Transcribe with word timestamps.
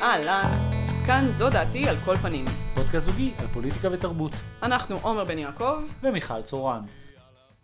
אהלן, 0.00 0.70
כאן 1.06 1.30
זו 1.30 1.50
דעתי 1.50 1.88
על 1.88 1.96
כל 2.04 2.16
פנים. 2.16 2.44
פודקאסט 2.74 3.06
זוגי 3.06 3.32
על 3.38 3.46
פוליטיקה 3.52 3.88
ותרבות. 3.92 4.32
אנחנו 4.62 4.96
עומר 5.02 5.24
בן 5.24 5.38
יעקב. 5.38 5.82
ומיכל 6.02 6.42
צורן. 6.42 6.80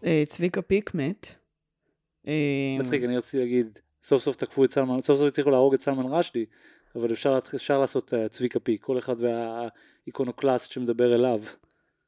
אה, 0.04 0.22
צביקה 0.26 0.62
פיק 0.62 0.94
מת. 0.94 1.34
אה, 2.28 2.76
מצחיק, 2.78 3.04
אני 3.04 3.16
רציתי 3.16 3.38
להגיד, 3.38 3.78
סוף 4.02 4.22
סוף 4.22 4.36
תקפו 4.36 4.64
את 4.64 4.70
סלמן, 4.70 5.00
סוף 5.00 5.18
סוף 5.18 5.26
הצליחו 5.26 5.50
להרוג 5.50 5.74
את 5.74 5.80
סלמן 5.80 6.12
רשדי, 6.12 6.44
אבל 6.96 7.12
אפשר, 7.12 7.38
אפשר 7.54 7.78
לעשות 7.78 8.12
uh, 8.12 8.28
צביקה 8.28 8.60
פיק, 8.60 8.82
כל 8.82 8.98
אחד 8.98 9.16
והאיקונוקלאסט 9.18 10.70
שמדבר 10.70 11.14
אליו. 11.14 11.40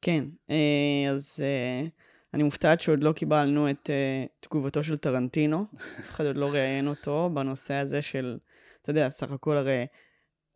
כן, 0.01 0.23
אה, 0.49 1.11
אז 1.11 1.39
אה, 1.43 1.87
אני 2.33 2.43
מופתעת 2.43 2.81
שעוד 2.81 3.03
לא 3.03 3.11
קיבלנו 3.11 3.69
את 3.69 3.89
אה, 3.89 4.25
תגובתו 4.39 4.83
של 4.83 4.97
טרנטינו. 4.97 5.65
אף 5.75 6.09
אחד 6.11 6.25
עוד 6.25 6.37
לא 6.37 6.49
ראיין 6.51 6.87
אותו 6.87 7.29
בנושא 7.33 7.73
הזה 7.73 8.01
של, 8.01 8.37
אתה 8.81 8.89
יודע, 8.89 9.09
סך 9.09 9.31
הכל 9.31 9.57
הרי 9.57 9.85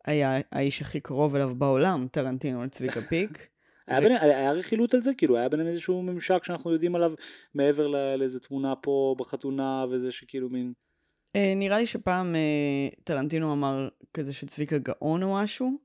היה 0.04 0.38
האיש 0.52 0.80
הכי 0.80 1.00
קרוב 1.00 1.34
אליו 1.34 1.54
בעולם, 1.54 2.06
טרנטינו 2.10 2.64
לצביקה 2.64 3.00
פיק. 3.10 3.48
היה, 3.86 4.00
ביניהם, 4.00 4.22
היה 4.22 4.52
רכילות 4.52 4.94
על 4.94 5.02
זה? 5.02 5.14
כאילו 5.14 5.36
היה 5.36 5.48
ביניהם 5.48 5.68
איזשהו 5.68 6.02
ממשק 6.02 6.44
שאנחנו 6.44 6.72
יודעים 6.72 6.94
עליו 6.94 7.12
מעבר 7.54 7.86
לא, 7.86 8.16
לאיזה 8.16 8.40
תמונה 8.40 8.76
פה 8.76 9.14
בחתונה 9.18 9.84
וזה 9.90 10.12
שכאילו 10.12 10.48
מין... 10.48 10.72
אה, 11.36 11.52
נראה 11.56 11.78
לי 11.78 11.86
שפעם 11.86 12.34
אה, 12.34 12.88
טרנטינו 13.04 13.52
אמר 13.52 13.88
כזה 14.14 14.32
שצביקה 14.32 14.78
גאון 14.78 15.22
או 15.22 15.34
משהו, 15.34 15.78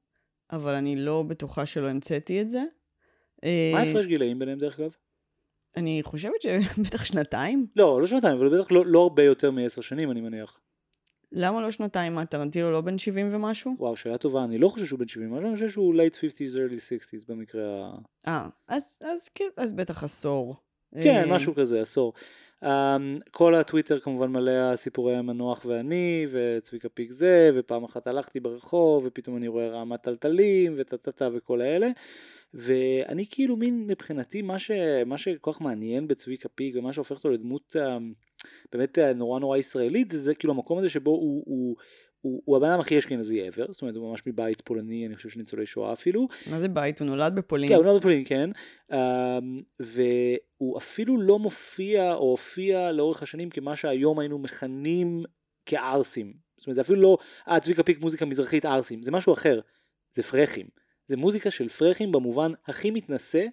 אבל 0.52 0.74
אני 0.74 0.96
לא 0.96 1.24
בטוחה 1.28 1.66
שלא 1.66 1.90
המצאתי 1.90 2.42
את 2.42 2.50
זה. 2.50 2.64
אה, 3.44 3.72
מה 3.74 3.80
ההפרש 3.80 4.06
גילאים 4.06 4.40
ביניהם 4.40 4.58
דרך 4.58 4.80
אגב? 4.80 4.96
אני 5.78 6.02
חושבת 6.04 6.42
שבטח 6.42 7.06
שנתיים. 7.12 7.68
לא, 7.76 8.02
לא 8.02 8.08
שנתיים, 8.08 8.38
אבל 8.38 8.60
בטח 8.60 8.72
לא, 8.72 8.86
לא 8.86 9.00
הרבה 9.00 9.24
יותר 9.24 9.52
מעשר 9.52 9.82
שנים 9.82 10.12
אני 10.12 10.22
מניח. 10.22 10.60
למה 11.32 11.62
לא 11.62 11.72
שנתיים? 11.72 12.14
מה, 12.14 12.26
טרנטינו 12.26 12.72
לא 12.72 12.82
בן 12.82 12.98
70 12.98 13.36
ומשהו? 13.36 13.76
וואו, 13.80 13.96
שאלה 13.96 14.18
טובה, 14.18 14.44
אני 14.44 14.58
לא 14.58 14.68
חושב 14.68 14.86
שהוא 14.86 15.00
בן 15.00 15.08
70 15.08 15.32
משהו, 15.32 15.48
אני 15.48 15.54
חושב 15.54 15.70
שהוא 15.70 15.96
late 15.96 16.16
50's, 16.16 16.56
early 16.56 16.78
60's 16.78 17.26
במקרה 17.28 17.64
ה... 17.64 17.98
אה, 18.28 18.48
אז, 18.68 19.00
אז, 19.02 19.30
כן, 19.36 19.50
אז 19.58 19.72
בטח 19.72 20.04
עשור. 20.04 20.56
כן, 20.94 21.24
אה, 21.30 21.36
משהו 21.36 21.56
כזה, 21.56 21.82
עשור. 21.82 22.14
Um, 22.64 22.68
כל 23.32 23.56
הטוויטר 23.56 24.00
כמובן 24.00 24.32
מלא 24.32 24.52
הסיפורי 24.52 25.16
המנוח 25.16 25.66
ואני, 25.66 26.28
וצביקה 26.32 26.90
פיק 26.90 27.12
זה, 27.12 27.52
ופעם 27.56 27.84
אחת 27.84 28.08
הלכתי 28.08 28.40
ברחוב, 28.40 29.04
ופתאום 29.06 29.38
אני 29.38 29.48
רואה 29.48 29.68
רעמת 29.68 30.02
טלטלים, 30.02 30.74
וטה-טה-טה 30.78 31.30
וכל 31.34 31.62
האלה. 31.62 31.90
ואני 32.54 33.26
כאילו 33.30 33.58
מין 33.58 33.88
מבחינתי, 33.88 34.42
מה, 34.42 34.60
ש, 34.60 34.72
מה 35.06 35.18
שכל 35.18 35.52
כך 35.54 35.62
מעניין 35.62 36.08
בצביקה 36.08 36.50
פיק, 36.50 36.76
ומה 36.78 36.94
שהופך 36.94 37.16
אותו 37.16 37.30
לדמות 37.30 37.76
um, 37.76 38.27
באמת 38.72 38.98
uh, 38.98 39.14
נורא 39.14 39.40
נורא 39.40 39.58
ישראלית, 39.58 40.10
זה, 40.10 40.20
זה 40.20 40.36
כאילו 40.36 40.54
המקום 40.54 40.78
הזה 40.78 40.90
שבו 40.90 41.12
הוא... 41.12 41.44
הוא 41.46 41.76
הוא, 42.22 42.42
הוא 42.46 42.58
הבן 42.58 42.70
אדם 42.70 42.80
הכי 42.80 43.00
אשכנזי 43.00 43.50
ever, 43.50 43.72
זאת 43.72 43.82
אומרת 43.82 43.96
הוא 43.96 44.10
ממש 44.10 44.22
מבית 44.28 44.62
פולני, 44.62 45.08
אני 45.08 45.16
חושב 45.16 45.30
שניצולי 45.30 45.66
שואה 45.66 45.94
אפילו. 45.94 46.28
מה 46.50 46.60
זה 46.60 46.68
בית? 46.68 47.00
הוא 47.00 47.08
נולד 47.08 47.36
בפולין. 47.36 47.70
כן, 47.70 47.76
הוא 47.76 47.84
נולד 47.84 48.00
בפולין, 48.00 48.24
כן. 48.26 48.50
Um, 48.92 48.96
והוא 49.80 50.78
אפילו 50.78 51.22
לא 51.22 51.40
מופיע 51.40 52.14
או 52.14 52.32
הופיע 52.32 52.92
לאורך 52.92 53.24
השנים 53.24 53.50
כמה 53.50 53.76
שהיום 53.76 54.20
היינו 54.20 54.40
מכנים 54.40 55.24
כערסים. 55.66 56.34
זאת 56.58 56.68
אומרת 56.68 56.76
זה 56.76 56.82
אפילו 56.82 57.02
לא, 57.02 57.18
אה 57.48 57.60
צביקה 57.60 57.84
פיק 57.84 58.00
מוזיקה 58.00 58.26
מזרחית 58.26 58.66
ערסים, 58.66 59.04
זה 59.04 59.12
משהו 59.12 59.34
אחר, 59.34 59.60
זה 60.14 60.24
פרחים. 60.24 60.68
זה 61.08 61.18
מוזיקה 61.18 61.52
של 61.52 61.70
פרחים 61.70 62.12
במובן 62.12 62.52
הכי 62.68 62.92
מתנשא 62.92 63.46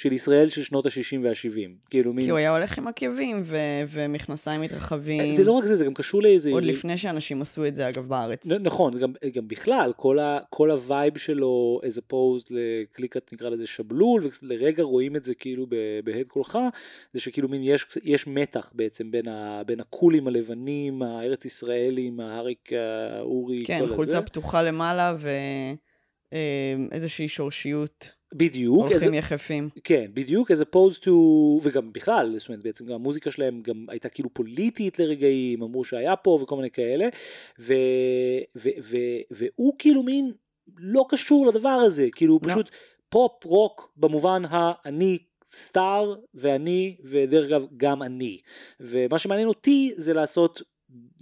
של 0.00 0.12
ישראל 0.12 0.48
של 0.50 0.62
שנות 0.62 0.86
ה-60 0.86 1.18
וה-70. 1.22 1.88
כאילו 1.90 2.12
מין... 2.12 2.24
כי 2.24 2.30
הוא 2.30 2.38
היה 2.38 2.50
הולך 2.56 2.78
עם 2.78 2.88
עקבים 2.88 3.42
ו- 3.44 3.56
ומכנסיים 3.88 4.60
מתרחבים. 4.60 5.34
זה 5.36 5.44
לא 5.44 5.52
רק 5.52 5.64
זה, 5.64 5.76
זה 5.76 5.84
גם 5.84 5.94
קשור 5.94 6.22
לאיזה... 6.22 6.50
עוד 6.50 6.64
לפני 6.64 6.98
שאנשים 6.98 7.42
עשו 7.42 7.66
את 7.66 7.74
זה, 7.74 7.88
אגב, 7.88 8.08
בארץ. 8.08 8.50
נ- 8.50 8.62
נכון, 8.62 8.98
גם, 8.98 9.12
גם 9.32 9.48
בכלל, 9.48 9.92
כל, 9.96 10.18
ה, 10.18 10.38
כל 10.50 10.70
ה-vibe 10.70 11.18
שלו, 11.18 11.80
as 11.82 11.98
opposed 11.98 12.46
לקליקת 12.50 13.32
נקרא 13.32 13.50
לזה 13.50 13.66
שבלול, 13.66 14.22
ולרגע 14.42 14.82
רואים 14.82 15.16
את 15.16 15.24
זה 15.24 15.34
כאילו 15.34 15.66
בהד 16.04 16.26
קולך, 16.26 16.58
זה 17.12 17.20
שכאילו 17.20 17.48
מין 17.48 17.62
יש, 17.64 17.86
יש 18.02 18.26
מתח 18.26 18.72
בעצם 18.74 19.10
בין, 19.10 19.28
ה, 19.28 19.62
בין 19.66 19.80
הקולים 19.80 20.28
הלבנים, 20.28 21.02
הארץ 21.02 21.44
ישראלים, 21.44 22.20
האריק, 22.20 22.70
האורי, 22.72 23.64
כן, 23.66 23.80
כל 23.80 23.94
חולצה 23.94 24.18
הזה. 24.18 24.26
פתוחה 24.26 24.62
למעלה 24.62 25.16
ואיזושהי 26.32 27.28
שורשיות. 27.28 28.19
בדיוק. 28.34 28.78
הולכים 28.80 28.94
איזה- 28.96 29.16
יחפים. 29.16 29.68
כן, 29.84 30.10
בדיוק, 30.14 30.50
as 30.50 30.64
opposed 30.64 31.04
to, 31.04 31.10
וגם 31.62 31.92
בכלל, 31.92 32.34
זאת 32.38 32.48
אומרת, 32.48 32.62
בעצם 32.62 32.86
גם 32.86 32.94
המוזיקה 32.94 33.30
שלהם 33.30 33.62
גם 33.62 33.86
הייתה 33.88 34.08
כאילו 34.08 34.34
פוליטית 34.34 34.98
לרגעים, 34.98 35.62
אמרו 35.62 35.84
שהיה 35.84 36.16
פה 36.16 36.38
וכל 36.42 36.56
מיני 36.56 36.70
כאלה, 36.70 37.08
ו, 37.58 37.74
ו, 38.56 38.68
ו, 38.82 38.96
והוא 39.30 39.74
כאילו 39.78 40.02
מין 40.02 40.32
לא 40.78 41.04
קשור 41.08 41.46
לדבר 41.46 41.68
הזה, 41.68 42.08
כאילו 42.12 42.34
הוא 42.34 42.40
לא. 42.44 42.52
פשוט 42.52 42.70
פופ 43.08 43.44
רוק 43.44 43.92
במובן 43.96 44.42
האני 44.48 45.18
סטאר 45.52 46.14
ואני, 46.34 46.96
ודרך 47.04 47.44
אגב 47.44 47.66
גם 47.76 48.02
אני, 48.02 48.38
ומה 48.80 49.18
שמעניין 49.18 49.48
אותי 49.48 49.92
זה 49.96 50.12
לעשות, 50.14 50.62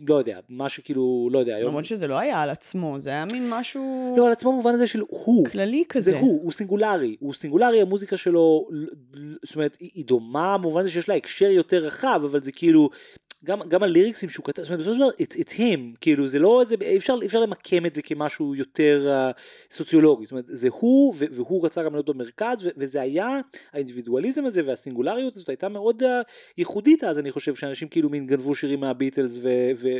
לא 0.07 0.15
יודע, 0.15 0.39
מה 0.49 0.69
שכאילו, 0.69 1.29
לא 1.33 1.39
יודע, 1.39 1.57
היום, 1.57 1.69
למרות 1.69 1.85
שזה 1.85 2.07
לא 2.07 2.19
היה 2.19 2.43
על 2.43 2.51
עצמו, 2.51 2.99
זה 2.99 3.11
היה 3.11 3.25
מין 3.33 3.51
משהו 3.51 4.15
לא 4.17 4.27
על 4.27 4.33
עצמו 4.33 4.53
במובן 4.53 4.75
הזה 4.75 4.87
של 4.87 5.01
הוא, 5.09 5.47
כללי 5.47 5.85
כזה. 5.89 6.11
זה 6.11 6.19
הוא, 6.19 6.41
הוא 6.43 6.53
סינגולרי, 6.53 7.17
הוא 7.21 7.35
סינגולרי, 7.35 7.81
המוזיקה 7.81 8.17
שלו, 8.17 8.69
זאת 9.45 9.55
אומרת, 9.57 9.77
היא 9.81 10.05
דומה 10.05 10.59
במובן 10.59 10.81
הזה 10.81 10.91
שיש 10.91 11.09
לה 11.09 11.15
הקשר 11.15 11.51
יותר 11.51 11.79
רחב, 11.79 12.21
אבל 12.25 12.43
זה 12.43 12.53
כאילו, 12.53 12.91
גם, 13.45 13.61
גם 13.69 13.83
הליריקסים 13.83 14.29
שהוא 14.29 14.45
כתב, 14.45 14.63
זאת 14.63 14.71
אומרת, 14.71 14.81
בסופו 14.81 14.95
של 14.95 15.01
דבר, 15.01 15.11
it's, 15.11 15.37
it's 15.47 15.53
him, 15.53 15.97
כאילו, 16.01 16.29
זה 16.29 16.39
לא 16.39 16.61
איזה, 16.61 16.75
אי 16.81 16.97
אפשר, 16.97 17.15
אפשר 17.27 17.41
למקם 17.41 17.87
את 17.87 17.95
זה 17.95 18.03
כמשהו 18.03 18.55
יותר 18.55 19.09
uh, 19.35 19.41
סוציולוגי, 19.75 20.25
זאת 20.25 20.33
אומרת, 20.33 20.45
זה 20.47 20.69
הוא, 20.73 21.15
ו- 21.19 21.25
והוא 21.33 21.67
רצה 21.67 21.83
גם 21.83 21.93
להיות 21.93 22.09
במרכז, 22.09 22.67
ו- 22.67 22.69
וזה 22.77 23.01
היה, 23.01 23.41
האינדיבידואליזם 23.73 24.45
הזה 24.45 24.63
והסינגולריות 24.67 25.37
הזאת 25.37 25.49
הייתה 25.49 25.69
מאוד 25.69 26.03
uh, 26.03 26.07
ייחודית 26.59 27.05
אז, 27.05 27.19
אני 27.19 27.31
חושב, 27.31 27.55
שאנשים 27.55 27.89
כאילו 27.89 28.11
מין 28.11 28.27
גנבו 28.27 28.55
שירים 28.55 28.81
מהביטלס, 28.81 29.39
ו- 29.43 29.71
ו- 29.77 29.99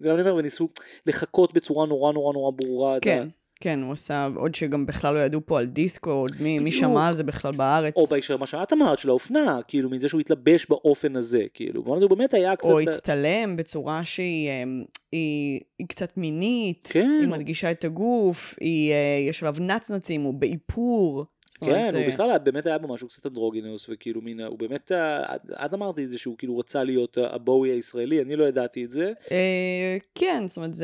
ו- 0.00 0.10
אומר, 0.10 0.34
וניסו 0.34 0.68
לחקות 1.06 1.52
בצורה 1.52 1.86
נורא 1.86 2.12
נורא 2.12 2.32
נורא 2.32 2.50
ברורה. 2.50 2.96
את 2.96 3.06
ה- 3.06 3.39
כן, 3.60 3.82
הוא 3.82 3.92
עשה, 3.92 4.28
עוד 4.36 4.54
שגם 4.54 4.86
בכלל 4.86 5.14
לא 5.14 5.18
ידעו 5.18 5.40
פה 5.46 5.58
על 5.58 5.66
דיסקו, 5.66 6.10
עוד 6.10 6.32
מי, 6.40 6.58
מי. 6.58 6.72
שמע 6.72 7.08
על 7.08 7.14
זה 7.14 7.24
בכלל 7.24 7.52
בארץ. 7.52 7.96
או 7.96 8.06
בהקשר 8.06 8.36
מה 8.36 8.46
שאת 8.46 8.72
אמרת 8.72 8.98
של 8.98 9.08
האופנה, 9.08 9.60
כאילו 9.68 9.90
מזה 9.90 10.08
שהוא 10.08 10.20
התלבש 10.20 10.66
באופן 10.68 11.16
הזה, 11.16 11.44
כאילו, 11.54 11.82
במובן 11.82 11.96
הזה 11.96 12.06
הוא 12.06 12.16
באמת 12.16 12.34
היה 12.34 12.56
קצת... 12.56 12.68
או 12.68 12.80
הצטלם 12.80 13.56
בצורה 13.56 14.04
שהיא 14.04 14.50
אמ, 14.50 14.84
היא, 15.12 15.60
היא 15.78 15.86
קצת 15.88 16.16
מינית, 16.16 16.88
כן. 16.92 17.18
היא 17.20 17.28
מדגישה 17.28 17.70
את 17.70 17.84
הגוף, 17.84 18.54
היא, 18.60 18.92
אה, 18.92 19.28
יש 19.28 19.42
עליו 19.42 19.54
נצנצים, 19.60 20.22
הוא 20.22 20.34
באיפור. 20.34 21.24
כן, 21.60 21.90
הוא 21.94 22.02
אה, 22.02 22.08
בכלל 22.08 22.38
באמת 22.38 22.66
היה 22.66 22.78
בו 22.78 22.94
משהו 22.94 23.08
קצת 23.08 23.26
אנדרוגינוס, 23.26 23.86
וכאילו 23.88 24.20
מין, 24.22 24.40
הוא 24.40 24.58
באמת, 24.58 24.92
אה, 24.92 25.34
את- 25.64 25.74
אמרתי 25.74 26.04
את 26.04 26.10
זה 26.10 26.18
שהוא 26.18 26.34
כאילו 26.38 26.58
רצה 26.58 26.84
להיות 26.84 27.18
הבואי 27.20 27.70
הישראלי, 27.70 28.22
אני 28.22 28.36
לא 28.36 28.44
ידעתי 28.44 28.84
את 28.84 28.90
זה. 28.90 29.12
אה, 29.30 29.96
כן, 30.14 30.42
זאת 30.46 30.56
אומרת, 30.56 30.74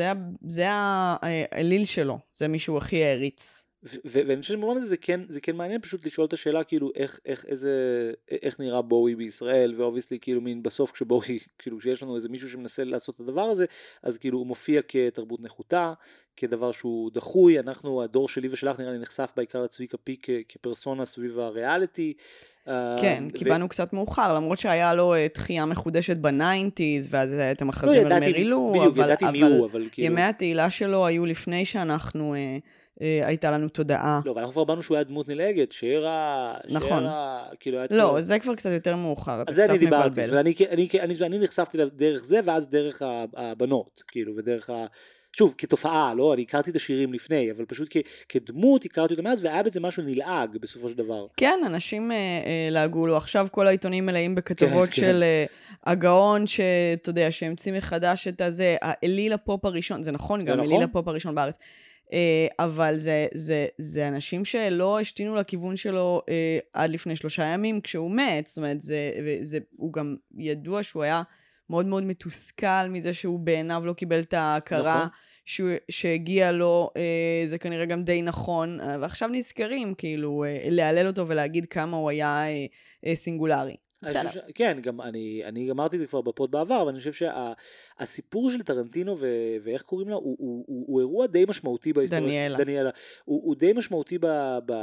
זה 0.41 0.67
האליל 0.69 1.85
שלו, 1.85 2.17
זה 2.33 2.47
מי 2.47 2.59
שהוא 2.59 2.77
הכי 2.77 3.03
העריץ. 3.03 3.63
ואני 3.83 4.41
חושב 4.41 4.53
שבמובן 4.53 4.77
הזה 4.77 4.87
זה 4.87 4.97
כן, 4.97 5.21
זה 5.27 5.41
כן 5.41 5.55
מעניין 5.55 5.81
פשוט 5.81 6.05
לשאול 6.05 6.27
את 6.27 6.33
השאלה 6.33 6.63
כאילו 6.63 6.91
איך, 6.95 7.19
איך, 7.25 7.45
איזה, 7.45 7.71
איך 8.41 8.59
נראה 8.59 8.81
בואי 8.81 9.15
בישראל, 9.15 9.73
ו 9.77 9.81
obviously 9.81 10.19
כאילו 10.19 10.41
מין 10.41 10.63
בסוף 10.63 10.91
כשבואי, 10.91 11.39
כאילו 11.59 11.79
כשיש 11.79 12.03
לנו 12.03 12.15
איזה 12.15 12.29
מישהו 12.29 12.49
שמנסה 12.49 12.83
לעשות 12.83 13.15
את 13.15 13.19
הדבר 13.19 13.41
הזה, 13.41 13.65
אז 14.03 14.17
כאילו 14.17 14.37
הוא 14.37 14.47
מופיע 14.47 14.81
כתרבות 14.87 15.41
נחותה, 15.41 15.93
כדבר 16.37 16.71
שהוא 16.71 17.11
דחוי, 17.13 17.59
אנחנו, 17.59 18.03
הדור 18.03 18.29
שלי 18.29 18.47
ושלך 18.51 18.79
נראה 18.79 18.91
לי 18.91 18.97
נחשף 18.97 19.31
בעיקר 19.35 19.63
לצביקה 19.63 19.97
פיק 19.97 20.19
כ- 20.23 20.43
כפרסונה 20.49 21.05
סביב 21.05 21.39
הריאליטי. 21.39 22.13
כן, 22.65 22.73
אה, 22.73 23.17
כי 23.33 23.45
ו- 23.45 23.49
באנו 23.49 23.69
קצת 23.69 23.93
מאוחר, 23.93 24.33
למרות 24.33 24.59
שהיה 24.59 24.93
לו 24.93 25.13
אה, 25.13 25.29
תחייה 25.29 25.65
מחודשת 25.65 26.17
ב 26.17 26.26
nineties, 26.26 27.07
ואז 27.11 27.33
היה 27.33 27.51
את 27.51 27.61
לא, 27.61 27.65
המכרזים 27.65 28.05
על 28.07 28.19
מרילו, 28.19 28.73
אבל, 28.87 29.11
אבל 29.11 29.63
אבל 29.63 29.87
כאילו... 29.91 30.05
ימי 30.05 30.21
התהילה 30.21 30.69
שלו 30.69 31.05
היו 31.05 31.25
לפני 31.25 31.65
שאנחנו, 31.65 32.33
אה, 32.33 32.39
אה, 32.39 32.57
הייתה 32.99 33.51
לנו 33.51 33.69
תודעה. 33.69 34.19
לא, 34.25 34.31
אבל 34.31 34.39
אנחנו 34.39 34.53
כבר 34.53 34.63
באנו 34.63 34.83
שהוא 34.83 34.95
היה 34.95 35.03
דמות 35.03 35.27
נלעגת, 35.27 35.71
שרה... 35.71 36.53
נכון. 36.69 37.03
שרה, 37.03 37.43
כאילו. 37.59 37.79
לא, 37.91 38.21
זה 38.21 38.39
כבר 38.39 38.55
קצת 38.55 38.69
יותר 38.69 38.95
מאוחר, 38.95 39.41
אתה 39.41 39.51
על 39.51 39.55
זה 39.55 39.61
קצת 39.61 39.69
אני 39.69 39.79
דיברתי, 39.79 40.09
מבלבל. 40.09 40.35
ואני, 40.35 40.53
אני, 40.69 40.87
אני, 40.99 41.15
אני 41.21 41.39
נחשפתי 41.39 41.77
דרך 41.93 42.25
זה, 42.25 42.39
ואז 42.43 42.67
דרך 42.67 43.01
הבנות, 43.35 44.03
כאילו, 44.07 44.33
ודרך 44.37 44.69
ה... 44.69 44.85
שוב, 45.37 45.53
כתופעה, 45.57 46.13
לא, 46.13 46.33
אני 46.33 46.41
הכרתי 46.41 46.71
את 46.71 46.75
השירים 46.75 47.13
לפני, 47.13 47.51
אבל 47.51 47.65
פשוט 47.65 47.87
כ, 47.91 47.97
כדמות 48.29 48.85
הכרתי 48.85 49.13
אותם 49.13 49.23
מאז, 49.23 49.45
והיה 49.45 49.63
בזה 49.63 49.79
משהו 49.79 50.03
נלעג 50.03 50.57
בסופו 50.57 50.89
של 50.89 50.97
דבר. 50.97 51.25
כן, 51.37 51.59
אנשים 51.65 52.11
אה, 52.11 52.15
אה, 52.15 52.67
לעגו 52.71 53.07
לו. 53.07 53.17
עכשיו 53.17 53.47
כל 53.51 53.67
העיתונים 53.67 54.05
מלאים 54.05 54.35
בכתבות 54.35 54.89
כן, 54.89 54.95
של 54.95 55.23
אה, 55.23 55.45
הגאון, 55.85 56.47
שאתה 56.47 57.09
יודע, 57.09 57.31
שהמציא 57.31 57.73
מחדש 57.73 58.27
את 58.27 58.41
הזה, 58.41 58.75
האליל 58.81 59.33
הפופ 59.33 59.65
הראשון, 59.65 60.03
זה 60.03 60.11
נכון, 60.11 60.39
זה 60.39 60.45
גם 60.45 60.59
נכון. 60.59 60.73
אליל 60.73 60.83
הפופ 60.83 61.07
הראשון 61.07 61.35
בארץ. 61.35 61.57
אה, 62.13 62.47
אבל 62.59 62.99
זה, 62.99 63.27
זה, 63.33 63.65
זה 63.77 64.07
אנשים 64.07 64.45
שלא 64.45 64.99
השתינו 64.99 65.35
לכיוון 65.35 65.75
שלו 65.75 66.21
אה, 66.29 66.59
עד 66.73 66.89
לפני 66.89 67.15
שלושה 67.15 67.43
ימים 67.43 67.81
כשהוא 67.81 68.11
מת. 68.11 68.47
זאת 68.47 68.57
אומרת, 68.57 68.81
זה, 68.81 69.11
זה, 69.41 69.59
הוא 69.77 69.93
גם 69.93 70.15
ידוע 70.37 70.83
שהוא 70.83 71.03
היה 71.03 71.21
מאוד 71.69 71.85
מאוד 71.85 72.03
מתוסכל 72.03 72.87
מזה 72.89 73.13
שהוא 73.13 73.39
בעיניו 73.39 73.81
לא 73.85 73.93
קיבל 73.93 74.19
את 74.19 74.33
ההכרה. 74.33 74.95
נכון. 74.97 75.07
שהוא, 75.47 75.69
שהגיע 75.91 76.51
לו, 76.51 76.89
אה, 76.97 77.47
זה 77.47 77.57
כנראה 77.57 77.85
גם 77.85 78.03
די 78.03 78.21
נכון, 78.21 78.81
אה, 78.81 78.95
ועכשיו 79.01 79.29
נזכרים 79.29 79.93
כאילו 79.93 80.43
אה, 80.43 80.59
להלל 80.69 81.07
אותו 81.07 81.27
ולהגיד 81.27 81.65
כמה 81.65 81.97
הוא 81.97 82.09
היה 82.09 82.47
אה, 82.47 82.65
אה, 83.05 83.15
סינגולרי. 83.15 83.75
בסדר. 84.01 84.29
ש... 84.29 84.37
כן, 84.55 84.77
גם 84.81 85.01
אני, 85.01 85.41
אני 85.45 85.71
אמרתי 85.71 85.95
את 85.95 85.99
זה 85.99 86.07
כבר 86.07 86.21
בפוד 86.21 86.51
בעבר, 86.51 86.81
אבל 86.81 86.89
אני 86.89 86.97
חושב 86.97 87.29
שהסיפור 87.99 88.49
של 88.49 88.63
טרנטינו 88.63 89.17
ו... 89.19 89.27
ואיך 89.63 89.81
קוראים 89.81 90.09
לה, 90.09 90.15
הוא, 90.15 90.35
הוא, 90.39 90.65
הוא, 90.67 90.85
הוא 90.87 90.99
אירוע 90.99 91.27
די 91.27 91.45
משמעותי 91.47 91.93
בהיסטוריה. 91.93 92.25
דניאלה. 92.25 92.57
דניאלה. 92.57 92.89
הוא, 93.25 93.41
הוא 93.43 93.55
די 93.55 93.73
משמעותי 93.73 94.17
ב... 94.17 94.25
ב... 94.65 94.73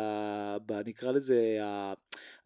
ב... 0.66 0.72
נקרא 0.87 1.12
לזה, 1.12 1.58
ה... 1.62 1.93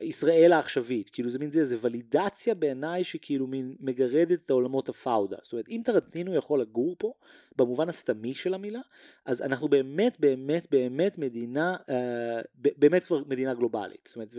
ישראל 0.01 0.53
העכשווית. 0.53 1.11
כאילו 1.11 1.31
זה 1.31 1.39
מין 1.39 1.51
זה, 1.51 1.65
זה 1.65 1.77
ולידציה 1.81 2.55
בעיניי 2.55 3.05
שכאילו 3.05 3.47
מין 3.47 3.75
מגרדת 3.81 4.39
את 4.45 4.51
העולמות 4.51 4.89
הפאודה. 4.89 5.37
זאת 5.43 5.53
אומרת, 5.53 5.69
אם 5.69 5.81
טרנטינו 5.85 6.35
יכול 6.35 6.61
לגור 6.61 6.97
פה, 6.99 7.13
במובן 7.59 7.89
הסתמי 7.89 8.35
של 8.35 8.55
המילה, 8.55 8.81
אז 9.27 9.43
אנחנו 9.43 9.69
באמת 9.69 10.21
באמת 10.21 10.67
באמת 10.71 11.19
מדינה, 11.19 11.77
אה, 11.91 12.41
באמת 12.55 13.05
כבר 13.05 13.23
מדינה 13.27 13.55
גלובלית. 13.55 14.07
זאת 14.07 14.17
אומרת, 14.17 14.35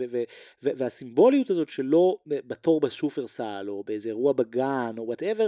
והסימבוליות 0.62 1.50
הזאת 1.50 1.68
שלו 1.68 2.18
בתור 2.26 2.80
בשופרסל, 2.80 3.66
או 3.68 3.84
באיזה 3.84 4.08
אירוע 4.08 4.32
בגן, 4.32 4.94
או 4.98 5.06
whatever, 5.06 5.46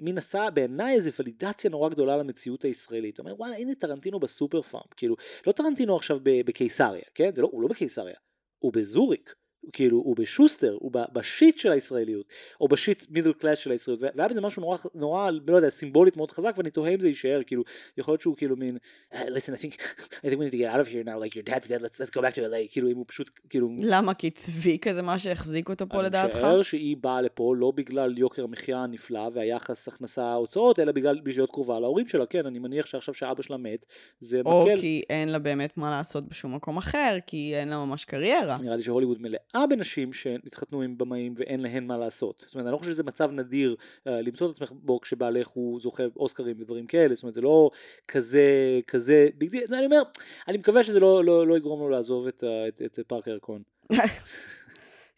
מין 0.00 0.18
עשה 0.18 0.50
בעיניי 0.50 0.94
איזה 0.94 1.10
ולידציה 1.18 1.70
נורא 1.70 1.88
גדולה 1.88 2.16
למציאות 2.16 2.62
הישראלית. 2.62 3.18
אומר, 3.18 3.34
וואלה, 3.38 3.56
הנה 3.56 3.74
טרנטינו 3.74 4.20
בסופר 4.20 4.62
פארם. 4.62 4.82
כאילו, 4.96 5.16
לא 5.46 5.52
טרנטינו 5.52 5.96
עכשיו 5.96 6.18
בקיסריה, 6.22 7.02
כן? 7.14 7.34
זה 7.34 7.42
לא, 7.42 7.48
הוא 7.52 7.62
לא 7.62 7.68
בקיסריה, 7.68 8.16
הוא 8.58 8.72
בזוריק. 8.72 9.34
כאילו 9.72 9.96
הוא 9.96 10.16
בשוסטר, 10.16 10.76
הוא 10.80 10.92
בשיט 11.12 11.58
של 11.58 11.72
הישראליות, 11.72 12.26
או 12.60 12.68
בשיט 12.68 13.06
מידל 13.10 13.32
קלאס 13.32 13.58
של 13.58 13.70
הישראליות, 13.70 14.14
והיה 14.16 14.28
בזה 14.28 14.40
משהו 14.40 14.62
נורא, 14.62 14.78
נורא, 14.94 15.30
לא 15.48 15.56
יודע, 15.56 15.70
סימבולית 15.70 16.16
מאוד 16.16 16.30
חזק, 16.30 16.54
ואני 16.56 16.70
תוהה 16.70 16.94
אם 16.94 17.00
זה 17.00 17.08
יישאר, 17.08 17.40
כאילו, 17.46 17.62
יכול 17.98 18.12
להיות 18.12 18.20
שהוא 18.20 18.36
כאילו 18.36 18.56
מין, 18.56 18.78
"Uh, 19.12 19.16
listen, 19.16 19.52
I 19.52 19.62
think, 19.62 19.74
I 20.12 20.26
think 20.26 20.38
we 20.38 20.44
need 20.44 20.52
to 20.52 20.58
get 20.58 20.74
out 20.74 20.80
of 20.80 20.88
here 20.88 21.04
now, 21.04 21.18
like 21.24 21.34
your 21.34 21.54
dad's 21.54 21.66
dead, 21.68 21.82
let's, 21.82 22.00
let's 22.00 22.10
go 22.10 22.20
back 22.20 22.34
to 22.34 22.40
LA, 22.40 22.72
כאילו, 22.72 22.90
אם 22.90 22.96
הוא 22.96 23.04
פשוט, 23.08 23.30
כאילו, 23.48 23.68
למה? 23.80 24.14
כי 24.14 24.30
צביקה 24.30 24.94
זה 24.94 25.02
מה 25.02 25.18
שהחזיק 25.18 25.68
אותו 25.68 25.88
פה 25.88 25.98
אני 25.98 26.06
לדעתך? 26.06 26.36
משער 26.36 26.62
שהיא 26.62 26.96
באה 26.96 27.22
לפה 27.22 27.54
לא 27.56 27.72
בגלל 27.74 28.18
יוקר 28.18 28.44
המחיה 28.44 28.78
הנפלא 28.78 29.30
והיחס 29.34 29.88
הכנסה 29.88 30.32
הוצאות, 30.32 30.78
אלא 30.78 30.92
בגלל 30.92 31.20
בשביל 31.20 31.40
להיות 31.40 31.50
קרובה 31.50 31.80
להורים 31.80 32.08
שלה, 32.08 32.26
כן, 32.26 32.46
אני 32.46 32.58
מניח 32.58 32.86
שעכשיו 32.86 33.14
שאבא 33.14 33.42
שלה 33.42 33.56
מת, 33.56 33.86
זה 34.20 34.40
או 34.46 34.62
מקל. 34.64 34.80
כי 34.80 35.02
אין 35.10 35.28
לה 35.28 35.38
באמת 35.38 35.76
מה 35.76 35.90
לעשות 35.90 36.28
בשום 36.28 36.54
מקום 36.54 36.76
אחר, 36.76 37.18
כי 37.26 37.52
אין 37.56 37.68
לה 37.68 37.84
ממש 37.84 38.04
קריירה. 38.04 38.56
נראה 38.62 38.76
לי 38.76 38.82
שהוליווד 38.82 39.18
מלאה 39.54 39.66
בנשים 39.66 40.12
שהתחתנו 40.12 40.82
עם 40.82 40.98
במאים 40.98 41.34
ואין 41.36 41.60
להן 41.60 41.86
מה 41.86 41.98
לעשות. 41.98 42.44
זאת 42.46 42.54
אומרת, 42.54 42.66
אני 42.66 42.72
לא 42.72 42.78
חושב 42.78 42.90
שזה 42.90 43.02
מצב 43.02 43.30
נדיר 43.30 43.76
uh, 43.80 44.10
למצוא 44.10 44.50
את 44.50 44.54
עצמך 44.56 44.72
בו 44.72 45.00
כשבעלך 45.00 45.48
הוא 45.48 45.80
זוכה 45.80 46.02
אוסקרים 46.16 46.56
ודברים 46.58 46.86
כאלה, 46.86 47.14
זאת 47.14 47.22
אומרת, 47.22 47.34
זה 47.34 47.40
לא 47.40 47.70
כזה, 48.08 48.80
כזה, 48.86 49.28
big 49.34 49.50
deal, 49.50 49.64
אני 49.72 49.86
אומר, 49.86 50.02
אני 50.48 50.58
מקווה 50.58 50.82
שזה 50.82 51.00
לא, 51.00 51.24
לא, 51.24 51.46
לא 51.46 51.56
יגרום 51.56 51.80
לו 51.80 51.88
לעזוב 51.88 52.26
את, 52.26 52.42
ה- 52.42 52.68
את, 52.68 52.82
את 52.82 52.98
פארק 53.06 53.28
הירקון. 53.28 53.62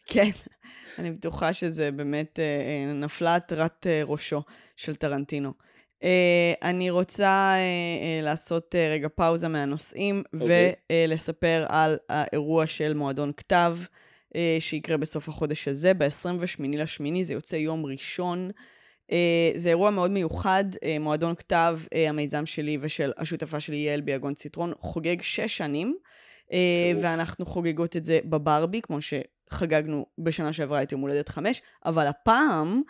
כן, 0.05 0.29
אני 0.99 1.11
בטוחה 1.11 1.53
שזה 1.53 1.91
באמת 1.91 2.39
אה, 2.39 2.93
נפלה 2.93 3.35
עטרת 3.35 3.87
אה, 3.87 4.01
ראשו 4.05 4.41
של 4.77 4.95
טרנטינו. 4.95 5.53
אה, 6.03 6.53
אני 6.63 6.89
רוצה 6.89 7.25
אה, 7.25 7.57
אה, 7.57 8.21
לעשות 8.21 8.75
אה, 8.75 8.89
רגע 8.93 9.07
פאוזה 9.15 9.47
מהנושאים 9.47 10.23
אוקיי. 10.33 10.73
ולספר 11.07 11.65
על 11.69 11.97
האירוע 12.09 12.67
של 12.67 12.93
מועדון 12.93 13.31
כתב, 13.37 13.77
שיקרה 14.59 14.97
בסוף 14.97 15.29
החודש 15.29 15.67
הזה, 15.67 15.93
ב-28 15.93 16.77
לשמיני, 16.77 17.25
זה 17.25 17.33
יוצא 17.33 17.55
יום 17.55 17.85
ראשון. 17.85 18.51
אה, 19.11 19.51
זה 19.55 19.69
אירוע 19.69 19.91
מאוד 19.91 20.11
מיוחד, 20.11 20.63
אה, 20.83 20.99
מועדון 20.99 21.35
כתב, 21.35 21.79
אה, 21.93 22.09
המיזם 22.09 22.45
שלי 22.45 22.77
ושל 22.81 23.11
השותפה 23.17 23.59
שלי 23.59 23.77
יעל 23.77 24.01
ביגון 24.01 24.33
ציטרון, 24.33 24.73
חוגג 24.79 25.21
שש 25.21 25.57
שנים, 25.57 25.95
אה. 26.53 26.91
ואנחנו 27.01 27.45
חוגגות 27.45 27.95
את 27.95 28.03
זה 28.03 28.19
בברבי, 28.25 28.81
כמו 28.81 28.97
שחגגנו 29.01 30.05
בשנה 30.17 30.53
שעברה 30.53 30.83
את 30.83 30.91
יום 30.91 31.01
הולדת 31.01 31.29
חמש, 31.29 31.61
אבל 31.85 32.07
הפעם 32.07 32.81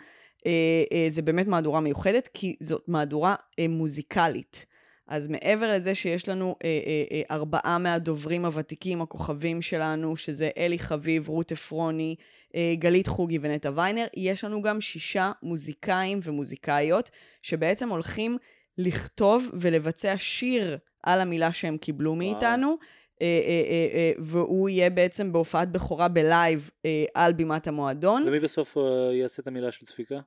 אה, 0.46 0.84
אה, 0.92 1.06
זה 1.10 1.22
באמת 1.22 1.46
מהדורה 1.46 1.80
מיוחדת, 1.80 2.28
כי 2.34 2.56
זאת 2.60 2.84
מהדורה 2.88 3.34
אה, 3.58 3.68
מוזיקלית. 3.68 4.66
אז 5.08 5.28
מעבר 5.28 5.72
לזה 5.72 5.94
שיש 5.94 6.28
לנו 6.28 6.56
אה, 6.64 6.80
אה, 6.86 7.04
אה, 7.12 7.22
ארבעה 7.30 7.78
מהדוברים 7.78 8.44
הוותיקים, 8.44 9.02
הכוכבים 9.02 9.62
שלנו, 9.62 10.16
שזה 10.16 10.50
אלי 10.58 10.78
חביב, 10.78 11.28
רות 11.28 11.52
עפרוני, 11.52 12.16
אה, 12.54 12.74
גלית 12.78 13.06
חוגי 13.06 13.38
ונטע 13.40 13.70
ויינר, 13.74 14.06
יש 14.16 14.44
לנו 14.44 14.62
גם 14.62 14.80
שישה 14.80 15.32
מוזיקאים 15.42 16.20
ומוזיקאיות, 16.22 17.10
שבעצם 17.42 17.88
הולכים 17.88 18.38
לכתוב 18.78 19.48
ולבצע 19.52 20.14
שיר 20.16 20.78
על 21.02 21.20
המילה 21.20 21.52
שהם 21.52 21.78
קיבלו 21.78 22.14
מאיתנו. 22.14 22.76
אה, 23.22 23.26
אה, 23.26 23.62
אה, 23.70 23.98
אה, 23.98 24.12
והוא 24.18 24.68
יהיה 24.68 24.90
בעצם 24.90 25.32
בהופעת 25.32 25.72
בכורה 25.72 26.08
בלייב 26.08 26.70
אה, 26.84 27.04
על 27.14 27.32
בימת 27.32 27.66
המועדון. 27.66 28.24
ומי 28.28 28.40
בסוף 28.40 28.78
אה, 28.78 28.82
יעשה 29.12 29.42
את 29.42 29.48
המילה 29.48 29.72
של 29.72 29.86
צביקה? 29.86 30.20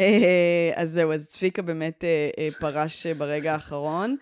אה, 0.00 0.70
אז 0.74 0.92
זהו, 0.92 1.12
אז 1.12 1.28
צביקה 1.28 1.62
באמת 1.62 2.04
אה, 2.04 2.30
אה, 2.38 2.48
פרש 2.60 3.06
ברגע 3.06 3.52
האחרון. 3.52 4.16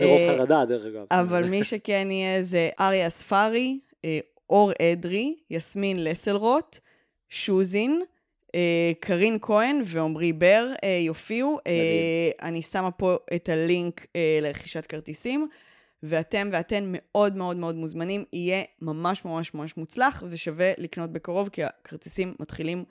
מרוב 0.00 0.20
אה, 0.20 0.36
חרדה, 0.36 0.64
דרך 0.64 0.84
אגב. 0.86 1.06
אבל 1.10 1.48
מי 1.48 1.64
שכן 1.64 2.08
יהיה 2.10 2.42
זה 2.42 2.68
אריה 2.80 3.06
אספרי, 3.06 3.78
אה, 4.04 4.18
אור 4.50 4.72
אדרי, 4.82 5.36
יסמין 5.50 6.04
לסלרוט, 6.04 6.78
שוזין, 7.28 8.02
קרין 9.00 9.38
כהן 9.40 9.82
ועמרי 9.84 10.32
בר 10.32 10.72
יופיעו. 11.06 11.58
אני 12.42 12.62
שמה 12.62 12.90
פה 12.90 13.16
את 13.34 13.48
הלינק 13.48 14.06
לרכישת 14.42 14.86
כרטיסים, 14.86 15.48
ואתם 16.02 16.48
ואתן 16.52 16.84
מאוד 16.86 17.36
מאוד 17.36 17.56
מאוד 17.56 17.74
מוזמנים. 17.74 18.24
יהיה 18.32 18.62
ממש 18.82 19.24
ממש 19.24 19.54
ממש 19.54 19.76
מוצלח, 19.76 20.22
ושווה 20.30 20.72
לקנות 20.78 21.12
בקרוב, 21.12 21.48
כי 21.48 21.62
הכרטיסים 21.64 22.34
מתחילים 22.40 22.84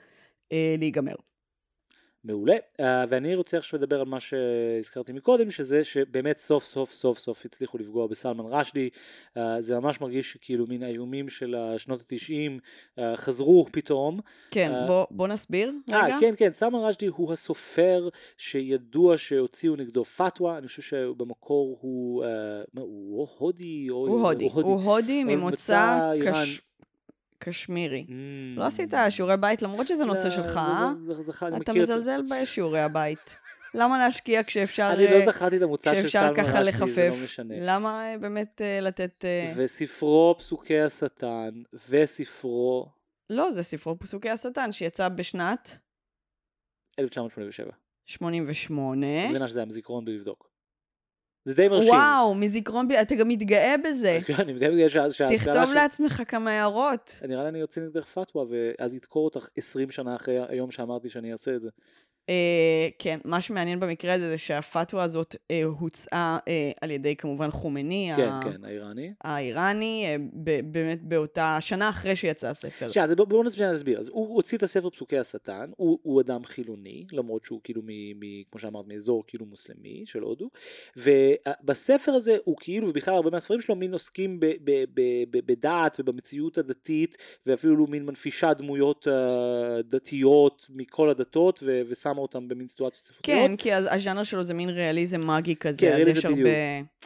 אה, 0.52 0.74
להיגמר. 0.78 1.14
מעולה, 2.26 2.56
uh, 2.56 2.82
ואני 3.08 3.34
רוצה 3.34 3.58
עכשיו 3.58 3.78
לדבר 3.78 4.00
על 4.00 4.06
מה 4.06 4.20
שהזכרתי 4.20 5.12
מקודם, 5.12 5.50
שזה 5.50 5.84
שבאמת 5.84 6.38
סוף 6.38 6.64
סוף 6.64 6.92
סוף 6.92 7.18
סוף 7.18 7.44
הצליחו 7.44 7.78
לפגוע 7.78 8.06
בסלמן 8.06 8.44
רשדי, 8.52 8.88
uh, 9.38 9.40
זה 9.60 9.80
ממש 9.80 10.00
מרגיש 10.00 10.32
שכאילו 10.32 10.66
מן 10.68 10.82
האיומים 10.82 11.28
של 11.28 11.54
השנות 11.54 12.00
התשעים 12.00 12.58
uh, 12.98 13.02
חזרו 13.16 13.66
פתאום. 13.72 14.20
כן, 14.50 14.72
אה, 14.72 14.86
בוא, 14.86 15.06
בוא 15.10 15.28
נסביר 15.28 15.72
רגע. 15.90 16.16
כן, 16.20 16.34
כן, 16.36 16.52
סלמן 16.52 16.78
רשדי 16.78 17.06
הוא 17.06 17.32
הסופר 17.32 18.08
שידוע 18.38 19.18
שהוציאו 19.18 19.76
נגדו 19.76 20.04
פתווה, 20.04 20.58
אני 20.58 20.66
חושב 20.66 20.82
שבמקור 20.82 21.78
הוא, 21.80 22.24
uh, 22.24 22.80
הוא 22.80 23.28
הודי, 23.38 23.86
או 23.90 24.06
הוא 24.06 24.20
הודי, 24.20 24.48
הוא 24.52 24.82
הודי 24.82 25.24
ממוצא. 25.24 26.12
קש... 26.24 26.60
קשמירי. 27.38 28.06
לא 28.56 28.64
עשית 28.64 28.94
שיעורי 29.10 29.36
בית, 29.36 29.62
למרות 29.62 29.86
שזה 29.86 30.04
נושא 30.04 30.24
לא, 30.24 30.30
שלך, 30.30 30.56
אה? 30.56 30.92
אתה. 31.60 31.72
מזלזל 31.72 32.20
בשיעורי 32.30 32.80
הבית. 32.80 33.36
למה 33.74 33.98
להשקיע 33.98 34.42
כשאפשר, 34.46 34.90
אני 34.94 35.06
אה, 35.06 35.18
לא 35.18 35.26
זכרתי 35.26 35.56
את 35.56 35.62
המוצא 35.62 35.94
של 35.94 36.08
סלמן 36.08 36.40
רשדי, 36.40 36.92
זה? 36.94 37.08
לא 37.08 37.24
משנה. 37.24 37.54
למה 37.58 38.12
אה, 38.12 38.18
באמת 38.18 38.60
אה, 38.60 38.80
לתת... 38.80 39.24
אה, 39.24 39.52
וספרו 39.56 40.34
פסוקי 40.38 40.80
השטן, 40.80 41.62
וספרו 41.88 42.88
לא, 43.30 43.52
זה 43.52 43.62
ספרו 43.62 43.98
פסוקי 43.98 44.30
השטן, 44.30 44.72
שיצא 44.72 45.08
בשנת 45.08 45.78
1987. 46.98 47.70
88. 48.06 49.06
אני 49.06 49.28
מבינה 49.28 49.48
שזה 49.48 49.60
היה 49.60 49.66
מזיכרון 49.66 50.04
בלי 50.04 50.14
לבדוק. 50.16 50.50
זה 51.46 51.54
די 51.54 51.68
מרשים. 51.68 51.90
וואו, 51.90 52.34
מזיכרון, 52.34 52.88
אתה 53.02 53.14
גם 53.14 53.28
מתגאה 53.28 53.74
בזה. 53.84 54.18
כן, 54.26 54.34
אני 54.38 54.52
מתאר 54.52 54.72
בגלל 54.72 54.88
שה- 54.88 55.10
שההשכלה 55.10 55.54
תכתוב 55.54 55.74
לעצמך 55.74 56.22
כמה 56.28 56.50
הערות. 56.50 57.22
נראה 57.28 57.42
לי 57.42 57.48
אני 57.48 57.58
יוצא 57.58 57.80
נגדך 57.80 58.04
פתווה, 58.04 58.44
ואז 58.50 58.94
ידקור 58.94 59.24
אותך 59.24 59.48
20 59.56 59.90
שנה 59.90 60.16
אחרי 60.16 60.38
היום 60.48 60.70
שאמרתי 60.70 61.08
שאני 61.08 61.32
אעשה 61.32 61.54
את 61.56 61.62
זה. 61.62 61.68
אה, 62.28 62.88
כן, 62.98 63.18
מה 63.24 63.40
שמעניין 63.40 63.80
במקרה 63.80 64.14
הזה 64.14 64.30
זה 64.30 64.38
שהפתווה 64.38 65.04
הזאת 65.04 65.36
אה, 65.50 65.64
הוצאה 65.64 66.38
אה, 66.48 66.70
על 66.80 66.90
ידי 66.90 67.16
כמובן 67.16 67.50
חומני, 67.50 68.12
כן, 68.16 68.28
ה- 68.28 68.40
כן, 68.44 68.64
האיראני. 68.64 69.12
האיראני, 69.20 70.06
ב- 70.44 70.72
באמת 70.72 71.02
באותה 71.02 71.58
שנה 71.60 71.88
אחרי 71.88 72.16
שיצא 72.16 72.48
הספר. 72.48 72.86
עכשיו, 72.86 73.08
בואו 73.16 73.26
בוא 73.26 73.44
נסביר, 73.44 73.72
נסביר. 73.72 73.98
אז 74.00 74.08
הוא 74.08 74.34
הוציא 74.34 74.58
את 74.58 74.62
הספר 74.62 74.90
פסוקי 74.90 75.18
השטן, 75.18 75.70
הוא, 75.76 75.98
הוא 76.02 76.20
אדם 76.20 76.44
חילוני, 76.44 77.06
למרות 77.12 77.44
שהוא 77.44 77.60
כאילו, 77.64 77.82
מ, 77.82 77.88
מ, 78.20 78.42
כמו 78.50 78.60
שאמרת, 78.60 78.84
מאזור 78.88 79.24
כאילו 79.26 79.46
מוסלמי 79.46 80.02
של 80.06 80.20
הודו, 80.22 80.48
ובספר 80.96 82.12
הזה 82.12 82.36
הוא 82.44 82.56
כאילו, 82.60 82.88
ובכלל 82.88 83.14
הרבה 83.14 83.30
מהספרים 83.30 83.60
שלו, 83.60 83.74
מין 83.76 83.92
עוסקים 83.92 84.40
ב, 84.40 84.46
ב, 84.64 84.84
ב, 84.94 85.00
ב, 85.30 85.38
בדת 85.46 85.96
ובמציאות 86.00 86.58
הדתית, 86.58 87.16
ואפילו 87.46 87.86
מין 87.86 88.06
מנפיש 88.06 88.54
דמויות 88.54 89.06
uh, 89.06 89.10
דתיות 89.82 90.66
מכל 90.70 91.10
הדתות, 91.10 91.60
ו, 91.62 91.82
ושמה 91.88 92.15
שמה 92.16 92.22
אותם 92.22 92.48
במין 92.48 92.68
סיטואציות 92.68 93.04
ספרותיות. 93.04 93.38
כן, 93.38 93.56
כי 93.56 93.72
הז- 93.72 93.86
הז'אנר 93.90 94.22
שלו 94.22 94.42
זה 94.42 94.54
מין 94.54 94.68
ריאליזם 94.68 95.30
מאגי 95.30 95.56
כזה, 95.56 95.80
כן, 95.80 96.00
אז 96.00 96.08
יש 96.08 96.24
הרבה... 96.24 96.50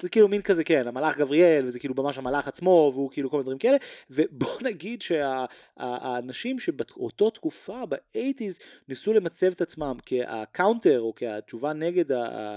זה 0.01 0.09
כאילו 0.09 0.29
מין 0.29 0.43
כזה, 0.43 0.65
כן, 0.65 0.89
המלאך 0.89 1.19
גבריאל, 1.19 1.67
וזה 1.67 1.79
כאילו 1.79 1.95
ממש 1.95 2.19
המלאך 2.19 2.49
עצמו, 2.49 2.91
והוא 2.95 3.11
כאילו 3.11 3.31
כל 3.31 3.37
מיני 3.37 3.43
דברים 3.43 3.59
כאלה, 3.59 3.77
ובוא 4.11 4.49
נגיד 4.69 5.03
שהאנשים 5.03 6.59
שבאותו 6.59 7.31
תקופה, 7.31 7.83
ב 7.87 7.94
eighties, 7.94 8.59
ניסו 8.89 9.13
למצב 9.13 9.47
את 9.47 9.61
עצמם 9.61 9.97
כה 10.07 10.32
counter, 10.32 11.01
או 11.01 11.13
כהתשובה 11.17 11.73
נגד 11.73 12.05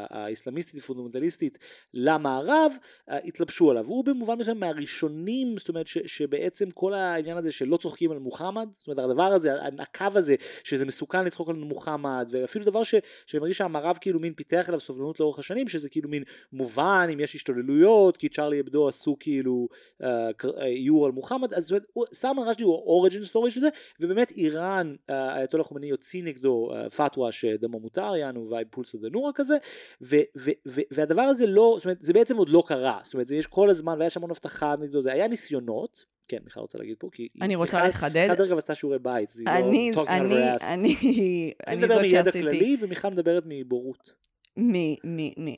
האסלאמיסטית 0.09 0.79
הפונדמנטליסטית 0.79 1.57
למערב, 1.93 2.71
אה, 3.09 3.17
התלבשו 3.17 3.71
עליו. 3.71 3.85
הוא 3.85 4.05
במובן 4.05 4.37
מסוים 4.39 4.59
מהראשונים, 4.59 5.55
זאת 5.57 5.69
אומרת, 5.69 5.87
ש, 5.87 5.97
שבעצם 6.05 6.71
כל 6.71 6.93
העניין 6.93 7.37
הזה 7.37 7.51
שלא 7.51 7.77
צוחקים 7.77 8.11
על 8.11 8.19
מוחמד, 8.19 8.67
זאת 8.79 8.87
אומרת, 8.87 9.09
הדבר 9.09 9.23
הזה, 9.23 9.53
הקו 9.79 10.05
הזה, 10.15 10.35
שזה 10.63 10.85
מסוכן 10.85 11.25
לצחוק 11.25 11.49
על 11.49 11.55
מוחמד, 11.55 12.29
ואפילו 12.43 12.65
דבר 12.65 12.83
ש, 12.83 12.95
שאני 13.25 13.41
מרגיש 13.41 13.57
שהמערב 13.57 13.97
כאילו 14.01 14.19
מין 14.19 14.33
פיתח 14.33 14.69
אליו 14.69 14.79
סובלנות 14.79 15.19
לאורך 15.19 15.39
השנים, 15.39 15.67
שזה 15.67 15.89
כאילו 15.89 16.09
מין 16.09 16.23
מובן 16.53 17.07
אם 17.13 17.19
יש 17.19 17.35
השתוללויות, 17.35 18.17
כי 18.17 18.29
שארלי 18.29 18.59
הבדו 18.59 18.87
עשו 18.87 19.15
כאילו 19.19 19.67
אה, 20.03 20.29
אה, 20.59 20.65
איור 20.65 21.05
על 21.05 21.11
מוחמד, 21.11 21.53
אז 21.53 21.63
זאת 21.63 21.71
אומרת, 21.71 22.13
סלמן 22.13 22.43
רשדי 22.43 22.63
הוא 22.63 22.73
ה 22.73 22.80
origin 22.80 23.23
story 23.23 23.51
של 23.51 23.59
זה, 23.59 23.69
ובאמת 23.99 24.31
איראן, 24.31 24.95
אה, 25.09 25.33
האייתולה 25.33 25.63
חומני 25.63 25.87
יוציא 25.87 26.23
נגדו 26.23 26.69
אה, 26.73 26.89
פתווה 26.89 27.31
שדמו 27.31 27.79
מותר, 27.79 28.15
יענו 28.15 28.49
vibe 28.49 28.67
פולסא 28.71 28.97
דנורה 28.97 29.31
כזה, 29.35 29.57
ו, 30.01 30.15
ו, 30.37 30.51
ו, 30.67 30.81
והדבר 30.91 31.21
הזה 31.21 31.45
לא, 31.47 31.73
זאת 31.77 31.85
אומרת, 31.85 31.97
זה 32.01 32.13
בעצם 32.13 32.37
עוד 32.37 32.49
לא 32.49 32.63
קרה, 32.67 32.99
זאת 33.03 33.13
אומרת, 33.13 33.27
זה 33.27 33.35
יש 33.35 33.47
כל 33.47 33.69
הזמן, 33.69 33.95
והיה 33.97 34.09
שם 34.09 34.19
המון 34.19 34.31
הבטחה 34.31 34.75
נגדו, 34.79 35.01
זה 35.01 35.11
היה 35.13 35.27
ניסיונות, 35.27 36.12
כן, 36.33 36.43
מיכל 36.43 36.59
רוצה 36.59 36.77
להגיד 36.77 36.95
פה, 36.99 37.09
כי... 37.11 37.27
אני 37.41 37.55
רוצה 37.55 37.87
לחדד. 37.87 38.27
מיכל 38.29 38.35
דרך 38.35 38.51
עשתה 38.57 38.75
שיעורי 38.75 38.99
בית, 38.99 39.31
אז 39.31 39.39
היא 39.39 39.47
לא 39.47 39.51
אני, 39.51 39.91
out 39.93 39.95
of 39.95 40.09
אני, 40.09 40.53
her 40.53 40.57
ass. 40.59 40.63
אני, 40.63 40.95
אני 41.01 41.51
אני 41.67 41.75
מדבר 41.75 41.93
זאת 41.93 42.01
מידע 42.03 42.23
שעשיתי 42.23 42.41
כללי, 42.41 42.77
ומיכל 42.79 43.09
מדברת 43.09 43.43
מבורות. 43.47 44.13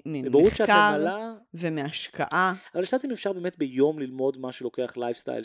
ממחקר 0.05 1.05
ומהשקעה. 1.53 2.49
אבל 2.49 2.79
אני 2.79 2.85
חושבת 2.85 3.05
אם 3.05 3.11
אפשר 3.11 3.33
באמת 3.33 3.57
ביום 3.57 3.99
ללמוד 3.99 4.37
מה 4.37 4.51
שלוקח 4.51 4.97
לייפסטייל, 4.97 5.43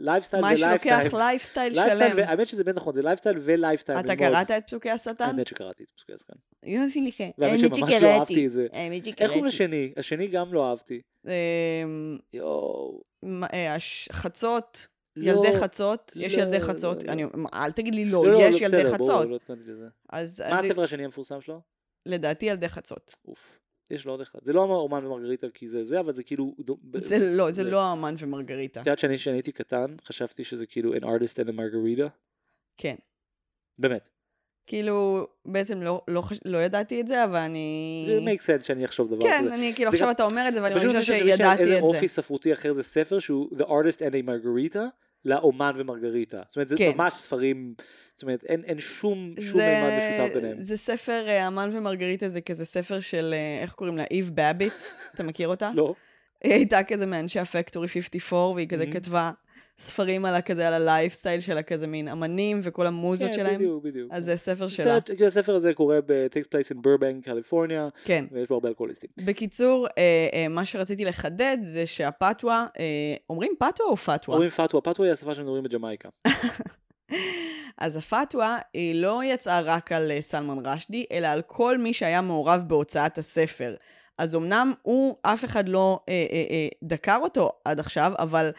לייפסטייל 0.00 0.42
מה 0.42 0.56
שלוקח 0.56 1.12
ולייפסטייל. 1.12 1.72
לייפסטייל 1.74 1.74
שלם. 1.74 2.16
והאמת 2.16 2.46
שזה 2.46 2.64
באמת 2.64 2.76
נכון, 2.76 2.94
זה 2.94 3.02
לייפסטייל 3.02 3.36
ולייפסטייל. 3.40 3.98
אתה. 3.98 4.16
קראת 4.16 4.50
את 4.50 4.66
פסוקי 4.66 4.90
השטן? 4.90 5.24
האמת 5.24 5.46
שקראתי 5.46 5.84
את 5.84 5.90
פסוקי 5.90 6.12
הזקן. 6.12 6.34
יופי 6.64 7.00
לי 7.00 7.12
כן. 7.12 7.30
והאמת 7.38 7.62
האמת 7.62 7.74
שממש 7.76 7.92
לא. 7.92 8.06
אהבתי 8.06 8.46
את 8.46 8.52
זה. 8.52 8.66
האמת 8.72 9.06
איך 9.06 9.16
קוראים 9.16 9.50
שקראתי. 9.50 9.64
לשני? 9.64 9.92
השני 9.96 10.26
גם 10.26 10.54
לא 10.54 10.70
אהבתי. 10.70 11.00
אמ, 11.26 11.30
יואו. 12.32 13.00
אה, 13.52 13.76
חצות, 14.12 14.86
לא, 15.16 15.30
ילדי 15.30 15.60
חצות, 15.60 16.12
יש 16.20 16.34
לא, 16.34 16.42
ילדי 16.42 16.58
לא, 16.58 16.64
חצות, 16.64 17.04
לא. 17.04 17.12
אני- 17.12 17.24
אל 17.54 17.70
תגיד 17.70 17.94
לי 17.94 18.04
לא, 18.04 18.24
לא, 18.26 18.32
לא, 18.32 18.38
יש 18.38 18.62
לא, 18.62 18.66
ילדי 18.66 18.90
חצות. 18.92 19.28
לא. 19.28 19.86
אז 20.08 20.42
מה 20.50 20.58
הספר 20.58 20.82
השני 20.82 21.04
המפורסם 21.04 21.40
שלו? 21.40 21.75
לדעתי 22.06 22.46
ילדי 22.46 22.68
חצות. 22.68 23.14
אוף. 23.28 23.58
יש 23.90 24.04
לו 24.06 24.12
עוד 24.12 24.20
אחד. 24.20 24.38
זה 24.42 24.52
לא 24.52 24.60
אומן 24.62 25.06
ומרגריטה 25.06 25.46
כי 25.54 25.68
זה 25.68 25.84
זה, 25.84 26.00
אבל 26.00 26.14
זה 26.14 26.22
כאילו... 26.22 26.54
זה 26.98 27.18
לא, 27.18 27.50
זה 27.50 27.62
לא 27.64 27.80
האמן 27.82 28.14
ומרגריטה. 28.18 28.80
את 28.80 28.86
יודעת 28.86 28.98
שאני 28.98 29.36
הייתי 29.36 29.52
קטן, 29.52 29.96
חשבתי 30.04 30.44
שזה 30.44 30.66
כאילו 30.66 30.94
an 30.94 31.00
artist 31.00 31.44
and 31.44 31.48
a 31.48 31.52
margarita? 31.52 32.08
כן. 32.76 32.94
באמת. 33.78 34.08
כאילו, 34.66 35.26
בעצם 35.44 35.82
לא- 35.82 36.02
לא 36.08 36.22
חש- 36.22 36.40
לא 36.44 36.58
ידעתי 36.58 37.00
את 37.00 37.08
זה, 37.08 37.24
אבל 37.24 37.36
אני... 37.36 38.04
זה 38.08 38.20
make 38.30 38.60
sense 38.60 38.62
שאני 38.62 38.84
אחשוב 38.84 39.14
דבר 39.14 39.22
כן, 39.22 39.40
כזה. 39.44 39.54
אני 39.54 39.72
כאילו 39.74 39.90
עכשיו 39.90 40.06
גם- 40.06 40.14
אתה 40.14 40.22
אומר 40.24 40.44
את 40.48 40.54
זה, 40.54 40.62
ואני 40.62 40.74
פשוט 40.74 40.86
מרגישה 40.86 41.12
אני 41.12 41.20
חושב 41.20 41.26
שזה 41.26 41.36
שידעתי 41.36 41.62
איזה 41.62 41.74
את 41.78 41.82
זה. 41.82 41.86
אופי 41.86 42.08
ספרותי 42.08 42.52
אחר 42.52 42.72
זה 42.72 42.82
ספר 42.82 43.18
שהוא 43.18 43.48
The 43.58 43.62
Artist 43.64 43.98
and 43.98 44.12
a 44.12 44.26
Margarita 44.28 44.80
לאומן 45.26 45.72
ומרגריטה. 45.76 46.42
זאת 46.48 46.56
אומרת, 46.56 46.68
זה 46.68 46.76
כן. 46.78 46.92
ממש 46.96 47.12
ספרים, 47.14 47.74
זאת 48.14 48.22
אומרת, 48.22 48.44
אין, 48.44 48.64
אין 48.64 48.80
שום, 48.80 49.34
שום 49.40 49.58
זה- 49.60 49.80
מימד 49.82 49.98
משותף 49.98 50.34
ביניהם. 50.34 50.60
זה 50.60 50.76
ספר, 50.76 51.24
אה, 51.28 51.48
אמן 51.48 51.70
ומרגריטה 51.72 52.28
זה 52.28 52.40
כזה 52.40 52.64
ספר 52.64 53.00
של, 53.00 53.34
אה, 53.36 53.62
איך 53.62 53.72
קוראים 53.72 53.96
לה? 53.96 54.04
איב 54.10 54.30
באביץ, 54.34 54.94
אתה 55.14 55.22
מכיר 55.22 55.48
אותה? 55.48 55.70
לא? 55.74 55.94
היא 56.44 56.52
הייתה 56.52 56.82
כזה 56.82 57.06
מאנשי 57.06 57.38
הפקטורי 57.40 57.88
54, 57.88 58.54
והיא 58.54 58.68
כזה 58.68 58.84
Mhm. 58.84 58.92
כתבה 58.92 59.30
ספרים 59.78 60.24
על 60.24 60.34
הכזה, 60.34 60.66
על 60.68 60.74
הלייפסטייל 60.74 61.40
שלה, 61.40 61.62
כזה 61.62 61.86
מין 61.86 62.08
אמנים 62.08 62.60
וכל 62.62 62.86
המוזות 62.86 63.28
כן, 63.30 63.34
שלהם. 63.34 63.54
בדיוק, 63.54 63.84
בדיוק. 63.84 64.08
אז 64.12 64.24
זה 64.24 64.36
ספר 64.36 64.68
שלה. 64.68 64.84
סרט- 64.86 65.10
כאילו, 65.14 65.26
הספר 65.26 65.54
הזה 65.54 65.74
קורה 65.74 65.98
ב- 66.06 66.26
takes 66.26 66.46
place 66.46 66.76
in 66.76 66.86
Burbank, 66.86 67.24
קליפורניה, 67.24 67.88
כן. 68.04 68.24
ויש 68.32 68.48
בו 68.48 68.54
הרבה 68.54 68.68
אלכוהוליסטים. 68.68 69.10
בקיצור, 69.16 69.86
אה, 69.98 70.02
אה, 70.32 70.48
מה 70.48 70.64
שרציתי 70.64 71.04
לחדד 71.04 71.56
זה 71.62 71.86
שהפתווה, 71.86 72.66
אה, 72.78 72.84
אומרים 73.30 73.52
פתווה 73.58 73.86
או 73.88 73.96
פתווה? 73.96 74.34
אומרים 74.34 74.50
פתווה, 74.50 74.80
פתווה 74.80 75.06
היא 75.06 75.12
השפה 75.12 75.34
שמדברים 75.34 75.62
בג'מייקה. 75.62 76.08
אז 77.78 77.96
הפתווה 77.96 78.58
היא 78.74 78.94
לא 78.94 79.20
יצאה 79.24 79.60
רק 79.60 79.92
על 79.92 80.10
אה, 80.10 80.22
סלמן 80.22 80.66
רשדי, 80.66 81.04
אלא 81.12 81.26
על 81.26 81.42
כל 81.42 81.78
מי 81.78 81.92
שהיה 81.92 82.20
מעורב 82.20 82.62
בהוצאת 82.66 83.18
הספר. 83.18 83.74
אז 84.18 84.34
אמנם 84.34 84.72
הוא, 84.82 85.16
אף 85.22 85.44
אחד 85.44 85.68
לא 85.68 86.00
אה, 86.08 86.26
אה, 86.32 86.42
אה, 86.50 86.68
דקר 86.82 87.18
אותו 87.22 87.50
עד 87.64 87.80
עכשיו, 87.80 88.12
אבל 88.18 88.50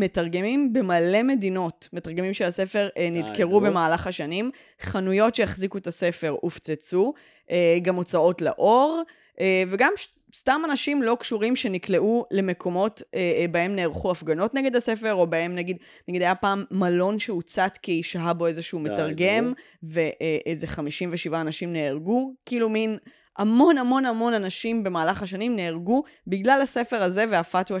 מתרגמים 0.00 0.72
במלא 0.72 1.22
מדינות, 1.22 1.88
מתרגמים 1.92 2.34
של 2.34 2.44
הספר 2.44 2.88
אה, 2.96 3.08
נדקרו. 3.12 3.60
במהלך 3.60 4.06
השנים, 4.06 4.50
חנויות 4.80 5.34
שהחזיקו 5.34 5.78
את 5.78 5.86
הספר 5.86 6.36
הופצצו, 6.40 7.14
אה, 7.50 7.78
גם 7.82 7.94
הוצאות 7.94 8.40
לאור, 8.42 9.02
אה, 9.40 9.62
וגם 9.68 9.92
ש- 9.96 10.08
סתם 10.36 10.60
אנשים 10.64 11.02
לא 11.02 11.16
קשורים 11.20 11.56
שנקלעו 11.56 12.24
למקומות 12.30 13.02
אה, 13.14 13.44
בהם 13.50 13.76
נערכו 13.76 14.10
הפגנות 14.10 14.54
נגד 14.54 14.76
הספר, 14.76 15.14
או 15.14 15.26
בהם 15.26 15.54
נגיד, 15.54 15.76
נגיד 16.08 16.22
היה 16.22 16.34
פעם 16.34 16.64
מלון 16.70 17.18
שהוצת 17.18 17.78
כי 17.82 18.02
שהה 18.02 18.32
בו 18.32 18.46
איזשהו 18.46 18.78
מתרגם. 18.78 19.52
ואיזה 19.82 20.66
57 20.66 21.40
אנשים 21.40 21.72
נהרגו, 21.72 22.34
כאילו 22.46 22.68
מין 22.68 22.98
המון 23.38 23.78
המון 23.78 24.04
המון 24.04 24.34
אנשים 24.34 24.84
במהלך 24.84 25.22
השנים 25.22 25.56
נהרגו 25.56 26.02
בגלל 26.26 26.60
הספר 26.62 27.02
הזה 27.02 27.24
והפתווה 27.30 27.80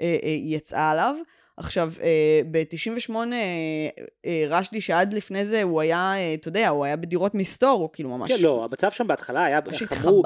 שיצאה 0.00 0.90
עליו. 0.90 1.14
עכשיו, 1.56 1.92
אה, 2.02 2.40
ב-98, 2.50 3.14
רשדי 4.48 4.80
שעד 4.80 5.12
לפני 5.12 5.46
זה 5.46 5.62
הוא 5.62 5.80
היה, 5.80 6.14
אה, 6.16 6.34
אתה 6.34 6.48
יודע, 6.48 6.68
הוא 6.68 6.84
היה 6.84 6.96
בדירות 6.96 7.34
מסתור, 7.34 7.80
הוא 7.80 7.88
כאילו 7.92 8.08
ממש... 8.18 8.32
כן, 8.32 8.40
לא, 8.40 8.64
המצב 8.64 8.90
שם 8.90 9.06
בהתחלה 9.06 9.44
היה 9.44 9.60
חמור. 9.84 10.24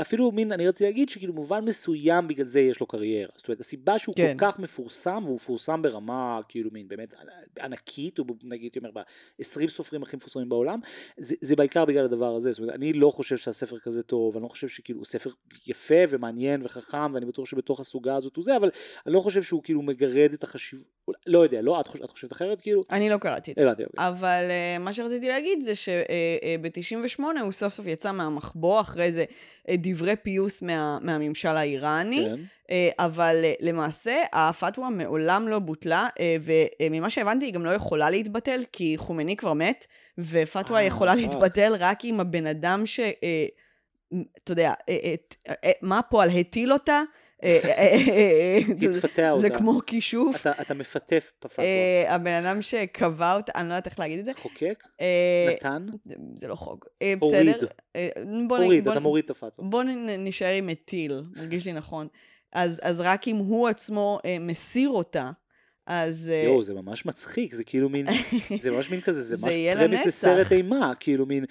אפילו 0.00 0.32
מין, 0.32 0.52
אני 0.52 0.68
רציתי 0.68 0.84
להגיד 0.84 1.08
שכאילו 1.08 1.32
במובן 1.32 1.64
מסוים 1.64 2.28
בגלל 2.28 2.46
זה 2.46 2.60
יש 2.60 2.80
לו 2.80 2.86
קריירה. 2.86 3.32
זאת 3.36 3.48
אומרת, 3.48 3.60
הסיבה 3.60 3.98
שהוא 3.98 4.14
כן. 4.14 4.34
כל 4.38 4.46
כך 4.46 4.58
מפורסם, 4.58 5.22
והוא 5.24 5.34
מפורסם 5.34 5.82
ברמה 5.82 6.40
כאילו 6.48 6.70
מין 6.72 6.88
באמת 6.88 7.14
ענקית, 7.60 8.18
הוא 8.18 8.26
נגיד, 8.42 8.62
הייתי 8.62 8.78
אומר, 8.78 8.90
ב-20 8.90 9.68
סופרים 9.68 10.02
הכי 10.02 10.16
מפורסמים 10.16 10.48
בעולם, 10.48 10.80
זה, 11.16 11.34
זה 11.40 11.56
בעיקר 11.56 11.84
בגלל 11.84 12.04
הדבר 12.04 12.34
הזה. 12.34 12.52
זאת 12.52 12.58
אומרת, 12.58 12.74
אני 12.74 12.92
לא 12.92 13.10
חושב 13.10 13.36
שהספר 13.36 13.78
כזה 13.78 14.02
טוב, 14.02 14.36
אני 14.36 14.42
לא 14.42 14.48
חושב 14.48 14.68
שכאילו 14.68 14.98
הוא 14.98 15.06
ספר 15.06 15.30
יפה 15.66 15.94
ומעניין 16.08 16.62
וחכם, 16.64 17.14
ואני 17.14 17.26
בטוח 17.26 17.46
שבתוך 17.46 17.80
הסוגה 17.80 18.16
הזאת 18.16 18.36
הוא 18.36 18.44
זה, 18.44 18.56
אבל 18.56 18.70
אני 19.06 19.14
לא 19.14 19.20
חושב 19.20 19.42
שהוא 19.42 19.62
כאילו 19.62 19.82
מגרד 19.82 20.32
את 20.32 20.44
החשיבות, 20.44 20.61
לא 21.26 21.38
יודע, 21.38 21.62
לא, 21.62 21.80
את, 21.80 21.88
חוש... 21.88 22.00
את 22.00 22.10
חושבת 22.10 22.32
אחרת 22.32 22.62
כאילו? 22.62 22.82
אני 22.90 23.10
לא 23.10 23.16
קראתי 23.16 23.50
את 23.50 23.56
זה. 23.56 23.62
הבנתי, 23.62 23.84
אוקיי. 23.84 24.08
אבל 24.08 24.44
uh, 24.48 24.82
מה 24.82 24.92
שרציתי 24.92 25.28
להגיד 25.28 25.62
זה 25.62 25.74
שב-98 25.74 27.22
הוא 27.40 27.52
סוף 27.52 27.74
סוף 27.74 27.86
יצא 27.86 28.12
מהמחבוא 28.12 28.80
אחרי 28.80 29.04
איזה 29.04 29.24
uh, 29.24 29.72
דברי 29.78 30.16
פיוס 30.16 30.62
מה, 30.62 30.98
מהממשל 31.00 31.48
האיראני, 31.48 32.26
כן. 32.28 32.40
אה, 32.70 32.90
אבל 32.98 33.40
אה, 33.44 33.52
למעשה 33.60 34.22
הפתווה 34.32 34.90
מעולם 34.90 35.48
לא 35.48 35.58
בוטלה, 35.58 36.08
אה, 36.20 36.36
וממה 36.80 37.10
שהבנתי 37.10 37.44
היא 37.44 37.54
גם 37.54 37.64
לא 37.64 37.70
יכולה 37.70 38.10
להתבטל, 38.10 38.60
כי 38.72 38.94
חומני 38.98 39.36
כבר 39.36 39.52
מת, 39.52 39.86
ופתווה 40.18 40.80
אה, 40.80 40.84
יכולה 40.84 41.12
fuck. 41.12 41.20
להתבטל 41.20 41.76
רק 41.78 42.04
עם 42.04 42.20
הבן 42.20 42.46
אדם 42.46 42.86
ש... 42.86 43.00
אה, 43.00 43.46
אתה 44.44 44.52
יודע, 44.52 44.72
אה, 44.88 44.98
אה, 45.04 45.54
אה, 45.64 45.72
מה 45.82 45.98
הפועל 45.98 46.28
הטיל 46.30 46.72
אותה? 46.72 47.02
אה, 47.42 47.60
אה, 47.64 47.72
אה, 47.72 48.58
אה, 48.86 48.92
זה- 48.92 49.48
אותה. 49.48 49.58
כמו 49.58 49.80
כישוף. 49.86 50.36
אתה, 50.40 50.52
בפתווה. 51.44 51.64
אה, 51.64 52.14
הבן 52.14 52.32
אדם 52.32 52.62
שקבע 52.62 53.34
אותה, 53.36 53.52
אני 53.54 53.68
לא 53.68 53.74
יודעת 53.74 53.86
איך 53.86 53.98
להגיד 53.98 54.18
את 54.18 54.24
זה. 54.24 54.32
חוקק? 54.34 54.84
אה, 55.00 55.06
נתן? 55.56 55.86
זה- 56.36 56.48
לא 56.48 56.54
חוק. 56.54 56.86
אה, 57.02 57.14
הוריד. 57.20 57.48
בסדר. 57.56 57.66
אה, 57.96 58.08
מוריד, 58.26 58.84
בוא 58.84 58.92
אתה 58.92 59.00
מוריד 59.00 59.24
את 59.24 59.30
הפתווה. 59.30 59.68
בוא 59.68 59.82
נשאר 60.18 60.52
עם 60.54 60.66
מטיל, 60.66 61.22
מרגיש 61.36 61.66
לי 61.66 61.72
נכון. 61.72 62.08
אז, 62.52 62.80
רק 63.00 63.28
אם 63.28 63.36
הוא 63.36 63.68
עצמו 63.68 64.18
אה, 64.24 64.36
מסיר 64.40 64.88
אותה, 64.88 65.30
אז... 65.86 66.30
אה, 66.32 66.42
יואו, 66.42 66.64
זה 66.64 66.74
ממש 66.74 67.06
מצחיק, 67.06 67.54
זה 67.54 67.64
כאילו 67.64 67.88
מין, 67.88 68.06
זה 68.58 68.70
ממש 68.70 68.90
מין 68.90 69.00
כזה, 69.00 69.22
זה 69.22 69.36
זה 69.36 69.46
ממש 69.46 69.54
פרמיס. 69.78 70.00
לסרט 70.06 70.52
אימה, 70.52 70.92
כאילו 71.00 71.26
מין, 71.26 71.44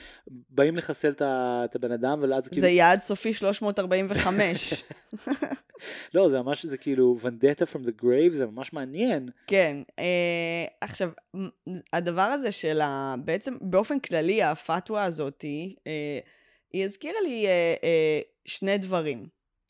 באים 0.49 0.75
לחסל 0.75 1.13
את 1.21 1.75
הבן 1.75 1.91
אדם, 1.91 2.19
ואז 2.21 2.47
כאילו, 2.47 2.61
זה 2.61 2.69
יעד 2.69 3.01
סופי 3.01 3.33
345. 3.33 4.83
לא, 6.13 6.29
זה 6.29 6.41
ממש, 6.41 6.65
זה 6.65 6.77
כאילו 6.77 7.17
ונדטה 7.21 7.65
from 7.65 7.85
the 7.85 8.03
grave, 8.03 8.33
זה 8.33 8.45
ממש 8.45 8.73
מעניין. 8.73 9.29
כן. 9.47 9.77
אה, 9.99 10.65
עכשיו, 10.81 11.09
הדבר 11.93 12.21
הזה 12.21 12.51
של 12.51 12.81
ה... 12.81 13.15
בעצם, 13.25 13.57
באופן 13.61 13.99
כללי, 13.99 14.43
הפתווה 14.43 15.03
הזאתי, 15.03 15.75
אה, 15.87 16.19
היא 16.73 16.85
הזכירה 16.85 17.21
לי 17.21 17.47
אה, 17.47 17.73
אה, 17.83 18.19
שני 18.45 18.77
דברים, 18.77 19.25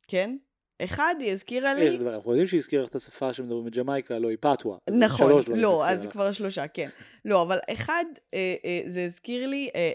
כן? 0.07 0.37
אחד, 0.83 1.15
היא 1.19 1.31
הזכירה 1.31 1.69
אה, 1.69 1.73
לי... 1.73 1.97
אנחנו 2.07 2.31
יודעים 2.31 2.47
שהיא 2.47 2.57
הזכירה 2.57 2.83
לך 2.83 2.89
את 2.89 2.95
השפה 2.95 3.33
שמדברים 3.33 3.65
בג'מייקה, 3.65 4.19
לא 4.19 4.29
היא 4.29 4.37
פתווה. 4.39 4.77
אז 4.87 4.95
נכון, 4.99 5.31
לא, 5.55 5.87
אז. 5.87 6.07
כבר 6.07 6.31
שלושה, 6.31 6.67
כן. 6.67 6.87
לא, 7.25 7.41
אבל 7.41 7.57
אחד, 7.73 8.05
אה, 8.33 8.55
אה, 8.65 8.81
זה 8.85 9.05
הזכיר 9.05 9.47
לי 9.47 9.69
אה, 9.75 9.91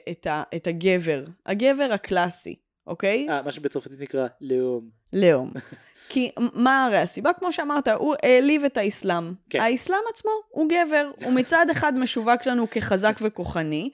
את, 0.56 0.66
הגבר, 0.66 1.24
הגבר 1.46 1.88
הקלאסי, 1.92 2.56
אוקיי? 2.86 3.26
מה 3.44 3.50
שבצרפתית 3.50 4.00
נקרא 4.00 4.26
לאום. 4.40 4.88
לאום. 5.12 5.52
כי 6.08 6.30
מה 6.54 6.84
הרי 6.84 6.98
הסיבה? 6.98 7.32
כמו 7.32 7.52
שאמרת, 7.52 7.88
הוא 7.88 8.14
העליב 8.22 8.64
את 8.64 8.76
האסלאם. 8.76 9.32
כן. 9.50 9.60
האסלאם 9.60 9.98
עצמו 10.12 10.30
הוא 10.48 10.68
גבר, 10.68 11.10
הוא 11.24 11.32
מצד 11.32 11.66
אחד 11.72 11.92
משווק 11.98 12.46
לנו 12.46 12.70
כחזק 12.70 13.16
וכוחני, 13.20 13.90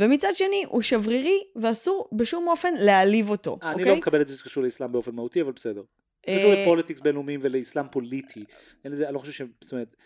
ומצד 0.00 0.34
שני 0.34 0.64
הוא 0.68 0.82
שברירי 0.82 1.42
ואסור 1.56 2.08
בשום 2.12 2.48
אופן 2.48 2.74
להעליב 2.78 3.30
אותו, 3.30 3.58
אני 3.62 3.72
אוקיי? 3.72 3.86
לא 3.86 3.96
מקבל 3.96 4.20
את 4.20 4.28
זה 4.28 4.36
שקשור 4.36 4.64
לאסלאם 4.64 4.92
באופן 4.92 5.14
מהותי, 5.14 5.40
אבל 5.40 5.52
בסדר. 5.52 5.82
אה, 6.28 6.38
קשור 6.38 6.54
לפוליטיקס 6.54 7.00
בינלאומיים 7.00 7.40
ולאסלאם 7.42 7.86
פוליטי. 7.90 8.44
אין 8.84 8.92
לזה, 8.92 9.06
אני 9.06 9.14
לא 9.14 9.18
חושב 9.18 9.32
ש... 9.32 9.42
זאת 9.60 9.72
אומרת, 9.72 9.96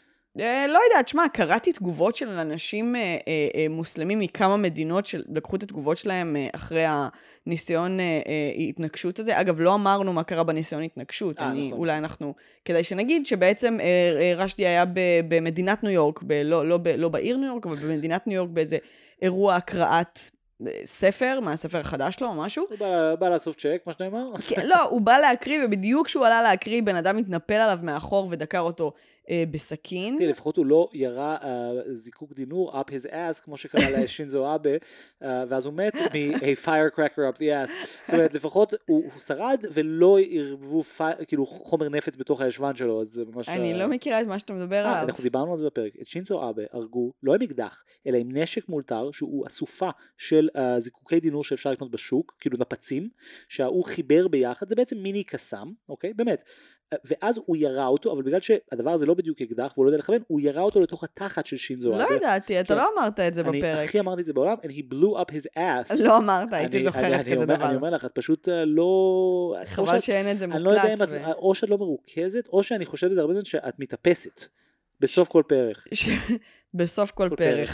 אה, 0.40 0.66
לא 0.66 0.80
יודעת, 0.90 1.08
שמע, 1.08 1.28
קראתי 1.32 1.72
תגובות 1.72 2.16
של 2.16 2.28
אנשים 2.28 2.96
אה, 2.96 3.00
אה, 3.28 3.48
אה, 3.54 3.66
מוסלמים 3.70 4.18
מכמה 4.18 4.56
מדינות 4.56 5.06
שלקחו 5.06 5.56
את 5.56 5.62
התגובות 5.62 5.96
שלהם 5.96 6.36
אה, 6.36 6.48
אחרי 6.52 6.84
הניסיון 7.46 8.00
אה, 8.00 8.04
אה, 8.04 8.52
התנגשות 8.68 9.18
הזה. 9.18 9.40
אגב, 9.40 9.60
לא 9.60 9.74
אמרנו 9.74 10.12
מה 10.12 10.22
קרה 10.22 10.44
בניסיון 10.44 10.82
התנגשות. 10.82 11.40
אה, 11.40 11.50
אני, 11.50 11.66
נכון. 11.66 11.78
אולי 11.78 11.98
אנחנו... 11.98 12.34
כדאי 12.64 12.84
שנגיד 12.84 13.26
שבעצם 13.26 13.78
אה, 13.80 13.86
אה, 14.20 14.34
רשדי 14.36 14.66
היה 14.66 14.84
ב, 14.84 15.00
במדינת 15.28 15.82
ניו 15.82 15.92
יורק, 15.92 16.22
ב, 16.22 16.32
לא, 16.32 16.66
לא, 16.68 16.78
לא 16.96 17.08
בעיר 17.08 17.36
ניו 17.36 17.48
יורק, 17.48 17.66
אבל 17.66 17.76
במדינת 17.76 18.26
ניו 18.26 18.36
יורק 18.36 18.50
באיזה 18.50 18.78
אירוע 19.22 19.54
הקראת 19.54 20.18
אה, 20.18 20.37
ספר, 20.84 21.38
מהספר 21.42 21.78
החדש 21.78 22.14
שלו 22.14 22.28
או 22.28 22.34
משהו. 22.34 22.64
הוא 22.70 22.78
בא- 22.78 23.14
בא 23.14 23.28
לאסוף 23.28 23.56
צ'ק, 23.56 23.82
מה 23.86 23.92
שנאמר. 23.92 24.30
כן, 24.48 24.66
לא, 24.66 24.82
הוא 24.82 25.00
בא 25.00 25.18
להקריא, 25.18 25.58
ובדיוק 25.64 26.06
כשהוא 26.06 26.26
עלה 26.26 26.42
להקריא, 26.42 26.82
בן 26.82 26.96
אדם 26.96 27.18
התנפל 27.18 27.54
עליו 27.54 27.78
מאחור 27.82 28.28
ודקר 28.30 28.60
אותו 28.60 28.92
בסכין. 29.50 30.16
תראי, 30.18 30.30
לפחות 30.30 30.56
הוא 30.56 30.66
לא 30.66 30.88
ירה 30.92 31.36
אה, 31.42 31.70
זיקוק 31.94 32.32
דינור 32.32 32.80
up 32.80 32.84
his 32.90 33.10
ass, 33.10 33.42
כמו 33.44 33.56
שקרה 33.56 33.90
לשינזו 34.02 34.54
אבה, 34.54 34.70
אה, 35.22 35.44
ואז 35.48 35.66
הוא 35.66 35.74
מת 35.74 35.94
מ-a 35.94 36.64
firecracker 36.66 37.34
up 37.34 37.36
the 37.36 37.40
ass. 37.66 37.70
זאת 38.04 38.14
אומרת, 38.14 38.34
לפחות 38.34 38.74
הוא 38.86 39.10
שרד 39.26 39.64
ולא 39.72 40.18
ערבבו 40.30 40.82
פי- 40.82 41.24
כאילו 41.26 41.46
חומר 41.46 41.88
נפץ 41.88 42.16
בתוך 42.16 42.40
הישבן 42.40 42.76
שלו, 42.76 43.02
אז 43.02 43.08
זה 43.08 43.24
ממש... 43.24 43.48
אני 43.48 43.72
אה, 43.72 43.78
לא 43.78 43.88
מכירה 43.88 44.20
את 44.20 44.26
מה 44.26 44.38
שאתה 44.38 44.52
מדבר 44.52 44.84
אה, 44.84 44.90
עליו. 44.90 45.02
אנחנו 45.08 45.22
דיברנו 45.22 45.52
על 45.52 45.58
זה 45.58 45.66
בפרק. 45.66 45.92
את 46.00 46.06
שינזו 46.06 46.50
אבה 46.50 46.62
הרגו 46.72 47.12
לא 47.22 47.34
עם 47.34 47.42
אקדח, 47.42 47.84
אלא 48.06 48.16
עם 48.16 48.36
נשק 48.36 48.68
מאולתר, 48.68 49.10
שהוא 49.12 49.46
אסופה 49.46 49.90
של 50.16 50.48
אה, 50.56 50.80
זיקוקי 50.80 51.20
דינור 51.20 51.44
שאפשר 51.44 51.70
לקנות 51.70 51.90
בשוק, 51.90 52.36
כאילו 52.40 52.58
נפצים, 52.60 53.08
שההוא 53.48 53.84
חיבר 53.84 54.28
ביחד, 54.28 54.68
זה 54.68 54.74
בעצם 54.74 54.96
מיני 54.98 55.24
קסאם, 55.24 55.72
אוקיי? 55.88 56.12
באמת. 56.14 56.44
ואז 57.04 57.40
הוא 57.46 57.56
ירה 57.56 57.86
אותו, 57.86 58.12
אבל 58.12 58.22
בגלל 58.22 58.40
שהדבר 58.40 58.90
הזה 58.90 59.06
לא 59.06 59.14
בדיוק 59.14 59.42
אקדח 59.42 59.72
והוא 59.76 59.84
לא 59.86 59.90
יודע 59.90 59.98
לכוון, 59.98 60.18
הוא 60.26 60.40
ירה 60.40 60.62
אותו 60.62 60.80
לתוך 60.80 61.04
התחת 61.04 61.46
של 61.46 61.56
שינזו 61.56 61.94
אבה. 61.94 62.04
לא 62.10 62.16
ידעתי, 62.16 62.60
אתה 62.60 62.68
כן. 62.74 62.76
לא 62.80 62.88
אמרת 62.96 63.20
את 63.20 63.34
זה 63.34 63.40
אני 63.40 63.58
בפרק. 63.58 63.88
הכי 63.88 64.00
אמרתי 64.00 64.20
את 64.20 64.26
זה 64.26 64.32
בעולם, 64.32 64.56
and 64.62 64.70
he 64.70 64.82
blew 64.94 65.18
up 65.20 65.32
his 65.32 65.46
ass. 65.58 66.02
לא 66.02 66.16
אמרת, 66.16 66.52
הייתי 66.52 66.76
אני- 66.76 66.84
זוכרת 66.84 67.04
אני- 67.04 67.22
כזה 67.24 67.34
אני 67.34 67.44
דבר. 67.56 67.66
אני 67.68 67.76
אומר 67.76 67.90
לך, 67.90 68.04
את 68.04 68.10
פשוט 68.14 68.48
אה, 68.48 68.64
לא... 68.64 69.56
חבל 69.64 69.98
שאין 69.98 70.30
את 70.30 70.38
זה 70.38 70.44
אני 70.44 70.62
לא 70.62 70.70
יודע 70.70 70.84
אם 70.84 70.90
מוקלט. 70.98 71.12
את, 71.12 71.34
או 71.36 71.54
שאת 71.54 71.70
לא 71.70 71.78
מרוכזת, 71.78 72.48
או 72.48 72.62
שאני 72.62 72.86
חושב 72.86 73.10
בזה 73.10 73.20
הרבה 73.20 73.32
זמן 73.34 73.44
שאת 73.44 73.74
מתאפסת. 73.78 74.44
בסוף 75.00 75.28
כל 75.28 75.42
פרק. 75.48 75.76
בסוף 76.74 77.10
כל 77.10 77.28
כל 77.30 77.36
פרק. 77.36 77.68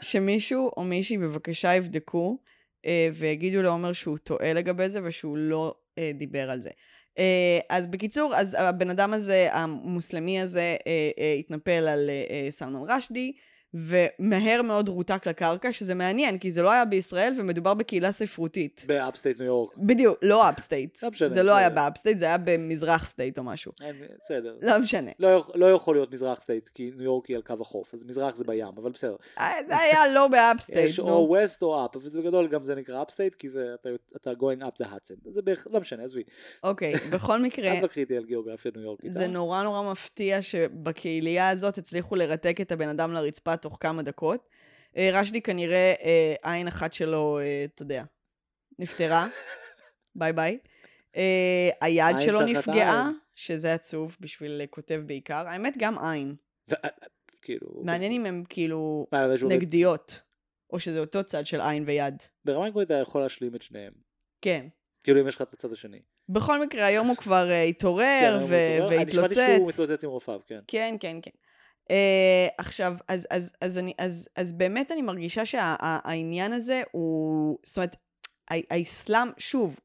שמישהו 0.00 0.70
או 0.76 0.84
מישהי 0.84 1.18
בבקשה 1.18 1.74
יבדקו 1.74 2.38
אה, 2.86 3.08
ויגידו 3.14 3.62
לעומר 3.62 3.92
שהוא 3.92 4.18
טועה 4.18 4.52
לגבי 4.52 4.88
זה 4.90 5.00
ושהוא 5.04 5.38
לא 5.38 5.74
אה, 5.98 6.10
דיבר 6.14 6.50
על 6.50 6.60
זה. 6.60 6.70
אה, 7.18 7.58
אז 7.68 7.86
בקיצור, 7.86 8.34
אז 8.36 8.56
הבן 8.58 8.90
אדם 8.90 9.12
הזה, 9.12 9.48
המוסלמי 9.52 10.40
הזה, 10.40 10.76
אה, 10.86 11.10
אה, 11.18 11.32
התנפל 11.38 11.88
על 11.88 12.10
סלמן 12.50 12.80
רשדי, 12.88 13.32
ומהר 13.74 14.62
מאוד 14.62 14.88
רותק 14.88 15.26
לקרקע, 15.26 15.72
שזה 15.72 15.94
מעניין, 15.94 16.38
כי 16.38 16.50
זה 16.50 16.62
לא 16.62 16.70
היה 16.70 16.84
בישראל 16.84 17.34
ומדובר 17.38 17.74
בקהילה 17.74 18.12
ספרותית. 18.12 18.84
ב 18.86 18.92
upstate 18.92 19.38
ניו 19.38 19.46
יורק. 19.46 19.76
בדיוק, 19.76 20.18
לא 20.22 20.50
upstate. 20.50 21.02
לא 21.02 21.10
משנה, 21.10 21.28
זה 21.28 21.42
לא 21.42 21.56
היה 21.56 21.70
ב 21.70 21.75
upstate, 21.75 22.18
זה 22.18 22.24
היה 22.24 22.38
במזרח 22.38 23.04
state 23.06 23.38
או 23.38 23.44
משהו. 23.44 23.72
בסדר. 24.20 24.56
לא 24.62 24.78
משנה. 24.78 25.10
לא, 25.18 25.44
לא 25.54 25.66
יכול 25.66 25.96
להיות 25.96 26.12
מזרח 26.12 26.40
state, 26.40 26.68
כי 26.68 26.90
ניו 26.96 27.04
יורק 27.04 27.26
היא 27.26 27.36
על 27.36 27.42
קו 27.42 27.54
החוף, 27.60 27.94
אז 27.94 28.04
מזרח 28.04 28.36
זה 28.36 28.44
בים, 28.44 28.66
אבל 28.76 28.90
בסדר. 28.90 29.16
אה, 29.38 29.52
זה 29.68 29.78
היה 29.78 30.08
לא 30.08 30.28
ב 30.28 30.35
upstate, 30.35 30.88
יש. 30.88 31.00
או 31.00 31.26
west 31.28 31.62
או 31.62 31.86
up, 31.86 31.96
אבל 31.96 32.20
בגדול 32.20 32.48
גם 32.48 32.64
זה 32.64 32.74
נקרא 32.74 33.02
upstate, 33.02 33.34
כי 33.34 33.48
זה, 33.48 33.74
אתה, 34.16 34.30
going 34.30 34.62
up 34.62 34.82
the 34.82 34.86
hudson. 34.86 35.30
זה 35.30 35.42
בערך, 35.42 35.66
לא 35.70 35.80
משנה, 35.80 36.04
עזבי. 36.04 36.22
אוקיי, 36.62 36.92
בכל 37.12 37.38
מקרה, 37.38 37.72
אל 37.72 37.80
תקחי 37.80 38.00
איתי 38.00 38.16
על 38.16 38.24
גיאוגרפיה 38.24 38.72
ניו 38.74 38.84
יורקית. 38.84 39.12
זה 39.12 39.22
אה? 39.22 39.26
נורא 39.26 39.62
נורא 39.62 39.92
מפתיע 39.92 40.42
שבקהילייה 40.42 41.48
הזאת 41.48 41.78
הצליחו 41.78 42.16
לרתק 42.16 42.60
את 42.60 42.72
הבן 42.72 42.88
אדם 42.88 43.12
לרצפה 43.12 43.55
תוך 43.56 43.76
כמה 43.80 44.02
דקות. 44.02 44.48
אה, 44.96 45.10
רשדי 45.12 45.40
כנראה 45.40 45.94
אה, 46.02 46.34
עין 46.42 46.68
אחת 46.68 46.92
שלו, 46.92 47.38
אה, 47.38 47.64
אתה 47.64 47.82
יודע, 47.82 48.04
נפטרה. 48.78 49.28
ביי 50.18 50.32
ביי. 50.32 50.58
היד 51.80 52.18
שלו 52.18 52.42
נפגעה. 52.42 53.10
שזה 53.34 53.74
עצוב 53.74 54.16
בשביל 54.20 54.62
כותב 54.70 55.02
בעיקר. 55.06 55.48
האמת, 55.48 55.74
גם 55.78 55.98
עין. 55.98 56.34
כאילו... 57.42 57.82
מעניין 57.84 58.12
אם 58.12 58.26
הם 58.26 58.44
כאילו 58.48 59.06
נגדיות, 59.48 60.20
או 60.72 60.78
שזה 60.80 61.00
אותו 61.00 61.24
צד 61.24 61.46
של 61.46 61.60
עין 61.60 61.84
ויד. 61.86 62.22
ברמה 62.44 62.66
עקרונית 62.66 62.90
אתה 62.90 63.00
יכול 63.00 63.22
להשלים 63.22 63.54
את 63.54 63.62
שניהם. 63.62 63.92
כן. 64.40 64.66
כאילו 65.04 65.20
אם 65.20 65.28
יש 65.28 65.34
לך 65.34 65.42
את 65.42 65.52
הצד 65.52 65.72
השני. 65.72 66.00
בכל 66.28 66.60
מקרה, 66.60 66.86
היום 66.86 67.06
הוא 67.06 67.16
כבר 67.16 67.46
כן, 67.48 67.66
התעורר 67.68 68.28
היום 68.38 68.50
ו- 68.50 68.78
הוא 68.80 68.86
מתעורר. 68.86 69.02
אני 69.02 69.10
שמעתי 69.10 69.34
שהוא 69.34 69.44
והתלוצץ. 69.44 69.80
מתלוצץ 69.80 70.04
עם 70.04 70.10
רופאיו, 70.10 70.40
כן. 70.46 70.60
כן, 70.66 70.96
כן, 71.00 71.18
כן. 71.22 71.30
Uh, 71.88 72.54
עכשיו, 72.58 72.96
אז, 73.08 73.26
אז, 73.30 73.52
אז, 73.60 73.78
אני, 73.78 73.92
אז, 73.98 74.28
אז 74.36 74.52
באמת 74.52 74.92
אני 74.92 75.02
מרגישה 75.02 75.44
שהעניין 75.44 76.52
הזה 76.52 76.82
הוא, 76.92 77.58
זאת 77.62 77.76
אומרת, 77.76 77.96
האסלאם, 78.50 79.28
שוב, 79.38 79.80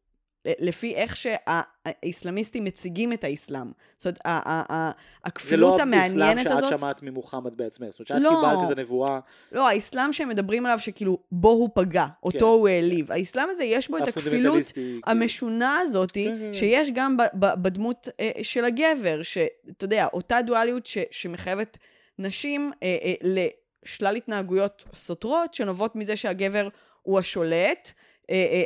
לפי 0.60 0.96
איך 0.96 1.16
שהאסלאמיסטים 1.16 2.64
מציגים 2.64 3.14
את 3.14 3.24
האסלאם. 3.24 3.72
זאת 3.98 4.06
אומרת, 4.06 4.20
ה- 4.26 4.30
ה- 4.52 4.74
ה- 4.74 4.92
זה 4.96 5.00
הכפילות 5.26 5.80
לא 5.80 5.84
האסלאם 5.84 5.94
המעניינת 5.94 6.44
שאת 6.44 6.52
הזאת, 6.52 6.80
שמעת 6.80 7.04
ממוחמד 7.04 7.56
בעצמך. 7.58 7.88
זאת 7.90 8.00
אומרת 8.00 8.08
שאת 8.08 8.22
לא. 8.22 8.30
קיבלת 8.30 8.72
את 8.72 8.78
הנבואה, 8.78 9.20
לא, 9.52 9.68
האסלאם 9.70 10.14
שהם 10.14 10.30
מדברים 10.30 10.66
עליו 10.66 10.80
שכאילו 10.80 11.18
בו 11.32 11.50
הוא 11.50 11.70
פגע, 11.74 12.06
אותו 12.24 12.40
כן, 12.40 12.46
הוא 12.46 12.68
העליב. 12.68 13.12
האסלאם 13.12 13.50
הזה 13.50 13.64
יש 13.64 13.90
בו 13.90 13.98
את 13.98 14.08
הכפילות. 14.08 14.64
כאילו. 14.74 15.00
המשונה 15.06 15.78
הזאת, 15.80 16.12
כן, 16.12 16.24
כן, 16.26 16.38
כן. 16.40 16.54
שיש 16.54 16.90
גם 16.94 17.18
בדמות 17.36 18.08
אה, 18.20 18.32
של 18.42 18.66
הגבר, 18.66 19.22
שאתה 19.24 19.86
יודע, 19.86 20.08
אותה 20.14 20.42
דואליות 20.46 20.86
ש- 20.86 20.98
שמחייבת 21.12 21.78
נשים 22.20 22.72
אה, 22.84 22.98
אה, 23.04 23.14
לשלל 23.86 24.16
התנהגויות 24.16 24.84
סותרות, 24.94 25.54
שנובעות 25.54 25.96
מזה 25.96 26.16
שהגבר 26.16 26.68
הוא 27.02 27.20
השולט, 27.20 27.94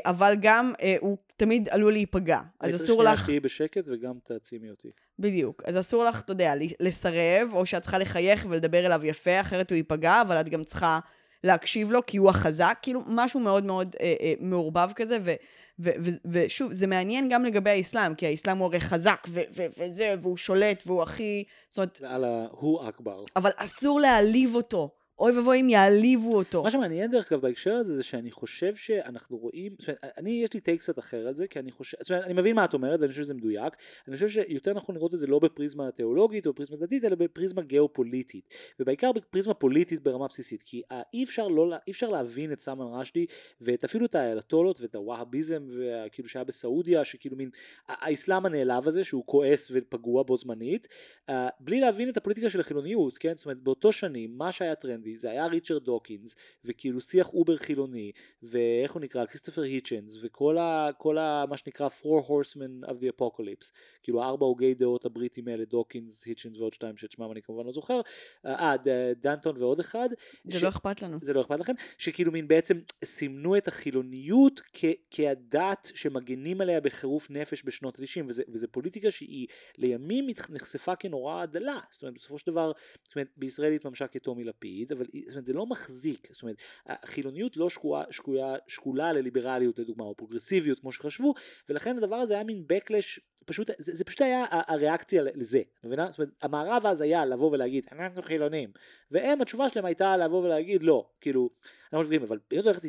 אבל 0.05 0.35
גם 0.41 0.73
אה, 0.81 0.95
הוא 0.99 1.17
תמיד 1.37 1.69
עלול 1.69 1.93
להיפגע. 1.93 2.39
אז 2.59 2.75
אסור 2.75 3.01
שנייה 3.01 3.13
לך, 3.13 3.23
שתהיי 3.23 3.39
בשקט 3.39 3.83
וגם 3.87 4.13
תעצימי 4.23 4.69
אותי. 4.69 4.91
בדיוק, 5.19 5.61
אז 5.65 5.79
אסור 5.79 6.03
לך, 6.03 6.21
אתה 6.21 6.31
יודע, 6.31 6.53
לסרב, 6.79 7.49
או 7.53 7.65
שאת 7.65 7.81
צריכה 7.81 7.97
לחייך 7.97 8.45
ולדבר 8.49 8.85
אליו 8.85 9.05
יפה, 9.05 9.41
אחרת 9.41 9.69
הוא 9.69 9.75
ייפגע, 9.75 10.21
אבל 10.21 10.41
את 10.41 10.49
גם 10.49 10.63
צריכה 10.63 10.99
להקשיב 11.43 11.91
לו, 11.91 12.05
כי 12.05 12.17
הוא 12.17 12.29
החזק, 12.29 12.77
כאילו 12.81 13.01
משהו 13.07 13.39
מאוד 13.39 13.65
מאוד 13.65 13.95
אה, 14.01 14.13
אה, 14.21 14.33
מעורבב 14.39 14.89
כזה, 14.95 15.17
ו, 15.21 15.33
ו, 15.79 15.89
ו, 16.03 16.09
ושוב, 16.25 16.71
זה 16.71 16.87
מעניין 16.87 17.29
גם 17.29 17.45
לגבי 17.45 17.69
האסלאם, 17.69 18.15
כי 18.15 18.27
האסלאם 18.27 18.57
הוא 18.57 18.65
הרי 18.65 18.79
חזק, 18.79 19.27
ו, 19.29 19.41
ו, 19.55 19.65
וזה, 19.77 20.15
והוא 20.21 20.37
שולט, 20.37 20.83
והוא 20.85 21.03
הכי, 21.03 21.43
זאת 21.69 21.77
אומרת, 21.77 22.01
על 22.03 22.23
ההוא 22.23 22.89
אכבר. 22.89 23.23
אבל 23.35 23.51
אסור 23.57 23.99
להעליב 23.99 24.55
אותו. 24.55 24.89
אוי 25.19 25.37
ואבוי 25.37 25.61
אם 25.61 25.69
יעליבו 25.69 26.37
אותו. 26.37 26.63
מה 26.63 26.71
שמעניין 26.71 27.11
דרך 27.11 27.31
אגב 27.31 27.41
בהקשר 27.41 27.73
הזה 27.73 27.95
זה 27.95 28.03
שאני 28.03 28.31
חושב 28.31 28.75
שאנחנו 28.75 29.37
רואים, 29.37 29.75
זאת 29.79 29.87
אומרת, 29.87 29.99
אני 30.17 30.29
יש 30.43 30.53
לי 30.53 30.59
טייק 30.59 30.79
קצת 30.79 30.99
אחר 30.99 31.27
על 31.27 31.35
זה, 31.35 31.47
כי 31.47 31.59
אני 31.59 31.71
חושב, 31.71 31.97
זאת 32.01 32.11
אומרת, 32.11 32.23
אני 32.23 32.33
מבין 32.33 32.55
מה 32.55 32.65
את 32.65 32.73
אומרת 32.73 32.99
ואני 32.99 33.11
חושב 33.11 33.23
שזה 33.23 33.33
מדויק, 33.33 33.73
אני 34.07 34.15
חושב 34.15 34.27
שיותר 34.27 34.73
נכון 34.73 34.95
לראות 34.95 35.13
את 35.13 35.19
זה 35.19 35.27
לא 35.27 35.39
בפריזמה 35.39 35.91
תיאולוגית 35.91 36.47
או 36.47 36.53
בפריזמה 36.53 36.77
דתית, 36.77 37.05
אלא 37.05 37.15
בפריזמה 37.15 37.61
גיאופוליטית, 37.61 38.53
ובעיקר 38.79 39.11
בפריזמה 39.11 39.53
פוליטית 39.53 40.03
ברמה 40.03 40.27
בסיסית, 40.27 40.63
כי 40.63 40.81
אה, 40.91 41.01
אי 41.13 41.23
אפשר, 41.23 41.47
לא, 41.47 41.75
אי 41.87 41.91
אפשר 41.91 42.09
להבין 42.09 42.51
את 42.51 42.59
סלמן 42.59 42.85
רשדי 42.85 43.25
ואת 43.61 43.83
אפילו 43.83 44.05
את 44.05 44.15
האייתולות 44.15 44.81
ואת 44.81 44.95
הווהאביזם 44.95 45.67
וכאילו 45.69 46.29
שהיה 46.29 46.43
בסעודיה, 46.43 47.03
שכאילו 47.03 47.37
מין 47.37 47.49
האסלאם 47.87 48.45
הנעלב 48.45 48.87
הזה 48.87 49.03
שהוא 49.03 49.23
כועס 49.25 49.71
ופגוע 49.73 50.23
בו 50.23 50.37
זמנית, 50.37 50.87
אה, 51.29 51.49
בלי 51.59 51.79
להבין 51.79 52.09
את 52.09 52.17
הפוליטיקה 52.17 52.49
של 52.49 52.59
החילוניות, 52.59 53.17
כן? 53.17 53.33
זאת 53.35 53.45
אומרת 53.45 53.57
באותו 53.57 53.91
שנים 53.91 54.37
מה 54.37 54.51
שהיה 54.51 54.75
טרנדי 54.75 55.04
כנדי, 55.05 55.17
זה 55.19 55.31
היה 55.31 55.47
ריצ'רד 55.47 55.83
דוקינס, 55.83 56.35
וכאילו 56.65 57.01
שיח 57.01 57.33
über 57.33 57.57
חילוני, 57.57 58.11
ואיך 58.43 58.91
הוא 58.91 59.01
נקרא, 59.01 59.25
כריסטופר 59.25 59.61
היצ'נס, 59.61 60.17
וכל 60.21 60.57
ה, 60.57 60.89
כל 60.97 61.17
ה, 61.17 61.45
מה 61.49 61.57
שנקרא 61.57 61.87
four 62.01 62.23
horsemen 62.27 62.89
of 62.89 62.93
the 62.93 63.21
apocalypse, 63.21 63.71
כאילו 64.03 64.23
ארבע 64.23 64.45
הוגי 64.45 64.73
דעות 64.73 65.05
הבריטים 65.05 65.47
האלה, 65.47 65.65
דוקינס, 65.65 66.25
היצ'נס 66.25 66.57
ועוד 66.57 66.73
שתיים 66.73 66.97
שאת 66.97 67.11
שמם 67.11 67.31
אני 67.31 67.41
כמובן 67.41 67.65
לא 67.65 67.71
זוכר, 67.71 68.01
אה, 68.45 68.77
ד- 68.77 69.13
דנטון 69.21 69.57
ועוד 69.61 69.79
אחד. 69.79 70.09
זה 70.45 70.59
ש- 70.59 70.63
לא 70.63 70.69
אכפת 70.69 71.01
לנו. 71.01 71.17
זה 71.21 71.33
לא 71.33 71.41
אכפת 71.41 71.59
לכם, 71.59 71.73
שכאילו 71.97 72.31
מין 72.31 72.47
בעצם 72.47 72.79
סימנו 73.03 73.57
את 73.57 73.67
החילוניות 73.67 74.61
כ- 74.73 74.85
כהדת 75.11 75.91
שמגנים 75.95 76.61
עליה 76.61 76.81
בחירוף 76.81 77.29
נפש 77.31 77.63
בשנות 77.65 77.99
ה-90, 77.99 78.23
וזה, 78.27 78.43
וזה 78.53 78.67
פוליטיקה 78.67 79.11
שהיא 79.11 79.47
לימים 79.77 80.27
נחשפה 80.49 80.95
כנורא 80.95 81.45
דלה, 81.45 81.79
זאת 81.91 82.01
אומרת 82.01 82.15
בסופו 82.15 82.37
של 82.37 82.51
דבר, 82.51 82.71
זאת 83.03 83.15
אומרת 83.15 83.27
בישראל 83.37 83.73
התממשה 83.73 84.07
כטומי 84.07 84.43
לפיד, 84.43 84.91
אבל 84.95 85.05
זאת 85.05 85.31
אומרת 85.31 85.45
זה 85.45 85.53
לא 85.53 85.65
מחזיק, 85.65 86.27
זאת 86.31 86.41
אומרת 86.41 86.55
החילוניות 86.85 87.57
לא 87.57 87.69
שקועה, 87.69 88.03
שקועה, 88.11 88.55
שקולה 88.67 89.13
לליברליות 89.13 89.79
לדוגמה, 89.79 90.03
או 90.03 90.15
פרוגרסיביות 90.15 90.79
כמו 90.79 90.91
שחשבו, 90.91 91.33
ולכן 91.69 91.97
הדבר 91.97 92.15
הזה 92.15 92.33
היה 92.33 92.43
מין 92.43 92.63
backlash, 92.73 93.19
פשוט, 93.45 93.71
זה, 93.77 93.95
זה 93.95 94.03
פשוט 94.03 94.21
היה 94.21 94.45
הריאקציה 94.49 95.23
לזה, 95.23 95.61
מבינה? 95.83 96.07
זאת 96.11 96.19
אומרת 96.19 96.33
המערב 96.41 96.85
אז 96.85 97.01
היה 97.01 97.25
לבוא 97.25 97.51
ולהגיד 97.51 97.85
אנחנו 97.91 98.21
חילונים, 98.21 98.71
והם 99.11 99.41
התשובה 99.41 99.69
שלהם 99.69 99.85
הייתה 99.85 100.17
לבוא 100.17 100.43
ולהגיד 100.43 100.83
לא, 100.83 101.09
כאילו, 101.21 101.49
אנחנו 101.83 101.99
מבינים, 102.05 102.23
אבל 102.23 102.39
אם 102.53 102.59
את 102.59 102.65
הולכת 102.65 102.83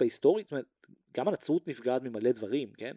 ההיסטורית, 0.00 0.46
זאת 0.46 0.52
אומרת, 0.52 0.66
גם 1.16 1.28
הנצרות 1.28 1.68
נפגעת 1.68 2.02
ממלא 2.02 2.32
דברים, 2.32 2.72
כן? 2.76 2.94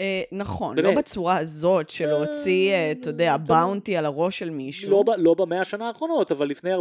אה, 0.00 0.22
נכון, 0.32 0.76
באמת. 0.76 0.88
לא 0.88 0.94
בצורה 0.94 1.38
הזאת 1.38 1.90
של 1.90 2.06
להוציא, 2.06 2.72
אה, 2.72 2.92
אתה 2.92 3.08
יודע, 3.08 3.32
אה, 3.32 3.38
באונטי 3.38 3.96
על 3.96 4.06
הראש 4.06 4.38
של 4.38 4.50
מישהו. 4.50 4.90
לא, 4.90 5.02
ב- 5.02 5.18
לא 5.18 5.34
במאה 5.34 5.60
השנה 5.60 5.88
האחרונות, 5.88 6.32
אבל 6.32 6.46
לפני 6.46 6.74
400-500 6.74 6.78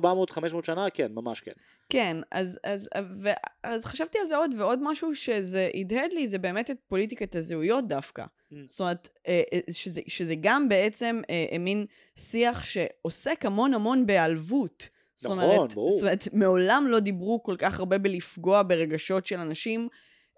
שנה, 0.65 0.89
כן, 0.89 1.11
ממש 1.13 1.41
כן. 1.41 1.51
כן, 1.89 2.17
אז, 2.31 2.59
אז, 2.63 2.89
ו, 3.23 3.29
אז 3.63 3.85
חשבתי 3.85 4.19
על 4.19 4.25
זה 4.25 4.35
עוד, 4.37 4.55
ועוד 4.57 4.79
משהו 4.83 5.15
שזה 5.15 5.69
הדהד 5.75 6.11
לי, 6.13 6.27
זה 6.27 6.37
באמת 6.37 6.71
את 6.71 6.77
פוליטיקת 6.87 7.35
הזהויות 7.35 7.87
דווקא. 7.87 8.23
Mm. 8.23 8.55
זאת 8.67 8.79
אומרת, 8.79 9.09
אה, 9.27 9.41
אה, 9.53 9.59
שזה, 9.71 10.01
שזה 10.07 10.35
גם 10.41 10.69
בעצם 10.69 11.21
אה, 11.29 11.45
אה, 11.51 11.57
מין 11.57 11.85
שיח 12.15 12.63
שעוסק 12.63 13.45
המון 13.45 13.73
המון 13.73 14.05
בהיעלבות. 14.05 14.89
נכון, 15.25 15.39
אומרת, 15.39 15.73
ברור. 15.73 15.91
זאת 15.91 16.01
אומרת, 16.01 16.27
מעולם 16.33 16.85
לא 16.87 16.99
דיברו 16.99 17.43
כל 17.43 17.55
כך 17.57 17.79
הרבה 17.79 17.97
בלפגוע 17.97 18.63
ברגשות 18.63 19.25
של 19.25 19.39
אנשים, 19.39 19.87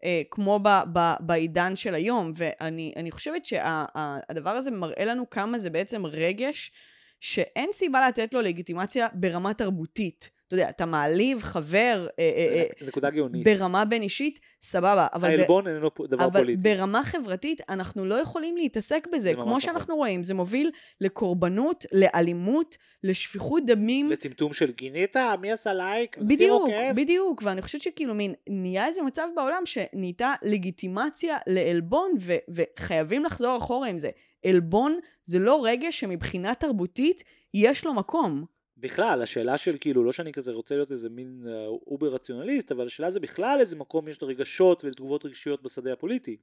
אה, 0.04 0.22
כמו 0.32 0.60
ב, 0.64 0.68
ב, 0.94 1.00
בעידן 1.20 1.76
של 1.76 1.96
היום. 1.96 2.32
ואני 2.36 2.94
אני 2.96 3.12
חושבת 3.12 3.46
שהדבר 3.46 4.50
הזה 4.50 4.72
מראה 4.72 5.06
לנו 5.06 5.30
כמה 5.30 5.60
זה 5.60 5.70
בעצם 5.70 6.06
רגש 6.06 6.72
שאין 7.20 7.70
סיבה 7.74 8.08
לתת 8.08 8.34
לו 8.34 8.42
לגיטימציה 8.42 9.08
ברמה 9.14 9.54
תרבותית. 9.54 10.30
אתה 10.54 10.62
יודע, 10.62 10.70
אתה 10.70 10.86
מעליב 10.86 11.42
חבר 11.42 12.08
אה, 12.20 12.24
אה, 12.38 12.64
אה, 12.82 12.88
נקודה 12.88 13.10
גאונית. 13.10 13.44
ברמה 13.44 13.86
בין 13.86 14.02
אישית, 14.02 14.40
סבבה. 14.62 15.08
אבל, 15.14 15.30
העלבון 15.30 15.68
איננו 15.68 15.90
דבר 16.08 16.26
אבל 16.26 16.40
פוליטי. 16.40 16.62
ברמה 16.62 17.04
חברתית, 17.04 17.62
אנחנו 17.70 18.06
לא 18.06 18.16
יכולים 18.16 18.58
להתעסק 18.58 19.08
בזה. 19.14 19.34
כמו 19.34 19.44
נכון. 19.44 19.60
שאנחנו 19.60 19.96
רואים, 19.96 20.24
זה 20.24 20.34
מוביל 20.34 20.72
לקורבנות, 21.02 21.86
לאלימות, 21.92 22.78
לשפיכות 23.04 23.66
דמים. 23.66 24.10
לטמטום 24.10 24.54
של 24.54 24.72
גינית? 24.72 25.16
מי 25.42 25.52
עשה 25.52 25.74
לייק? 25.74 26.18
בדיוק? 26.18 26.70
בדיוק, 26.96 27.42
ואני 27.46 27.62
חושבת 27.62 27.82
שכאילו 27.82 28.14
מין, 28.14 28.34
נהיה 28.50 28.88
איזה 28.88 29.02
מצב 29.02 29.28
בעולם 29.36 29.62
שנהייתה 29.66 30.34
לגיטימציה 30.44 31.38
לעלבון, 31.48 32.12
וחייבים 32.50 33.26
לחזור 33.26 33.58
אחורה 33.58 33.88
עם 33.88 33.98
זה. 33.98 34.10
עלבון 34.46 35.00
זה 35.24 35.40
לא 35.40 35.66
רגש 35.66 36.00
שמבחינה 36.00 36.56
תרבותית 36.56 37.24
יש 37.54 37.86
לו 37.86 37.94
מקום. 37.94 38.46
בכלל, 38.78 39.22
השאלה 39.22 39.58
של 39.58 39.78
כאילו, 39.80 40.04
לא 40.04 40.12
שאני 40.12 40.32
כזה 40.32 40.52
רוצה 40.52 40.76
להיות 40.76 40.92
איזה 40.92 41.10
מין 41.10 41.44
אה, 41.48 41.66
über 41.68 42.08
רציונליסט, 42.08 42.72
אבל 42.72 42.86
השאלה 42.86 43.12
זה 43.12 43.20
בכלל 43.20 43.58
איזה 43.60 43.76
מקום 43.76 44.08
יש 44.08 44.24
לרגשות 44.24 44.84
ולתגובות 44.84 45.26
רגשיות 45.26 45.64
בשדה 45.64 45.94
הפוליטי. 45.94 46.38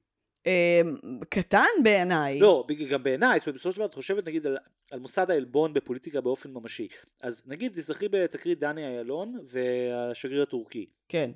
אה, 0.47 0.81
קטן 1.29 1.67
בעיניי. 1.83 2.39
לא, 2.39 2.65
גם 2.89 3.03
בעיניי, 3.03 3.39
זאת 3.39 3.47
אומרת, 3.47 3.55
בסופו 3.55 3.71
של 3.71 3.77
דבר 3.77 3.85
את 3.85 3.93
חושבת 3.93 4.27
נגיד 4.27 4.47
על, 4.47 4.57
על 4.91 4.99
מוסד 4.99 5.31
העלבון 5.31 5.73
בפוליטיקה 5.73 6.21
באופן 6.21 6.51
ממשי. 6.51 6.87
אז 7.21 7.43
נגיד 7.45 7.71
תזכרי 7.75 8.09
בתקרית 8.09 8.59
דני 8.59 8.99
אילון 8.99 9.39
והשגריר 9.43 10.41
הטורקי, 10.41 10.85
כן, 11.09 11.31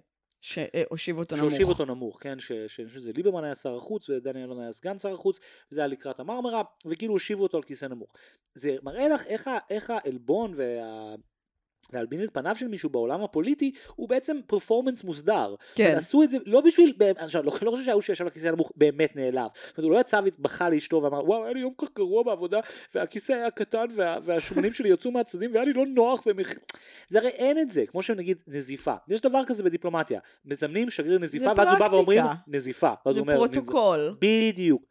שהושיב 0.46 1.18
אותו 1.18 1.36
נמוך. 1.36 1.50
שהושיב 1.50 1.70
אותו 1.70 1.86
נמוך, 1.86 2.18
כן, 2.24 2.40
שאני 2.40 2.68
חושב 2.68 2.90
שזה 2.90 3.12
ליברמן 3.16 3.44
היה 3.44 3.56
שר 3.56 3.76
החוץ 3.76 4.10
ודני 4.10 4.42
אילון 4.42 4.62
היה 4.62 4.72
סגן 4.72 4.98
שר 4.98 5.14
החוץ, 5.14 5.40
וזה 5.72 5.82
היה 5.82 5.88
לקראת 5.88 6.20
המרמרה, 6.20 6.62
וכאילו 6.86 7.14
הושיבו 7.14 7.44
אותו 7.44 7.58
על 7.58 7.64
כיסא 7.64 7.86
נמוך. 7.86 8.14
זה 8.54 8.76
מראה 8.84 9.08
לך 9.08 9.24
איך 9.70 9.90
העלבון 9.90 10.54
וה... 10.56 11.16
להלבין 11.94 12.24
את 12.24 12.34
פניו 12.34 12.56
של 12.56 12.68
מישהו 12.68 12.90
בעולם 12.90 13.24
הפוליטי 13.24 13.72
הוא 13.96 14.10
בעצם 14.10 14.38
פרפורמנס 14.48 15.04
מוסדר. 15.04 15.56
כן. 15.76 15.96
עשו 15.98 16.24
את 16.24 16.30
זה 16.30 16.38
לא 16.46 16.62
בשביל, 16.62 16.94
עכשיו 17.18 17.44
לא, 17.44 17.52
לא 17.62 17.72
חושב 17.72 17.84
שההוא 17.84 18.02
שישב 18.02 18.24
על 18.24 18.28
הכיסא 18.28 18.48
הנמוך 18.48 18.72
באמת 18.76 19.16
נעלב. 19.16 19.48
זאת 19.56 19.78
אומרת 19.78 19.90
הוא 19.90 19.92
לא 19.92 20.00
יצא 20.00 20.22
ובכה 20.26 20.70
לאשתו 20.70 21.04
ואמר 21.04 21.26
וואו 21.26 21.44
היה 21.44 21.54
לי 21.54 21.60
יום 21.60 21.74
כך 21.78 21.88
גרוע 21.96 22.24
בעבודה 22.24 22.60
והכיסא 22.96 23.34
היה 23.34 23.52
קטן 23.52 23.86
וה, 23.96 24.18
והשומנים 24.24 24.74
שלי 24.74 24.90
יצאו 24.90 25.12
מהצדדים 25.12 25.52
והיה 25.54 25.66
לי 25.66 25.74
לא 25.74 25.86
נוח. 25.86 26.28
הכ-" 26.28 26.76
זה 27.08 27.20
הרי 27.20 27.30
אין 27.30 27.60
את 27.60 27.72
זה 27.72 27.86
כמו 27.86 28.02
שנגיד 28.02 28.38
נזיפה. 28.48 28.94
יש 29.08 29.22
דבר 29.22 29.42
כזה 29.48 29.64
בדיפלומטיה. 29.64 30.20
מזמנים 30.46 30.90
שגריר 30.90 31.20
נזיפה 31.20 31.52
ואז 31.58 31.68
הוא 31.68 31.80
בא 31.80 31.88
ואומרים. 31.92 32.24
נזיפה. 32.48 32.94
זה 33.10 33.20
אומר, 33.20 33.36
פרוטוקול. 33.36 34.16
בדיוק. 34.22 34.84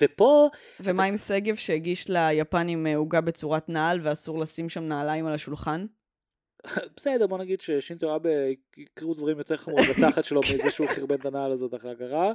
ופה 0.00 0.48
ומה 0.80 1.04
עם 1.04 1.16
שגב 1.16 1.54
שהגיש 1.54 2.08
ליפנים 2.08 2.86
עוגה 2.86 3.20
בצורת 3.20 3.68
נעל 3.68 4.00
ואסור 4.02 4.38
לשים 4.38 4.68
שם 4.68 4.82
נעליים 4.82 5.26
על 5.26 5.34
השולחן? 5.34 5.86
בסדר 6.96 7.26
בוא 7.26 7.38
נגיד 7.38 7.60
ששינטו 7.60 8.16
אבה 8.16 8.30
יקרו 8.76 9.14
דברים 9.14 9.38
יותר 9.38 9.56
חמורים 9.56 9.84
בתחת 9.98 10.24
שלו 10.24 10.40
מזה 10.54 10.70
שהוא 10.70 10.86
חרבן 10.88 11.14
את 11.14 11.26
הנעל 11.26 11.52
הזאת 11.52 11.74
אחר 11.74 11.94
כך, 11.94 12.02
אה? 12.12 12.32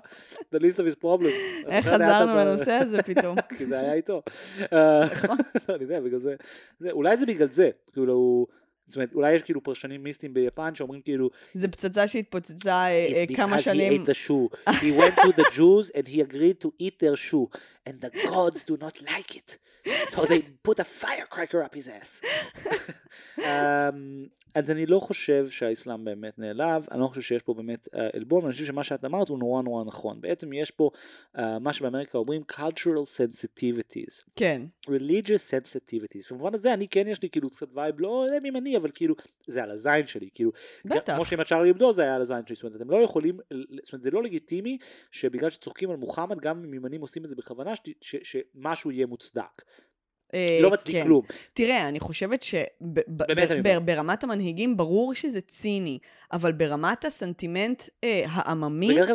The 0.56 0.60
list 0.60 0.76
of 0.78 0.96
his 0.96 1.04
problems. 1.04 1.68
איך 1.68 1.86
חזרנו 1.86 2.04
הדבר- 2.32 2.46
לנושא 2.46 2.72
הזה 2.72 3.04
פתאום? 3.04 3.36
כי 3.58 3.66
זה 3.66 3.80
היה 3.80 3.94
איתו. 3.94 4.22
אה, 4.74 5.06
נכון. 5.12 5.38
לא, 5.70 5.76
אני 5.76 5.84
יודע, 5.84 6.00
בגלל 6.00 6.20
זה. 6.20 6.36
אולי 6.92 7.18
זה 7.18 7.26
בגלל 7.26 7.52
זה. 7.52 7.70
כאילו, 7.94 8.48
זאת 8.86 8.96
אומרת, 8.96 9.14
אולי 9.14 9.34
יש 9.34 9.42
כאילו 9.42 9.64
פרשנים 9.64 10.04
מיסטיים 10.04 10.34
ביפן 10.34 10.76
שאומרים 10.76 11.02
כאילו, 11.02 11.30
זה 11.54 11.68
פצצה 11.68 12.08
שהתפוצצה 12.08 12.74
אה, 12.76 12.88
אה, 12.90 13.24
It's 13.30 13.36
כמה 13.36 13.56
because 13.56 13.60
he 13.60 13.64
שנים. 13.64 14.04
ate 14.04 14.10
the 14.10 14.14
shoe. 14.14 14.70
He 14.70 15.00
went 15.02 15.16
to 15.26 15.32
the 15.42 15.46
Jews 15.56 15.90
and 15.98 16.08
he 16.08 16.22
agreed 16.22 16.66
to 16.66 16.70
eat 16.82 17.00
their 17.04 17.16
shoe. 17.32 17.58
And 17.86 18.00
the 18.02 18.12
gods 18.30 18.63
do 18.63 18.78
not 18.78 18.96
like 19.12 19.36
it. 19.36 19.50
So 20.13 20.26
they 20.26 20.41
put 20.67 20.80
a 20.80 20.88
firecracker 21.02 21.62
up 21.63 21.76
his 21.76 21.88
ass. 21.89 22.22
um, 23.38 24.30
אז 24.56 24.72
אני 24.72 24.86
לא 24.86 25.00
חושב 25.00 25.50
שהאסלאם 25.50 26.06
באמת 26.06 26.39
נעלב, 26.39 26.88
אני 26.91 27.00
לא 27.00 27.08
חושב 27.08 27.22
שיש 27.22 27.41
פה 27.41 27.54
באמת 27.54 27.88
uh, 27.88 27.98
עלבון, 28.13 28.43
אני 28.43 28.52
חושב 28.52 28.65
שמה 28.65 28.84
שאת 28.84 29.06
אמרת 29.06 29.30
הוא 29.30 29.39
נורא 29.39 29.62
נורא 29.62 29.84
נכון. 29.84 30.22
בעצם 30.22 30.54
יש 30.54 30.72
פה 30.72 30.89
uh, 31.38 31.41
מה 31.62 31.74
שבאמריקה 31.74 32.17
אומרים 32.17 32.41
cultural 32.52 33.06
sensitivities. 33.17 34.22
כן. 34.36 34.62
religious 34.88 35.52
sensitivities. 35.52 36.28
במובן 36.32 36.54
הזה 36.54 36.74
אני 36.74 36.88
כן 36.88 37.08
יש 37.08 37.22
לי 37.22 37.30
כאילו 37.30 37.50
קצת 37.50 37.67
וייב, 37.74 37.96
לא 38.00 38.24
יודע 38.26 38.48
אם 38.48 38.58
אני, 38.58 38.78
אבל 38.78 38.89
כאילו 38.93 39.15
זה 39.48 39.63
על 39.63 39.72
הזין 39.72 40.08
שלי, 40.08 40.30
כאילו, 40.36 40.52
בטח. 40.86 41.15
כמו 41.15 41.26
שעם 41.26 41.39
הצ'ארלי 41.39 41.72
אבדו 41.72 41.93
זה 41.93 42.04
היה 42.04 42.15
על 42.15 42.22
הזין 42.22 42.46
שלי, 42.46 42.56
זאת 42.56 42.63
אומרת 42.63 42.82
אתם 42.82 42.91
לא 42.91 42.98
יכולים, 42.98 43.38
זאת 43.84 43.93
אומרת 43.93 44.04
זה 44.04 44.12
לא 44.12 44.24
לגיטימי 44.24 44.78
שבגלל 45.12 45.50
שצוחקים 45.50 45.89
על 45.89 45.98
מוחמד, 45.98 46.39
גם 46.39 46.63
אם 46.63 46.74
ימנים 46.74 47.02
עושים 47.02 47.24
את 47.24 47.30
זה 47.30 47.36
בכוונה, 47.36 47.73
שמשהו 48.02 48.92
יהיה 48.92 49.06
מוצדק. 49.08 49.62
אה, 50.34 50.60
לא 50.62 50.72
מצדיק 50.72 50.96
כן. 50.96 51.04
כלום. 51.04 51.22
תראה, 51.54 51.88
אני 51.88 52.00
חושבת. 52.00 52.43
שברמת 52.43 54.24
המנהיגים 54.24 54.78
ברור 54.78 55.13
שזה 55.15 55.41
ציני, 55.41 56.00
אבל 56.32 56.52
ברמת 56.52 57.06
הסנטימנט 57.06 57.84
אה, 58.04 58.24
העממי, 58.28 59.02
אתה 59.02 59.13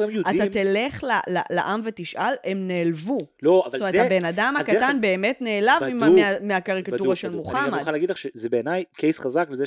תלך 0.52 1.04
ל- 1.04 1.33
ל- 1.37 1.54
לעם 1.57 1.81
ותשאל, 1.85 2.33
הם 2.44 2.68
נעלבו. 2.68 3.18
לא, 3.42 3.62
אבל 3.62 3.70
זאת 3.70 3.81
אומרת, 3.81 3.92
זה, 3.92 4.02
הבן 4.02 4.24
אדם 4.24 4.54
דרך 4.59 4.68
הקטן 4.68 4.83
אגב- 4.90 5.00
באמת 5.00 5.38
נעלב 5.40 5.83
בדוק, 5.83 5.94
מה- 5.94 6.40
מהקריקטורה 6.40 6.98
בדוק, 7.00 7.14
של 7.14 7.28
בדוק. 7.28 7.46
אני 7.46 7.54
גם 7.54 7.61
מוחמד. 7.64 7.78
מוכן 7.78 7.92
להגיד 7.92 8.11
לך 8.11 8.16
שזה 8.18 8.48
בעיניי 8.48 8.85
קייס 8.96 9.18
חזק 9.18 9.46
לזה 9.50 9.64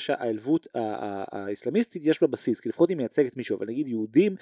ה- 0.75 1.23
האסלאמיסטית 1.31 2.01
יש 2.05 2.21
בה 2.21 2.27
בסיס, 2.27 2.59
כי 2.59 2.69
לפחות 2.69 2.89
היא 2.89 2.97
מייצגת 2.97 3.37
מישהו, 3.37 3.57
אבל 3.57 3.65
נגיד 3.67 3.87
יהודים, 3.87 4.35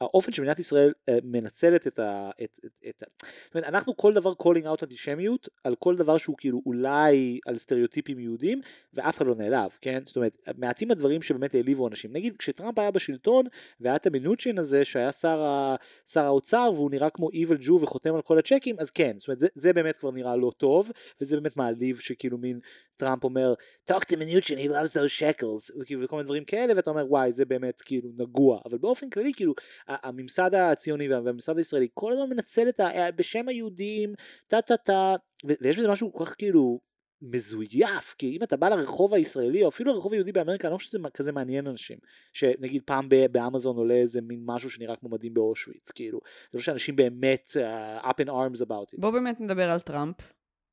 האופן 0.00 0.32
שמדינת 0.32 0.58
ישראל 0.58 0.92
אה, 1.08 1.18
מנצלת 1.24 1.86
את 1.86 1.98
ה... 1.98 2.30
את, 2.44 2.58
את, 2.66 2.70
את, 2.88 3.02
זאת 3.44 3.54
אומרת, 3.54 3.68
אנחנו 3.68 3.96
כל 3.96 4.12
דבר 4.14 4.32
calling 4.42 4.64
out 4.64 4.82
אנטישמיות, 4.82 5.48
על 5.64 5.74
כל 5.78 5.96
דבר 6.02 6.18
שהוא 6.18 6.36
כאילו 6.38 6.62
אולי 6.66 7.40
על 7.46 7.58
סטריאוטיפים 7.58 8.18
יהודים, 8.18 8.60
ואף 8.94 9.16
אחד 9.16 9.26
לא 9.26 9.34
נעלב, 9.34 9.78
כן? 9.80 10.02
זאת 10.06 10.16
אומרת, 10.16 10.48
מעטים 10.58 10.90
הדברים 10.90 11.22
שבאמת 11.22 11.54
העליבו 11.54 11.88
אנשים. 11.88 12.12
נגיד, 12.12 12.36
כשטראמפ 12.36 12.78
היה 12.78 12.90
בשלטון, 12.90 13.46
והיה 13.80 13.96
את 13.96 14.06
המנוצ'ין 14.06 14.58
הזה, 14.58 14.84
שהיה 14.84 15.12
שר, 15.12 15.40
ה, 15.40 15.76
שר 16.06 16.24
האוצר, 16.24 16.70
והוא 16.74 16.90
נראה 16.90 17.10
כמו 17.10 17.28
evil 17.28 17.66
Jew 17.66 17.72
וחותם 17.72 18.14
על 18.14 18.22
כל 18.22 18.38
הצ'קים, 18.38 18.76
אז 18.78 18.90
כן, 18.90 19.16
זאת 19.18 19.28
אומרת, 19.28 19.38
זה, 19.38 19.48
זה 19.54 19.72
באמת 19.72 19.96
כבר 19.96 20.10
נראה 20.10 20.36
לא 20.36 20.52
טוב, 20.56 20.90
וזה 21.20 21.36
באמת 21.36 21.56
מעליב 21.56 21.98
שכאילו 21.98 22.38
מין 22.38 22.60
טראמפ 23.00 23.24
אומר, 23.24 23.54
talk 23.90 24.04
to 24.12 24.16
מנוצ'ין, 24.16 24.58
he 24.58 24.70
loves 24.70 24.92
those 24.92 25.20
shekels, 25.20 25.80
וכאילו, 25.80 26.04
וכל 26.04 26.16
מיני 26.16 26.24
דברים 26.24 26.44
כאלה, 26.44 26.72
ואתה 26.76 26.90
אומר, 26.90 27.06
וואי, 27.08 27.32
זה 27.32 27.44
באמת 27.44 27.82
כאילו 27.82 28.10
נגוע. 28.18 28.60
אבל 28.64 28.78
באופן 28.78 29.10
כללי, 29.10 29.32
כאילו, 29.34 29.54
הממסד 29.88 30.54
הציוני 30.54 31.08
וה- 31.08 31.20
והממסד 31.24 31.58
הישראלי, 31.58 31.88
כל 31.94 32.12
הזמן 32.12 32.28
מנצל 32.30 32.68
את 32.68 32.80
ה... 32.80 32.88
בשם 33.16 33.48
היהודים, 33.48 34.14
טה 34.48 34.62
טה 34.62 34.76
טה, 34.76 35.14
ויש 35.60 35.78
בזה 35.78 35.88
משהו 35.88 36.12
כל 36.12 36.24
כך 36.24 36.34
כאילו... 36.38 36.90
מזויף, 37.22 38.14
כי 38.18 38.36
אם 38.36 38.42
אתה 38.42 38.56
בא 38.56 38.68
לרחוב 38.68 39.14
הישראלי 39.14 39.62
או 39.62 39.68
אפילו 39.68 39.92
לרחוב 39.92 40.12
היהודי 40.12 40.32
באמריקה, 40.32 40.68
אני 40.68 40.72
לא 40.72 40.76
חושב 40.76 40.88
שזה 40.88 40.98
כזה 41.14 41.32
מעניין 41.32 41.66
אנשים, 41.66 41.98
שנגיד 42.32 42.82
פעם 42.86 43.08
באמזון 43.32 43.76
עולה 43.76 43.94
איזה 43.94 44.20
מין 44.20 44.40
משהו 44.44 44.70
שנראה 44.70 44.96
כמו 44.96 45.08
מדהים 45.08 45.34
באושוויץ, 45.34 45.90
כאילו, 45.90 46.20
זה 46.52 46.58
לא 46.58 46.62
שאנשים 46.62 46.96
באמת 46.96 47.50
uh, 47.50 48.04
up 48.04 48.24
in 48.24 48.28
arms 48.28 48.66
about 48.66 48.94
it. 48.94 48.98
בוא 48.98 49.10
באמת 49.10 49.40
נדבר 49.40 49.70
על 49.70 49.80
טראמפ. 49.80 50.16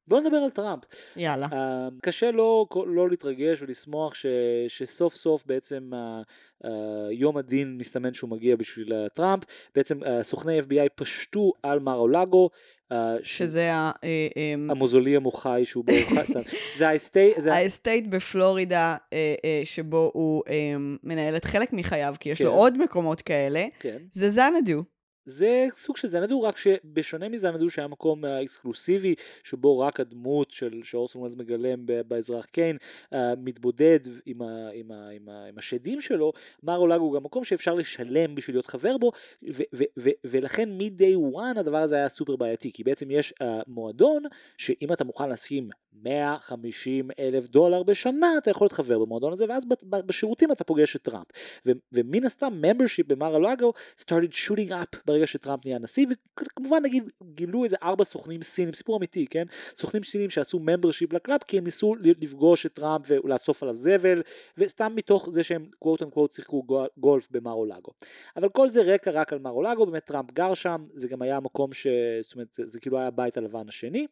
בוא 0.07 0.19
נדבר 0.19 0.37
על 0.37 0.49
טראמפ. 0.49 0.83
יאללה. 1.15 1.47
אה, 1.47 1.55
קשה 2.01 2.31
לא, 2.31 2.65
לא 2.87 3.09
להתרגש 3.09 3.61
ולשמוח 3.61 4.13
ש, 4.13 4.25
שסוף 4.67 5.15
סוף 5.15 5.43
בעצם 5.45 5.89
אה, 5.93 6.65
אה, 6.65 6.67
יום 7.11 7.37
הדין 7.37 7.77
מסתמן 7.77 8.13
שהוא 8.13 8.29
מגיע 8.29 8.55
בשביל 8.55 8.93
אה, 8.93 9.09
טראמפ, 9.09 9.43
בעצם 9.75 10.03
אה, 10.03 10.05
סוכני 10.21 10.59
FBI 10.59 10.89
פשטו 10.95 11.53
על 11.63 11.79
מר-אולגו. 11.79 12.49
אה, 12.93 12.95
שזה 13.23 13.73
ה... 13.73 13.91
אה, 14.03 14.27
אה, 14.37 14.53
ה 14.69 14.75
mausoleum 14.75 15.23
הוא 15.23 15.33
חי 15.33 15.61
שהוא 15.65 15.85
ברוך 15.85 16.09
זה 16.77 16.87
ה 16.87 16.94
estate, 16.94 17.41
זה 17.41 17.53
ה 17.53 17.61
estate 17.61 18.07
בפלורידה 18.07 18.95
אה, 19.13 19.35
אה, 19.45 19.61
שבו 19.63 20.11
הוא 20.13 20.43
אה, 20.49 20.75
מנהל 21.03 21.35
את 21.35 21.45
חלק 21.45 21.73
מחייו, 21.73 22.15
כי 22.19 22.29
יש 22.29 22.37
כן. 22.37 22.45
לו 22.45 22.51
עוד 22.51 22.77
מקומות 22.77 23.21
כאלה, 23.21 23.65
כן. 23.79 23.97
זה 24.11 24.29
זנדו. 24.29 24.83
זה 25.27 25.67
סוג 25.73 25.97
של 25.97 26.07
זנדו, 26.07 26.41
רק 26.41 26.57
שבשונה 26.57 27.29
מזנדו 27.29 27.69
שהיה 27.69 27.87
מקום 27.87 28.25
אה, 28.25 28.43
אקסקלוסיבי, 28.43 29.15
שבו 29.43 29.79
רק 29.79 29.99
הדמות 29.99 30.51
של 30.51 30.81
שאורסון 30.83 31.21
וולס 31.21 31.35
מגלם 31.35 31.85
באזרח 32.07 32.45
קיין 32.45 32.77
אה, 33.13 33.33
מתבודד 33.37 33.99
עם, 34.25 34.41
ה, 34.41 34.69
עם, 34.73 34.91
ה, 34.91 35.09
עם, 35.09 35.29
ה, 35.29 35.45
עם 35.45 35.57
השדים 35.57 36.01
שלו, 36.01 36.33
מר 36.63 36.77
אולג 36.77 36.99
הוא 36.99 37.13
גם 37.13 37.23
מקום 37.23 37.43
שאפשר 37.43 37.73
לשלם 37.73 38.35
בשביל 38.35 38.55
להיות 38.55 38.67
חבר 38.67 38.97
בו, 38.97 39.11
ו- 39.43 39.63
ו- 39.75 39.83
ו- 39.99 40.17
ולכן 40.23 40.69
מ-day 40.77 41.35
one 41.35 41.59
הדבר 41.59 41.77
הזה 41.77 41.95
היה 41.95 42.09
סופר 42.09 42.35
בעייתי, 42.35 42.71
כי 42.71 42.83
בעצם 42.83 43.11
יש 43.11 43.33
uh, 43.43 43.45
מועדון, 43.67 44.23
שאם 44.57 44.93
אתה 44.93 45.03
מוכן 45.03 45.29
לשים 45.29 45.69
150 46.03 47.09
אלף 47.19 47.47
דולר 47.47 47.83
בשנה, 47.83 48.37
אתה 48.37 48.51
יכול 48.51 48.65
להיות 48.65 48.73
חבר 48.73 48.99
במועדון 48.99 49.33
הזה, 49.33 49.45
ואז 49.49 49.63
בשירותים 49.83 50.51
אתה 50.51 50.63
פוגש 50.63 50.95
את 50.95 51.01
טראמפ. 51.01 51.25
ו- 51.65 51.71
ומן 51.91 52.25
הסתם, 52.25 52.61
membership 52.63 53.07
במר 53.07 53.35
אולגו 53.35 53.73
started 53.99 54.33
shooting 54.47 54.71
up 54.71 54.97
ברגע 55.05 55.27
שטראמפ 55.27 55.65
נהיה 55.65 55.79
נשיא, 55.79 56.05
וכמובן 56.39 56.83
נגיד 56.83 57.09
גילו 57.35 57.63
איזה 57.63 57.75
ארבע 57.83 58.03
סוכנים 58.03 58.41
סינים, 58.41 58.73
סיפור 58.73 58.97
אמיתי, 58.97 59.27
כן? 59.29 59.45
סוכנים 59.75 60.03
סינים 60.03 60.29
שעשו 60.29 60.57
membership 60.57 61.15
ל 61.15 61.20
club 61.20 61.39
כי 61.47 61.57
הם 61.57 61.63
ניסו 61.63 61.95
לפגוש 62.01 62.65
את 62.65 62.73
טראמפ 62.73 63.05
ולאסוף 63.09 63.63
עליו 63.63 63.75
זבל, 63.75 64.21
וסתם 64.57 64.93
מתוך 64.95 65.29
זה 65.31 65.43
שהם 65.43 65.65
quote 65.85 66.01
unquote 66.01 66.35
שיחקו 66.35 66.63
גולף 66.97 67.27
במר 67.31 67.51
אולגו. 67.51 67.91
אבל 68.37 68.49
כל 68.49 68.69
זה 68.69 68.81
רקע 68.81 69.11
רק 69.11 69.33
על 69.33 69.39
מר 69.39 69.51
אולגו, 69.51 69.85
באמת 69.85 70.05
טראמפ 70.05 70.31
גר 70.31 70.53
שם, 70.53 70.85
זה 70.93 71.07
גם 71.07 71.21
היה 71.21 71.37
המקום 71.37 71.73
ש... 71.73 71.87
זאת 72.21 72.33
אומרת, 72.33 72.53
זה, 72.53 72.63
זה 72.65 72.79
כאילו 72.79 72.97
היה 72.97 73.07
הבית 73.07 73.37
הלבן 73.37 73.69
השני. 73.69 74.07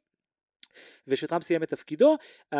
וכשטראמפ 1.08 1.44
סיים 1.44 1.64
את 1.64 1.70
תפקידו, 1.70 2.18
אה, 2.54 2.58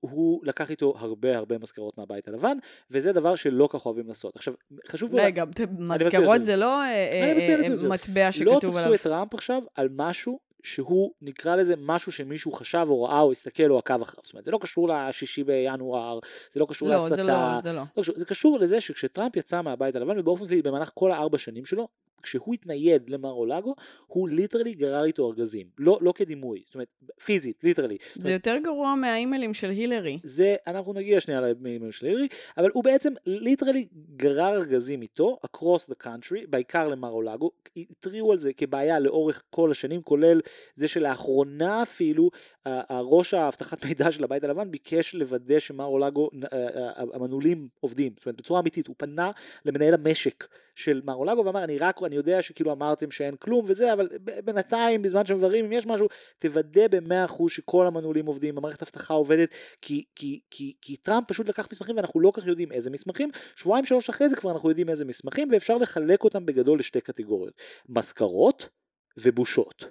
הוא 0.00 0.40
לקח 0.44 0.70
איתו 0.70 0.94
הרבה 0.98 1.36
הרבה 1.36 1.58
מזכרות 1.58 1.98
מהבית 1.98 2.28
הלבן, 2.28 2.56
וזה 2.90 3.12
דבר 3.12 3.34
שלא 3.34 3.68
כך 3.72 3.86
אוהבים 3.86 4.08
לעשות. 4.08 4.36
עכשיו, 4.36 4.54
חשוב... 4.88 5.10
פה- 5.10 5.22
רגע, 5.22 5.44
מזכרות 5.78 6.44
זה 6.44 6.56
לא 6.56 6.82
אה, 6.82 7.10
אה, 7.12 7.32
אה. 7.60 7.88
מטבע 7.88 8.24
לא 8.26 8.32
שכתוב 8.32 8.60
תפסו 8.60 8.78
עליו. 8.78 8.94
את 8.94 9.02
טראמפ 9.02 9.34
עכשיו 9.34 9.62
על 9.74 9.88
משהו 9.92 10.38
שהוא 10.62 11.10
נקרא 11.22 11.56
לזה 11.56 11.74
משהו 11.78 12.12
שמישהו 12.12 12.52
חשב 12.52 12.86
או 12.88 13.02
ראה 13.02 13.20
או 13.20 13.32
הסתכל 13.32 13.70
או 13.70 13.78
עקב 13.78 14.02
אחריו. 14.02 14.22
זאת 14.24 14.32
אומרת, 14.32 14.44
זה 14.44 14.50
לא 14.50 14.58
קשור 14.58 14.88
לשישי 14.88 15.44
בינואר, 15.44 16.18
זה 16.52 16.60
לא 16.60 16.66
קשור 16.66 16.88
לא, 16.88 16.94
להסתה. 16.94 17.14
זה 17.14 17.22
לא, 17.22 17.60
זה 17.60 17.72
לא. 17.72 17.82
לא 17.96 18.02
קשור, 18.02 18.14
זה 18.18 18.24
קשור 18.24 18.58
לזה 18.58 18.80
שכשטראמפ 18.80 19.36
יצא 19.36 19.62
מהבית 19.62 19.96
הלבן 19.96 20.18
ובאופן 20.18 20.48
כללי 20.48 20.62
במהלך 20.62 20.90
כל 20.94 21.12
הארבע 21.12 21.38
שנים 21.38 21.64
שלו, 21.64 21.88
כשהוא 22.24 22.54
התנייד 22.54 23.10
למר 23.10 23.32
אולגו, 23.32 23.74
הוא 24.06 24.28
literally 24.28 24.74
גרר 24.74 25.04
איתו 25.04 25.28
ארגזים. 25.28 25.66
לא, 25.78 25.98
לא 26.00 26.12
כדימוי, 26.12 26.62
זאת 26.66 26.74
אומרת, 26.74 26.88
פיזית, 27.24 27.64
literally. 27.64 27.96
זה 28.14 28.32
יותר 28.32 28.56
גרוע 28.64 28.94
מהאימיילים 28.94 29.54
של 29.54 29.70
הילרי. 29.70 30.18
זה, 30.22 30.56
אנחנו 30.66 30.92
נגיע 30.92 31.20
שנייה 31.20 31.40
לאימייל 31.40 31.90
של 31.90 32.06
הירי, 32.06 32.28
אבל 32.56 32.70
הוא 32.72 32.84
בעצם 32.84 33.12
literally 33.26 33.88
גרר 34.16 34.54
ארגזים 34.54 35.02
איתו, 35.02 35.38
across 35.46 35.90
the 35.90 36.04
country, 36.04 36.46
בעיקר 36.48 36.88
למר 36.88 37.10
אולגו, 37.10 37.50
התריעו 37.76 38.32
על 38.32 38.38
זה 38.38 38.52
כבעיה 38.52 38.98
לאורך 38.98 39.42
כל 39.50 39.70
השנים, 39.70 40.02
כולל 40.02 40.40
זה 40.74 40.88
שלאחרונה 40.88 41.82
אפילו, 41.82 42.30
הראש 42.64 43.34
האבטחת 43.34 43.84
מידע 43.84 44.10
של 44.10 44.24
הבית 44.24 44.44
הלבן 44.44 44.70
ביקש 44.70 45.14
לוודא 45.14 45.58
שמר 45.58 45.84
אולגו, 45.84 46.30
ה- 46.52 46.56
ה- 46.56 47.04
המנעולים 47.14 47.68
עובדים, 47.80 48.12
זאת 48.16 48.26
אומרת 48.26 48.36
בצורה 48.36 48.60
אמיתית, 48.60 48.86
הוא 48.86 48.94
פנה 48.98 49.30
למנהל 49.64 49.94
המשק 49.94 50.48
של 50.74 51.00
מר 51.04 51.14
אולגו 51.14 51.44
ואמר, 51.44 51.64
אני 51.64 51.78
רק, 51.78 52.02
אני 52.02 52.13
יודע 52.14 52.42
שכאילו 52.42 52.72
אמרתם 52.72 53.10
שאין 53.10 53.36
כלום 53.36 53.64
וזה, 53.68 53.92
אבל 53.92 54.08
בינתיים, 54.44 55.02
בזמן 55.02 55.26
שמבררים, 55.26 55.64
אם 55.64 55.72
יש 55.72 55.86
משהו, 55.86 56.06
תוודא 56.38 56.86
במאה 56.90 57.24
אחוז 57.24 57.50
שכל 57.50 57.86
המנעולים 57.86 58.26
עובדים, 58.26 58.58
המערכת 58.58 58.82
אבטחה 58.82 59.14
עובדת, 59.14 59.48
כי, 59.82 60.04
כי, 60.16 60.40
כי, 60.50 60.72
כי 60.82 60.96
טראמפ 60.96 61.28
פשוט 61.28 61.48
לקח 61.48 61.68
מסמכים 61.72 61.96
ואנחנו 61.96 62.20
לא 62.20 62.30
כל 62.30 62.40
כך 62.40 62.46
יודעים 62.46 62.72
איזה 62.72 62.90
מסמכים, 62.90 63.30
שבועיים 63.56 63.84
שלוש 63.84 64.08
אחרי 64.08 64.28
זה 64.28 64.36
כבר 64.36 64.50
אנחנו 64.50 64.68
יודעים 64.68 64.88
איזה 64.88 65.04
מסמכים, 65.04 65.48
ואפשר 65.52 65.76
לחלק 65.76 66.24
אותם 66.24 66.46
בגדול 66.46 66.78
לשתי 66.78 67.00
קטגוריות, 67.00 67.62
מזכרות 67.88 68.68
ובושות. 69.16 69.84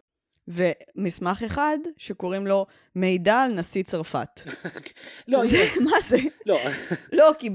ומסמך 0.48 1.44
אחד 1.44 1.78
שקוראים 1.98 2.48
לו 2.48 2.66
מידע 2.96 3.36
על 3.36 3.54
נשיא 3.54 3.84
צרפת. 3.84 4.42
לא, 5.28 5.46
זה, 5.46 5.68
מה 5.86 5.98
זה? 6.08 6.18
לא, 6.46 6.60
לא, 7.12 7.32
כי 7.40 7.50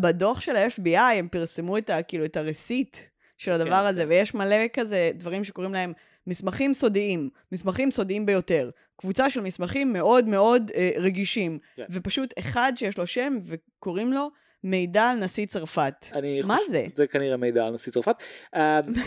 בדוח 0.00 0.40
של 0.40 0.56
ה-FBI 0.56 0.98
הם 0.98 1.28
פרסמו 1.28 1.78
את 1.78 1.90
ה... 1.90 2.02
כאילו, 2.02 2.24
את 2.24 2.36
הרסיט 2.36 2.96
של 3.38 3.52
הדבר 3.52 3.80
כן, 3.80 3.86
הזה, 3.86 4.02
כן. 4.02 4.08
ויש 4.08 4.34
מלא 4.34 4.56
כזה 4.72 5.10
דברים 5.14 5.44
שקוראים 5.44 5.74
להם 5.74 5.92
מסמכים 6.26 6.74
סודיים, 6.74 7.30
מסמכים 7.52 7.90
סודיים 7.90 8.26
ביותר. 8.26 8.70
קבוצה 8.96 9.30
של 9.30 9.40
מסמכים 9.40 9.92
מאוד 9.92 10.28
מאוד 10.28 10.70
אה, 10.74 10.90
רגישים, 10.96 11.58
כן. 11.76 11.84
ופשוט 11.90 12.34
אחד 12.38 12.72
שיש 12.76 12.98
לו 12.98 13.06
שם 13.06 13.38
וקוראים 13.46 14.12
לו 14.12 14.30
מידע 14.64 15.02
על 15.10 15.18
נשיא 15.18 15.46
צרפת. 15.46 15.94
אני 16.12 16.42
מה 16.42 16.56
חושב- 16.56 16.70
זה? 16.70 16.86
זה 16.92 17.06
כנראה 17.06 17.36
מידע 17.36 17.66
על 17.66 17.74
נשיא 17.74 17.92
צרפת. 17.92 18.16
Uh, 18.54 18.58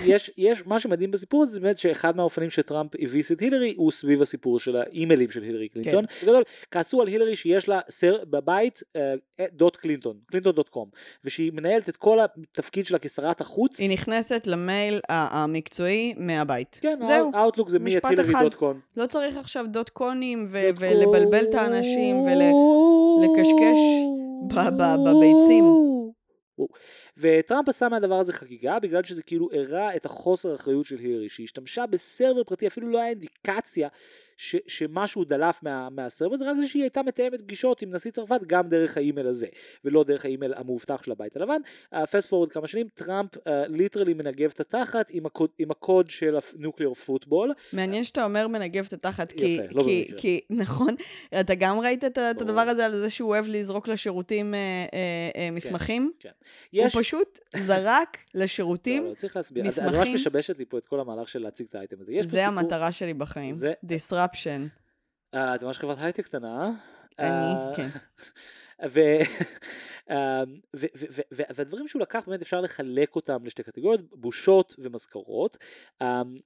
יש, 0.06 0.32
יש, 0.38 0.66
מה 0.66 0.80
שמדהים 0.80 1.12
בסיפור 1.12 1.44
הזה 1.44 1.52
זה 1.52 1.60
באמת 1.60 1.78
שאחד 1.78 2.18
מהאופנים 2.18 2.50
שטראמפ 2.50 2.92
הביס 3.00 3.32
את 3.32 3.40
הילרי 3.40 3.74
הוא 3.78 3.92
סביב 3.92 4.22
הסיפור 4.22 4.60
של 4.60 4.76
האימיילים 4.76 5.30
של 5.32 5.44
הילרי 5.44 5.68
קלינטון. 5.68 6.06
כן. 6.06 6.26
בגדול, 6.26 6.44
כעסו 6.72 7.02
על 7.02 7.08
הילרי 7.08 7.36
שיש 7.36 7.70
לה 7.70 7.80
סר, 7.90 8.18
בבית 8.30 8.80
uh, 8.80 9.42
דוט 9.54 9.76
קלינטון, 9.76 10.18
קלינטון 10.32 10.52
דוט 10.56 10.70
קום, 10.70 10.90
ושהיא 11.26 11.52
מנהלת 11.52 11.90
את 11.90 11.98
כל 11.98 12.20
התפקיד 12.20 12.86
שלה 12.86 13.00
כשרת 13.00 13.42
החוץ. 13.42 13.80
היא 13.80 13.90
נכנסת 13.90 14.48
למייל 14.48 15.00
המקצועי 15.10 16.14
מהבית. 16.18 16.80
כן, 16.82 17.00
זהו. 17.04 17.32
האוטלוק 17.34 17.70
זה 17.70 17.80
מי 17.80 17.98
את 17.98 18.06
הילרי. 18.06 18.34
דוט 18.42 18.56
קום. 18.56 18.80
לא 18.98 19.06
צריך 19.06 19.38
עכשיו 19.38 19.66
דוט 19.68 19.90
קונים 19.90 20.48
ולבלבל 20.52 21.44
את 21.50 21.54
האנשים 21.56 22.16
ולקשקש 22.16 23.80
בביצים. 24.98 25.64
וטראמפ 27.18 27.70
עשה 27.70 27.90
מהדבר 27.90 28.16
הזה 28.16 28.34
חגיגה 28.34 28.80
בגלל 28.80 29.04
שזה 29.04 29.24
כאילו 29.24 29.50
הראה 29.54 29.96
את 29.96 30.06
החוסר 30.06 30.56
אחריות 30.56 30.86
של 30.86 30.98
הילרי 31.00 31.30
שהיא 31.30 31.44
השתמשה 31.44 31.86
בסרבר 31.86 32.44
פרטי 32.44 32.68
אפילו 32.68 32.88
לא 32.88 32.98
היה 32.98 33.10
אינדיקציה 33.10 33.88
ש, 34.38 34.56
שמשהו 34.68 35.24
דלף 35.24 35.60
מה, 35.64 35.90
מהסרבר 35.90 36.36
זה 36.36 36.50
רק 36.52 36.58
זה 36.58 36.68
שהיא 36.68 36.84
הייתה 36.84 37.02
מתאמת 37.04 37.42
פגישות 37.42 37.82
עם 37.82 37.96
נשיא 37.96 38.12
צרפת 38.12 38.42
גם 38.48 38.70
דרך 38.70 38.98
האימייל 38.98 39.28
הזה 39.28 39.48
ולא 39.86 40.04
דרך 40.04 40.26
האימייל 40.26 40.54
המאובטח 40.56 41.04
של 41.04 41.12
הבית 41.12 41.36
הלבן. 41.38 41.62
fast 42.12 42.30
forward 42.30 42.52
כמה 42.52 42.68
שנים 42.68 42.88
טראמפ 42.94 43.30
literally 43.48 44.14
מנגב 44.14 44.52
את 44.54 44.60
התחת 44.60 45.10
עם 45.12 45.26
הקוד, 45.26 45.50
עם 45.60 45.72
הקוד 45.72 46.10
של 46.10 46.38
ה 46.56 46.60
nuclear 46.60 46.94
football. 46.94 47.54
מעניין 47.74 48.04
שאתה 48.04 48.24
אומר 48.26 48.48
מנגב 48.48 48.86
את 48.88 48.94
התחת, 48.94 49.32
כי, 49.32 49.46
יפה, 49.46 49.64
לא 49.72 49.84
כי. 49.84 50.12
כי, 50.18 50.42
נכון, 50.50 50.96
אתה 51.40 51.56
גם 51.56 51.80
ראית 51.80 52.04
את, 52.04 52.18
את. 52.18 52.42
הדבר 52.42 52.62
הזה 52.62 52.86
על 52.86 52.96
זה 52.96 53.10
שהוא 53.10 53.30
אוהב 53.30 53.46
לזרוק 53.48 53.88
לשירותים 53.88 54.54
אה, 54.54 54.60
אה, 54.94 55.42
אה, 55.42 55.52
מסמכים? 55.52 56.12
כן. 56.20 56.30
הוא 56.72 56.86
יש, 56.86 56.96
פשוט 56.96 57.40
זרק 57.56 58.18
לשירותים, 58.36 59.04
לא, 59.04 59.10
לא, 59.10 59.14
צריך 59.14 59.36
להסביר, 59.36 59.68
אז 59.68 59.78
את 59.80 59.84
ממש 59.84 59.94
מסמכים. 59.94 60.14
משבשת 60.14 60.58
לי 60.60 60.66
פה 60.66 60.78
את 60.78 60.86
כל 60.86 61.00
המהלך 61.00 61.30
של 61.30 61.40
להציג 61.40 61.68
את 61.70 61.76
האייטם 61.76 61.96
הזה. 62.02 62.14
זה 62.24 62.48
המטרה 62.48 62.92
שלי 62.92 63.14
בחיים, 63.14 63.54
זה- 63.56 63.74
disruption. 64.34 64.70
אה, 65.34 65.56
את 65.56 65.64
ממש 65.64 65.78
חברת 65.80 65.98
הייטק 66.00 66.26
קטנה. 66.26 66.70
אני, 67.20 67.28
אה, 67.30 67.72
כן. 67.76 67.88
אמ, 70.10 70.16
והדברים 71.32 71.88
שהוא 71.88 72.02
לקח 72.02 72.24
באמת 72.28 72.42
אפשר 72.42 72.62
לחלק 72.62 73.16
אותם 73.16 73.46
לשתי 73.46 73.64
קטגוריות 73.64 74.02
בושות 74.12 74.76
ומזכרות 74.80 75.58
אמ, 76.02 76.38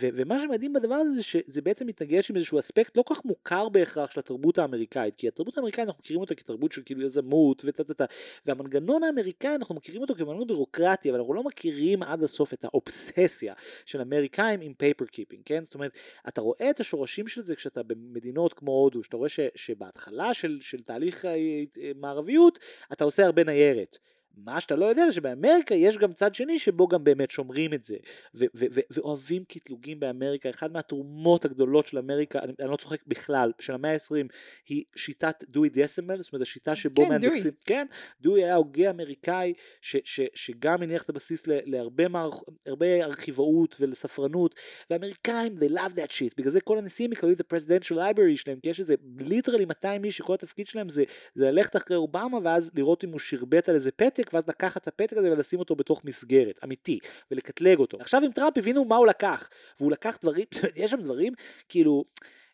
ומה 0.00 0.38
שמדהים 0.38 0.72
בדבר 0.72 0.94
הזה 0.94 1.14
זה 1.14 1.22
שזה 1.22 1.62
בעצם 1.62 1.86
מתנגש 1.86 2.30
עם 2.30 2.36
איזשהו 2.36 2.58
אספקט 2.58 2.96
לא 2.96 3.04
כך 3.10 3.24
מוכר 3.24 3.68
בהכרח 3.68 4.10
של 4.10 4.20
התרבות 4.20 4.58
האמריקאית 4.58 5.16
כי 5.16 5.28
התרבות 5.28 5.58
האמריקאית 5.58 5.88
אנחנו 5.88 6.00
מכירים 6.00 6.20
אותה 6.20 6.34
כתרבות 6.34 6.72
של 6.72 6.82
כאילו 6.84 7.02
יזמות 7.02 7.62
וטה 7.66 7.84
טה 7.84 7.94
טה 7.94 8.04
והמנגנון 8.46 9.02
האמריקאי 9.02 9.54
אנחנו 9.54 9.74
מכירים 9.74 10.02
אותו 10.02 10.14
כמנגנון 10.14 10.46
בירוקרטי 10.46 11.10
אבל 11.10 11.18
אנחנו 11.18 11.34
לא 11.34 11.42
מכירים 11.42 12.02
עד 12.02 12.22
הסוף 12.22 12.52
את 12.52 12.64
האובססיה 12.64 13.54
של 13.84 14.00
אמריקאים 14.00 14.60
עם 14.60 14.74
paper 14.74 15.04
keeping 15.04 15.42
כן? 15.44 15.64
זאת 15.64 15.74
אומרת 15.74 15.92
אתה 16.28 16.40
רואה 16.40 16.70
את 16.70 16.80
השורשים 16.80 17.26
של 17.26 17.42
זה 17.42 17.56
כשאתה 17.56 17.82
במדינות 17.82 18.52
כמו 18.52 18.72
הודו 18.72 19.02
שאתה 19.02 19.16
רואה 19.16 19.28
שבהתחלה 19.54 20.34
של, 20.34 20.58
של 20.60 20.80
תהליך 20.80 21.24
ה- 21.24 21.28
מערביות 21.94 22.58
אתה 22.92 23.04
עושה 23.04 23.26
הרבה 23.26 23.44
ניירת. 23.44 23.98
מה 24.36 24.60
שאתה 24.60 24.76
לא 24.76 24.84
יודע 24.84 25.06
זה 25.06 25.12
שבאמריקה 25.12 25.74
יש 25.74 25.96
גם 25.98 26.12
צד 26.12 26.34
שני 26.34 26.58
שבו 26.58 26.88
גם 26.88 27.04
באמת 27.04 27.30
שומרים 27.30 27.74
את 27.74 27.84
זה, 27.84 27.96
ו- 28.34 28.44
ו- 28.54 28.64
ו- 28.72 28.80
ואוהבים 28.90 29.44
קטלוגים 29.44 30.00
באמריקה, 30.00 30.50
אחת 30.50 30.70
מהתרומות 30.70 31.44
הגדולות 31.44 31.86
של 31.86 31.98
אמריקה, 31.98 32.38
אני, 32.38 32.52
אני 32.60 32.70
לא 32.70 32.76
צוחק 32.76 33.06
בכלל, 33.06 33.52
של 33.58 33.74
המאה 33.74 33.92
ה-20, 33.92 34.28
היא 34.68 34.84
שיטת 34.96 35.44
Dewey 35.48 35.68
decimal, 35.68 36.22
זאת 36.22 36.32
אומרת 36.32 36.42
השיטה 36.42 36.74
שבו 36.74 37.02
כן, 37.02 37.08
מהנדסים, 37.08 37.30
Dewey. 37.42 37.52
כן, 37.64 37.86
Dewey 38.20 38.44
היה 38.44 38.54
הוגה 38.54 38.90
אמריקאי 38.90 39.52
ש- 39.80 39.96
ש- 40.04 40.20
שגם 40.34 40.82
הניח 40.82 41.02
את 41.02 41.08
הבסיס 41.08 41.46
ל- 41.46 41.58
להרבה 41.64 42.08
מערכ- 42.08 42.44
ארכיבאות 43.02 43.76
ולספרנות, 43.80 44.54
והאמריקאים 44.90 45.58
they 45.58 45.70
love 45.72 45.92
that 45.96 46.10
shit, 46.10 46.34
בגלל 46.36 46.50
זה 46.50 46.60
כל 46.60 46.78
הנשיאים 46.78 47.10
מקבלים 47.10 47.34
את 47.34 47.52
ה-presidential 47.52 47.96
library 47.96 48.36
שלהם, 48.36 48.60
כי 48.62 48.68
יש 48.68 48.80
איזה 48.80 48.94
literally 49.18 49.64
200 49.64 50.04
איש 50.04 50.16
שכל 50.16 50.34
התפקיד 50.34 50.66
שלהם 50.66 50.88
זה, 50.88 51.04
זה 51.34 51.50
ללכת 51.50 51.76
אחרי 51.76 51.96
אובמה 51.96 52.38
ואז 52.44 52.70
לראות 52.74 53.04
אם 53.04 53.10
הוא 53.10 53.18
שירבט 53.18 53.68
על 53.68 53.74
איזה 53.74 53.90
פתק, 53.90 54.29
ואז 54.32 54.48
לקחת 54.48 54.82
את 54.82 54.88
הפתק 54.88 55.16
הזה 55.16 55.32
ולשים 55.32 55.58
אותו 55.58 55.76
בתוך 55.76 56.04
מסגרת, 56.04 56.58
אמיתי, 56.64 56.98
ולקטלג 57.30 57.78
אותו. 57.78 57.98
עכשיו 58.00 58.22
עם 58.24 58.32
טראמפ 58.32 58.58
הבינו 58.58 58.84
מה 58.84 58.96
הוא 58.96 59.06
לקח, 59.06 59.48
והוא 59.80 59.92
לקח 59.92 60.18
דברים, 60.22 60.44
יש 60.76 60.90
שם 60.90 61.00
דברים, 61.00 61.32
כאילו... 61.68 62.04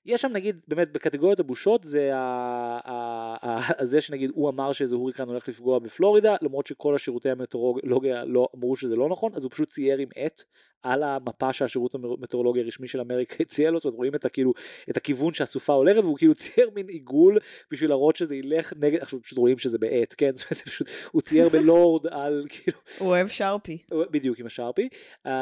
יש 0.06 0.22
שם 0.22 0.32
נגיד 0.32 0.60
באמת 0.68 0.92
בקטגוריות 0.92 1.40
הבושות 1.40 1.84
זה 1.84 2.10
ה- 2.14 2.80
ה- 2.84 3.48
ה- 3.48 3.84
זה 3.84 4.00
שנגיד 4.00 4.30
הוא 4.34 4.48
אמר 4.48 4.72
שאיזה 4.72 4.96
הוריקן 4.96 5.28
הולך 5.28 5.48
לפגוע 5.48 5.78
בפלורידה 5.78 6.36
למרות 6.42 6.66
שכל 6.66 6.94
השירותי 6.94 7.30
המטאורולוגיה 7.30 8.24
לא 8.24 8.48
אמרו 8.56 8.76
שזה 8.76 8.96
לא 8.96 9.08
נכון 9.08 9.34
אז 9.34 9.44
הוא 9.44 9.50
פשוט 9.50 9.68
צייר 9.68 9.98
עם 9.98 10.08
עט 10.16 10.42
על 10.82 11.02
המפה 11.02 11.52
שהשירות 11.52 11.94
המטאורולוגי 11.94 12.60
הרשמי 12.60 12.88
של 12.88 13.00
אמריקה 13.00 13.36
הציע 13.42 13.70
לו 13.70 13.78
זאת 13.78 13.84
אומרת 13.84 13.96
רואים 13.96 14.14
את 14.14 14.24
הכאילו 14.24 14.52
את 14.90 14.96
הכיוון 14.96 15.32
שהסופה 15.34 15.72
הולכת 15.72 15.98
והוא 16.02 16.18
כאילו 16.18 16.34
צייר 16.34 16.70
מין 16.74 16.88
עיגול 16.88 17.38
בשביל 17.70 17.90
להראות 17.90 18.16
שזה 18.16 18.36
ילך 18.36 18.72
נגד 18.76 19.00
עכשיו 19.02 19.22
פשוט 19.22 19.38
רואים 19.38 19.58
שזה 19.58 19.78
בעט 19.78 20.14
כן 20.18 20.30
זאת 20.34 20.44
אומרת, 20.50 20.64
פשוט 20.64 20.88
הוא 21.12 21.22
צייר 21.22 21.48
בלורד 21.48 22.06
על 22.16 22.44
כאילו 22.48 22.78
הוא 22.98 23.08
אוהב 23.08 23.28
שרפי. 23.28 23.78
בדיוק 24.10 24.38
עם 24.38 24.46
השרפי 24.46 24.88
אמ, 25.26 25.32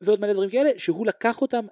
ועוד 0.00 0.20
מלא 0.20 0.32
דברים 0.32 0.50
כאלה 0.50 0.70
שהוא 0.76 1.06
לקח 1.06 1.42
אותם 1.42 1.66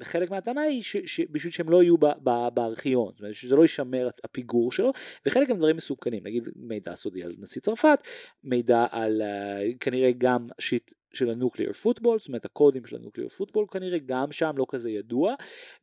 לחלק 0.00 0.30
מהטענה 0.30 0.60
היא 0.60 0.82
ש- 0.82 0.96
שבשביל 1.06 1.52
שהם 1.52 1.68
לא 1.70 1.82
יהיו 1.82 1.98
ב- 1.98 2.06
ב- 2.22 2.48
בארכיון 2.54 3.12
זאת 3.12 3.20
אומרת 3.20 3.34
שזה 3.34 3.56
לא 3.56 3.62
יישמר 3.62 4.08
הפיגור 4.24 4.72
שלו 4.72 4.92
וחלק 5.26 5.50
הם 5.50 5.56
דברים 5.56 5.76
מסוכנים 5.76 6.22
נגיד 6.26 6.48
מידע 6.56 6.94
סודי 6.94 7.22
על 7.22 7.34
נשיא 7.38 7.60
צרפת 7.60 7.98
מידע 8.44 8.86
על 8.90 9.22
אה, 9.22 9.62
כנראה 9.80 10.10
גם 10.18 10.46
שיט 10.60 10.90
של 11.14 11.30
הנוקליאר 11.30 11.72
פוטבול, 11.72 12.18
זאת 12.18 12.28
אומרת 12.28 12.44
הקודים 12.44 12.86
של 12.86 12.96
הנוקליאר 12.96 13.28
פוטבול 13.28 13.66
כנראה 13.72 13.98
גם 14.06 14.32
שם 14.32 14.52
לא 14.56 14.66
כזה 14.68 14.90
ידוע 14.90 15.34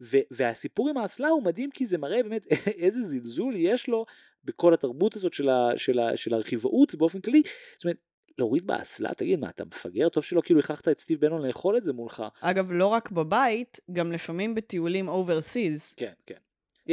ו- 0.02 0.18
והסיפור 0.32 0.90
עם 0.90 0.98
האסלה 0.98 1.28
הוא 1.30 1.44
מדהים 1.44 1.72
כי 1.72 1.86
זה 1.86 1.98
מראה 1.98 2.24
באמת 2.24 2.46
איזה 2.84 3.02
זלזול 3.02 3.56
יש 3.56 3.88
לו 3.88 4.06
בכל 4.46 4.74
התרבות 4.74 5.16
הזאת 5.16 5.34
של, 5.34 5.50
ה- 5.50 5.78
של, 5.78 6.00
ה- 6.00 6.18
של 6.18 6.34
הרכיבאות 6.34 6.96
באופן 6.96 7.22
כללי, 7.22 7.42
זאת 7.78 7.84
אומרת 7.84 7.98
להוריד 8.38 8.68
באסלה, 8.68 9.14
תגיד 9.14 9.40
מה 9.40 9.50
אתה 9.50 9.66
מפגר? 9.66 10.10
טוב 10.10 10.24
שלא 10.24 10.42
כאילו 10.42 10.60
הכרחת 10.60 10.88
את 10.88 11.00
סטיב 11.00 11.20
בנון 11.22 11.46
לאכול 11.46 11.78
את 11.78 11.84
זה 11.84 11.94
מולך. 11.94 12.24
אגב, 12.42 12.72
לא 12.72 12.88
רק 12.88 13.12
בבית, 13.12 13.80
גם 13.92 14.12
לפעמים 14.12 14.56
בטיולים 14.56 15.10
overseas. 15.10 15.94
כן, 15.96 16.14
כן. 16.26 16.36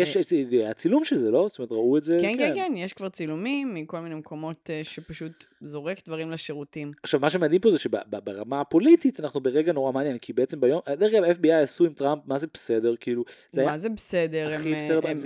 יש 0.02 0.16
יש- 0.16 0.32
היה 0.50 0.74
צילום 0.74 1.04
של 1.04 1.16
זה, 1.16 1.30
לא? 1.30 1.46
זאת 1.48 1.58
אומרת 1.58 1.72
ראו 1.72 1.96
את 1.96 2.04
זה? 2.04 2.18
כן, 2.20 2.32
כן, 2.38 2.52
כן, 2.54 2.72
יש 2.76 2.92
כבר 2.92 3.08
צילומים 3.08 3.74
מכל 3.74 4.00
מיני 4.00 4.14
מקומות 4.14 4.70
אה, 4.70 4.80
שפשוט 4.84 5.44
זורק 5.60 5.98
דברים 6.06 6.30
לשירותים. 6.30 6.92
עכשיו 7.02 7.20
מה 7.20 7.30
שמדהים 7.30 7.60
פה 7.60 7.70
זה 7.70 7.78
שברמה 7.78 8.60
הפוליטית 8.60 9.20
אנחנו 9.20 9.40
ברגע 9.40 9.72
נורא 9.72 9.92
מעניין 9.92 10.18
כי 10.18 10.32
בעצם 10.32 10.60
ביום, 10.60 10.80
דרך 10.98 11.14
אגב 11.14 11.24
ה-FBI 11.24 11.52
עשו 11.62 11.84
עם 11.84 11.92
טראמפ 11.92 12.22
מה 12.26 12.38
זה 12.38 12.46
בסדר 12.54 12.94
כאילו, 13.00 13.24
מה 13.54 13.78
זה 13.78 13.88
בסדר? 13.88 14.48
הם, 14.54 14.72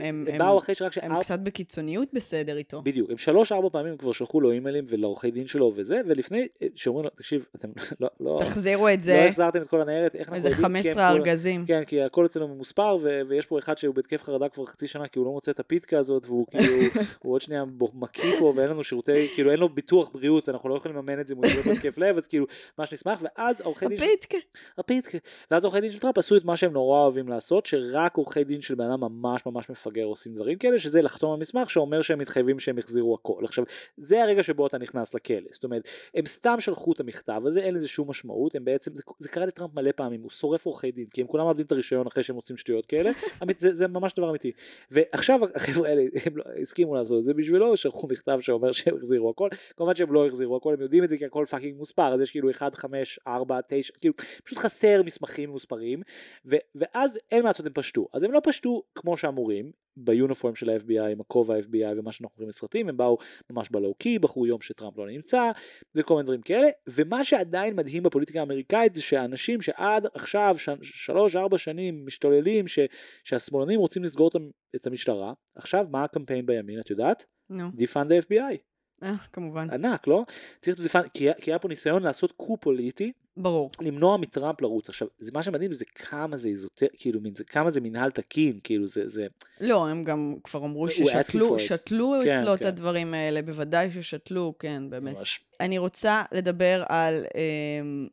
אה, 0.01 0.09
הם- 0.09 0.25
באו 0.39 0.59
אחרי 0.59 0.75
שרק 0.75 0.93
הם 1.03 1.21
קצת 1.21 1.39
בקיצוניות 1.39 2.09
בסדר 2.13 2.57
איתו. 2.57 2.83
בדיוק, 2.83 3.11
הם 3.11 3.19
שלוש 3.19 3.53
ארבע 3.53 3.69
פעמים 3.73 3.97
כבר 3.97 4.13
שלחו 4.13 4.41
לו 4.41 4.51
אימיילים 4.51 4.85
ולעורכי 4.89 5.31
דין 5.31 5.47
שלו 5.47 5.73
וזה, 5.77 6.01
ולפני 6.07 6.47
אה, 6.63 6.67
שאומרים 6.75 7.05
לו 7.05 7.11
תקשיב 7.11 7.47
אתם 7.57 7.69
לא, 8.01 8.09
לא, 8.21 8.39
תחזירו 8.41 8.89
את 8.89 8.99
לא 8.99 9.05
זה, 9.05 9.25
החזרתם 9.25 9.63
את 9.63 9.69
כל 9.69 9.81
הניירת, 9.81 10.15
איך 10.15 10.21
אנחנו 10.29 10.37
איזה 10.37 10.49
יודעים? 10.49 10.65
הם 10.65 10.73
15 10.83 10.95
כל- 11.13 11.19
ארגזים. 11.19 11.65
כן, 11.67 11.85
כי 11.87 12.03
הכל 12.03 12.27
אצלנו 12.27 12.49
ממוספר, 12.49 12.97
ויש 13.29 13.47
פה 13.47 13.59
אחד 13.59 13.79
שהוא 13.79 13.95
בהתקף 13.95 14.23
חרדה 14.23 14.49
כבר 14.49 14.62
חצי 14.67 14.87
שנה, 14.87 15.09
כי 15.09 15.19
הוא 15.19 15.27
לא 15.27 15.33
מוצא 15.33 15.51
את 15.51 15.61
הפיתקה 15.61 15.99
הזאת, 15.99 16.27
והוא 16.27 16.47
כאילו, 16.51 16.75
הוא 17.23 17.33
עוד 17.33 17.43
שנייה 17.43 17.65
מקיא 17.95 18.39
פה, 18.39 18.53
ואין 18.57 18.69
לנו 18.69 18.85
שירותי, 18.85 19.29
כאילו 19.35 19.51
אין 19.51 19.59
לו 19.59 19.69
ביטוח 19.69 20.09
בריאות, 20.09 20.49
אנחנו 20.49 20.69
לא 20.69 20.75
יכולים 20.75 20.97
לממן 20.97 21.21
את 21.21 21.27
זה 21.27 21.35
אם 21.35 21.39
הוא 21.39 21.47
יהיה 21.47 21.63
בהתקף 21.63 21.99
לב, 21.99 22.17
אז 22.17 22.27
כאילו, 22.27 22.47
מה 22.79 22.87
שנשמח, 22.87 23.23
ואז 23.23 23.61
עורכי 23.61 23.89
דין, 23.89 23.99
הפיתקה. 23.99 24.39
הפיתקה, 24.79 25.19
ואז 25.51 25.65
עורכי 25.65 25.81
דין 25.81 25.91
של 25.91 25.99
טראמפ 25.99 26.19
עשו 26.19 26.37
את 26.37 26.45
מה 26.45 26.57
שהם 26.57 26.73
נורא 26.73 27.01
אוהבים 27.01 27.29
לעשות, 27.29 27.67
שרק 27.67 28.17
עורכי 28.17 28.45
דין 28.45 28.61
של 28.61 28.75
בן 28.75 28.91
אדם 28.91 29.01
ממש 29.01 29.47
ממש 29.47 29.71
מפגר 29.71 30.05
עושים 30.05 30.35
דברים 30.35 30.59
כאלה, 30.59 30.79
שזה 30.79 31.03
לחתום 31.03 31.33
על 31.33 31.39
מסמך 31.39 31.71
שאומר 31.71 32.03
שהם 32.03 32.19
מתחייבים 32.19 32.59
שהם 32.59 32.79
יחזירו 32.79 33.15
הכל. 33.15 33.43
עכשיו, 33.45 33.65
זה 33.97 34.23
הרגע 34.23 34.43
שבו 34.43 34.67
אתה 34.67 34.79
נכנס 34.79 35.15
לכלא, 35.15 35.49
זאת 35.51 35.65
אומרת, 35.65 35.89
הם 36.15 36.27
סתם 36.27 36.61
שלחו 36.61 36.93
את 36.93 37.01
המכתב 37.01 37.43
הזה, 37.47 37.61
אין 37.61 37.75
לזה 37.75 37.89
שום 37.89 38.11
משמעות, 38.11 38.55
הם 38.55 38.65
בעצם, 38.65 38.95
זה, 38.95 39.03
זה 39.19 39.29
קרה 39.29 39.47
לטראמפ 39.47 39.75
מלא 39.75 39.91
פעמים, 39.97 40.23
הוא 40.23 40.31
שורף 40.31 40.67
עורכי 40.67 40.93
דין, 40.93 41.07
כי 41.07 41.21
הם 41.21 41.27
כולם 41.27 41.45
מאבדים 41.45 41.67
את 41.67 41.73
הרישיון 41.73 42.07
אחרי 42.07 42.23
שהם 42.23 42.37
עושים 42.37 42.57
שטויות 42.57 42.87
כאלה, 42.87 43.11
זה, 43.59 43.75
זה 43.75 43.89
ממש 43.89 44.15
דבר 44.15 44.31
אמיתי. 44.31 44.42
ועכשיו 44.91 45.41
החבר'ה 45.55 45.89
האלה, 45.89 46.03
הם 46.27 46.37
לא, 46.37 46.45
הסכימו 46.61 46.95
לעשות 46.95 47.19
את 47.19 47.25
זה 47.25 47.35
בשבילו, 47.35 47.77
שלחו 47.77 48.09
מכתב 48.11 48.39
שאומר 48.41 48.73
שהם 48.73 48.97
החזירו 48.97 49.31
הכל, 49.31 49.49
כמובן 49.77 49.95
שהם 49.95 50.13
לא 50.13 50.27
החזירו 50.27 50.57
הכל, 50.57 50.75
הם 50.75 50.81
יודעים 50.81 51.05
את 51.05 51.09
זה 51.09 51.19
כי 51.19 51.25
הכל 51.25 51.45
fucking 51.51 51.79
מוספר, 51.79 52.15
אז 52.15 52.21
יש 52.21 52.31
כאילו 52.31 52.51
1, 52.51 52.75
5, 52.75 53.21
4, 53.27 53.61
9, 53.69 53.93
כאילו, 54.01 54.15
פשוט 54.45 54.59
חסר 54.59 55.03
מסמכים 55.03 55.51
מוספרים, 55.51 56.03
ו, 56.47 56.57
ואז 56.75 57.19
אין 57.31 57.43
מה 57.43 57.49
לעשות, 57.49 57.67
הם 57.67 57.73
פשטו. 57.73 58.09
אז 58.13 58.23
הם 58.23 58.33
לא 58.33 58.41
פשטו 58.45 58.83
כמו 58.95 59.17
שאמורים, 59.17 59.73
ב 59.97 60.04
uniform 60.04 60.55
של 60.55 60.71
ה-FBI 60.71 61.03
עם 61.13 61.21
הכובע 61.21 61.55
ה-FBI 61.55 61.99
ומה 61.99 62.13
שאנחנו 62.13 62.37
רואים 62.37 62.49
בסרטים, 62.49 62.89
הם 62.89 62.97
באו 62.97 63.19
ממש 63.51 63.69
ב 63.71 63.77
low 63.77 63.95
key, 63.95 64.19
בחרו 64.19 64.47
יום 64.47 64.61
שטראמפ 64.61 64.99
לא 64.99 65.07
נמצא, 65.07 65.51
וכל 65.95 66.15
מיני 66.15 66.25
דברים 66.25 66.43
כאלה, 66.43 66.69
ומה 66.89 67.25
שעדיין 67.25 67.77
מדהים 67.77 68.03
בפוליטיקה 68.03 68.41
האמריקאית 68.41 68.95
זה 68.95 69.03
שאנשים 69.03 69.63
שעד 69.63 70.07
עכשיו, 70.15 70.57
שלוש 70.83 71.37
ארבע 71.37 71.59
שנים 71.59 72.07
משתוללים 72.07 72.69
ש, 72.69 72.79
שהשמאלנים 73.25 73.81
רוצים 73.81 74.05
לסגור 74.05 74.29
את, 74.29 74.35
המ- 74.35 74.51
את 74.77 74.87
המשטרה, 74.87 75.33
עכשיו 75.57 75.87
מה 75.91 76.05
הקמפיין 76.05 76.47
בימין 76.47 76.81
את 76.81 76.91
יודעת? 76.91 77.25
נו, 77.51 77.71
defund 77.75 78.13
ה-FBI, 78.13 78.57
אה, 79.03 79.13
כמובן. 79.33 79.71
ענק 79.71 80.07
לא? 80.07 80.25
צריך 80.61 80.97
היה- 81.15 81.35
כי 81.35 81.51
היה 81.51 81.59
פה 81.59 81.69
ניסיון 81.69 82.03
לעשות 82.03 82.33
קו 82.33 82.57
פוליטי, 82.61 83.13
ברור. 83.37 83.71
למנוע 83.81 84.17
מטראמפ 84.17 84.61
לרוץ, 84.61 84.89
עכשיו 84.89 85.09
זה 85.19 85.31
מה 85.35 85.43
שמדהים 85.43 85.73
זה 85.73 85.85
כמה 85.85 86.37
זה 86.37 86.49
איזוטר, 86.49 86.87
כאילו 86.99 87.21
זה, 87.35 87.45
כמה 87.45 87.71
זה 87.71 87.81
מנהל 87.81 88.11
תקין, 88.11 88.59
כאילו 88.65 88.87
זה, 88.87 89.09
זה, 89.09 89.27
לא, 89.61 89.87
הם 89.87 90.05
גם 90.05 90.35
כבר 90.45 90.65
אמרו 90.65 90.89
ששתלו. 90.89 91.59
שתלו 91.59 92.15
כן, 92.25 92.39
אצלו 92.39 92.55
את 92.55 92.59
כן. 92.59 92.67
הדברים 92.67 93.15
האלה, 93.15 93.43
בוודאי 93.43 93.91
ששתלו, 93.91 94.55
כן, 94.59 94.91
באמת. 94.91 95.17
ממש, 95.17 95.41
אני 95.61 95.79
רוצה 95.79 96.23
לדבר 96.33 96.83
על 96.89 97.25
אמ, 97.35 98.09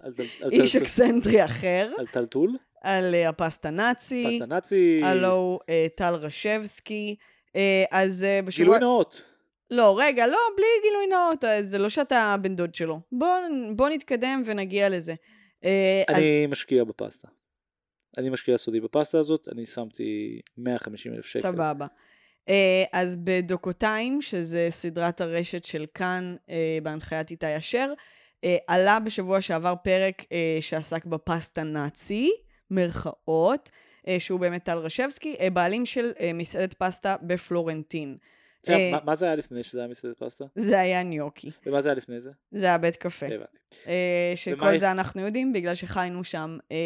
על, 0.00 0.12
על, 0.42 0.50
איש 0.52 0.76
אקסנטרי 0.76 1.44
אחר, 1.44 1.90
על 1.98 2.06
טלטול, 2.06 2.56
על 2.82 3.14
אה, 3.14 3.28
הפסטה 3.28 3.70
נאצי, 3.70 4.24
פסטה 4.32 4.46
נאצי, 4.46 5.00
הלו 5.04 5.58
אה, 5.68 5.86
טל 5.94 6.14
רשבסקי. 6.14 7.16
אה, 7.56 7.84
אז 7.90 8.26
בשבוע... 8.44 8.64
גילוי 8.64 8.78
נאות. 8.78 9.22
לא, 9.70 9.98
רגע, 10.00 10.26
לא, 10.26 10.38
בלי 10.56 10.66
גילוי 10.82 11.06
נאות, 11.06 11.44
אה, 11.44 11.62
זה 11.64 11.78
לא 11.78 11.88
שאתה 11.88 12.36
בן 12.42 12.56
דוד 12.56 12.74
שלו. 12.74 13.00
בוא, 13.12 13.28
בוא 13.76 13.88
נתקדם 13.88 14.42
ונגיע 14.46 14.88
לזה. 14.88 15.14
אה, 15.64 16.02
אז- 16.08 16.16
אני 16.16 16.46
משקיע 16.46 16.84
בפסטה. 16.84 17.28
אני 18.18 18.30
משקיע 18.30 18.56
סודי 18.56 18.80
בפסטה 18.80 19.18
הזאת, 19.18 19.48
אני 19.52 19.66
שמתי 19.66 20.40
150 20.58 21.14
אלף 21.14 21.26
שקל. 21.26 21.42
סבבה. 21.42 21.86
אה, 22.48 22.84
אז 22.92 23.16
בדוקותיים, 23.16 24.22
שזה 24.22 24.68
סדרת 24.70 25.20
הרשת 25.20 25.64
של 25.64 25.86
כאן 25.94 26.36
בהנחיית 26.82 27.30
איתי 27.30 27.56
אשר, 27.56 27.92
עלה 28.66 29.00
בשבוע 29.00 29.40
שעבר 29.40 29.74
פרק 29.84 30.22
שעסק 30.60 31.04
בפסטה 31.04 31.62
נאצי, 31.62 32.30
מירכאות, 32.70 33.70
שהוא 34.18 34.40
באמת 34.40 34.64
טל 34.64 34.78
רשבסקי, 34.78 35.36
בעלים 35.52 35.86
של 35.86 36.12
מסעדת 36.34 36.74
פסטה 36.74 37.16
בפלורנטין. 37.22 38.16
עכשיו, 38.60 38.76
אה, 38.76 38.90
מה- 38.92 38.98
מה 39.04 39.14
זה 39.14 39.26
היה 39.26 39.34
לפני 39.34 39.62
שזה 39.64 39.78
היה 39.78 39.88
מסעדת 39.88 40.18
פסטה? 40.18 40.44
זה 40.56 40.80
היה 40.80 41.02
ניוקי, 41.02 41.50
ומה 41.66 41.82
זה 41.82 41.88
היה 41.88 41.96
לפני 41.96 42.20
זה? 42.20 42.30
זה 42.52 42.66
היה 42.66 42.78
בית 42.78 42.96
קפה. 42.96 43.26
אה, 43.86 44.32
שכל 44.36 44.78
זה 44.78 44.90
אנחנו 44.90 45.20
יודעים 45.22 45.52
בגלל 45.52 45.74
שחיינו 45.74 46.24
שם 46.24 46.58
אה, 46.72 46.76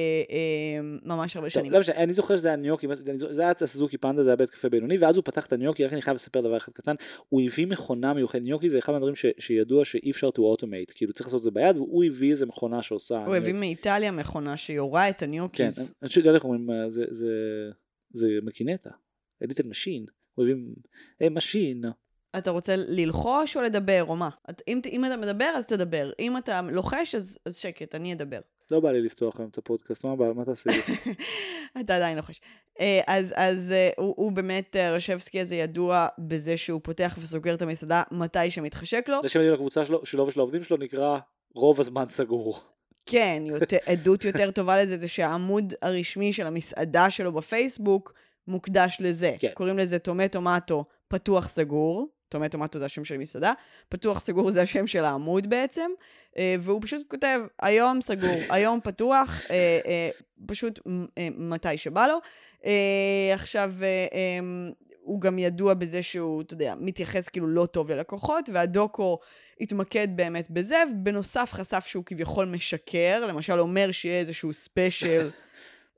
ממש 1.03 1.37
הרבה 1.37 1.51
שנים. 1.51 1.73
לא 1.73 1.81
משנה, 1.81 1.97
אני 1.97 2.13
זוכר 2.13 2.37
שזה 2.37 2.49
היה 2.49 2.57
ניוקי, 2.57 2.87
זה- 3.31 3.43
היה 3.43 3.53
הסוזוקי 3.61 3.99
פנדה, 3.99 4.23
זה 4.23 4.31
היה 4.31 4.37
בית 4.37 4.51
קפה 4.51 4.69
בינוני, 4.69 4.99
ואז 4.99 5.17
הוא 5.17 5.25
פתח 5.25 5.47
את 5.47 5.53
הניוקי, 5.53 5.85
רק 5.87 5.93
אני 5.93 6.03
חייב 6.03 6.15
לספר 6.15 6.41
דבר 6.41 6.57
אחד 6.57 6.73
קטן, 6.73 6.95
הוא 7.29 7.43
הביא 7.43 7.67
מכונה 7.67 8.15
מיוחדת, 8.15 8.43
ניוקי 8.43 8.71
זה 8.71 8.79
אחד 8.79 8.93
מהדברים 8.93 9.15
שידוע 9.39 9.85
שאי 9.85 10.11
אפשר 10.11 10.29
to 10.29 10.41
automate, 10.41 10.93
כאילו 10.95 11.13
צריך 11.13 11.27
לעשות 11.27 11.39
את 11.39 11.45
זה 11.45 11.51
ביד, 11.51 11.77
והוא 11.77 12.05
הביא 12.05 12.31
איזה 12.31 12.47
מכונה 12.47 12.83
שעושה. 12.83 13.25
הוא 13.27 13.35
הביא 13.35 13.53
מאיטליה 13.53 14.11
מכונה 14.11 14.57
שיורה 14.57 15.09
את 15.09 15.19
כן, 15.21 15.27
הניוקיז. 15.27 15.95
אני 16.03 16.09
חושב, 16.09 16.27
איך 16.29 16.45
אומרים, 16.45 16.69
זה 18.11 18.29
מקינטה, 18.43 18.91
a 19.45 19.48
digital 19.48 19.69
machine, 19.69 20.05
הוא 20.35 20.47
machine, 21.31 21.85
אתה 22.39 22.51
רוצה 22.51 22.75
ללחוש 22.77 23.57
או 23.57 23.63
לדבר, 23.63 24.05
או 24.09 24.17
מה? 24.17 24.29
את, 24.51 24.63
אם, 24.69 24.81
אם 24.91 25.05
אתה 25.05 25.17
מדבר, 25.17 25.53
אז 25.57 25.67
תדבר. 25.67 26.11
אם 26.19 26.39
אתה 26.39 26.61
לוחש, 26.63 27.15
אז, 27.15 27.39
אז 27.47 27.57
שקט, 27.57 27.95
אני 27.95 28.13
אדבר. 28.13 28.41
לא 28.71 28.81
בא 28.81 28.93
לי 28.93 29.03
לפתוח 29.03 29.41
היום 29.41 29.51
את 29.51 29.59
הפודקאסט, 29.59 30.05
מה 30.05 30.15
מה 30.35 30.45
תעשי? 30.45 30.69
אתה 31.81 31.97
עדיין 31.97 32.17
לוחש. 32.17 32.41
אה, 32.81 33.01
אז, 33.07 33.35
אז 33.37 33.73
אה, 33.73 33.91
הוא, 33.97 34.15
הוא 34.17 34.33
באמת, 34.33 34.77
אה, 34.77 34.95
רשבסקי 34.95 35.41
הזה 35.41 35.55
ידוע 35.55 36.07
בזה 36.19 36.57
שהוא 36.57 36.81
פותח 36.85 37.19
וסוגר 37.21 37.55
את 37.55 37.63
המסעדה 37.63 38.03
מתי 38.11 38.51
שמתחשק 38.51 39.05
לו. 39.09 39.21
זה 39.23 39.29
שם 39.29 39.41
הדיון 39.41 39.55
הקבוצה 39.55 39.85
שלו, 39.85 40.07
שלו 40.07 40.27
ושל 40.27 40.41
העובדים 40.41 40.63
שלו 40.63 40.77
נקרא 40.77 41.19
רוב 41.55 41.81
הזמן 41.81 42.05
סגור. 42.09 42.61
כן, 43.07 43.43
יותר, 43.47 43.77
עדות 43.87 44.25
יותר 44.25 44.51
טובה 44.51 44.83
לזה 44.83 44.99
זה 44.99 45.09
שהעמוד 45.09 45.75
הרשמי 45.83 46.33
של 46.33 46.47
המסעדה 46.47 47.11
שלו 47.11 47.33
בפייסבוק 47.33 48.15
מוקדש 48.49 48.97
לזה. 49.01 49.35
כן. 49.39 49.49
קוראים 49.55 49.79
לזה 49.79 49.99
טומטו 49.99 50.41
מטו 50.41 50.85
פתוח 51.09 51.49
סגור. 51.49 52.09
טומטו 52.33 52.59
מטו 52.59 52.79
זה 52.79 52.85
השם 52.85 53.05
של 53.05 53.17
מסעדה, 53.17 53.53
פתוח 53.89 54.21
סגור 54.21 54.51
זה 54.51 54.63
השם 54.63 54.87
של 54.87 55.05
העמוד 55.05 55.51
בעצם, 55.51 55.91
אה, 56.39 56.57
והוא 56.61 56.83
פשוט 56.83 57.03
כותב, 57.09 57.41
היום 57.63 58.01
סגור, 58.01 58.37
היום 58.55 58.81
פתוח, 58.81 59.41
אה, 59.51 59.81
אה, 59.87 60.11
פשוט 60.47 60.81
אה, 61.19 61.29
מתי 61.39 61.77
שבא 61.77 62.07
לו. 62.07 62.19
אה, 62.65 63.35
עכשיו, 63.35 63.73
אה, 63.83 63.87
אה, 64.13 64.39
הוא 65.03 65.21
גם 65.21 65.39
ידוע 65.39 65.75
בזה 65.75 66.03
שהוא, 66.03 66.43
אתה 66.43 66.55
יודע, 66.55 66.75
מתייחס 66.81 67.29
כאילו 67.29 67.47
לא 67.47 67.67
טוב 67.67 67.91
ללקוחות, 67.91 68.49
והדוקו 68.53 69.19
התמקד 69.61 70.09
באמת 70.17 70.51
בזה, 70.51 70.83
ובנוסף 70.93 71.51
חשף 71.53 71.85
שהוא 71.87 72.05
כביכול 72.05 72.47
משקר, 72.47 73.27
למשל 73.27 73.61
אומר 73.61 73.91
שיהיה 73.93 74.19
איזשהו 74.19 74.53
ספיישל, 74.63 75.31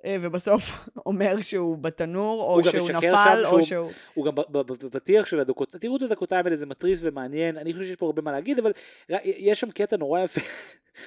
ובסוף 0.08 0.62
אומר 1.06 1.40
שהוא 1.42 1.78
בתנור, 1.78 2.42
או 2.42 2.64
שהוא 2.64 2.90
נפל, 2.90 3.06
או 3.44 3.50
שהוא- 3.50 3.62
שהוא... 3.62 3.90
הוא 4.14 4.24
גם 4.26 4.34
בפתיח 4.64 5.26
של 5.26 5.40
הדקות, 5.40 5.70
תראו 5.70 5.96
את 5.96 6.02
הדקותיים 6.02 6.44
האלה, 6.46 6.56
זה 6.56 6.66
מתריס 6.66 6.98
ומעניין, 7.02 7.56
אני 7.58 7.72
חושב 7.72 7.84
שיש 7.84 7.96
פה 7.96 8.06
הרבה 8.06 8.22
מה 8.22 8.32
להגיד, 8.32 8.58
אבל 8.58 8.72
יש 9.24 9.60
שם 9.60 9.70
קטע 9.70 9.96
נורא 9.96 10.20
יפה, 10.20 10.40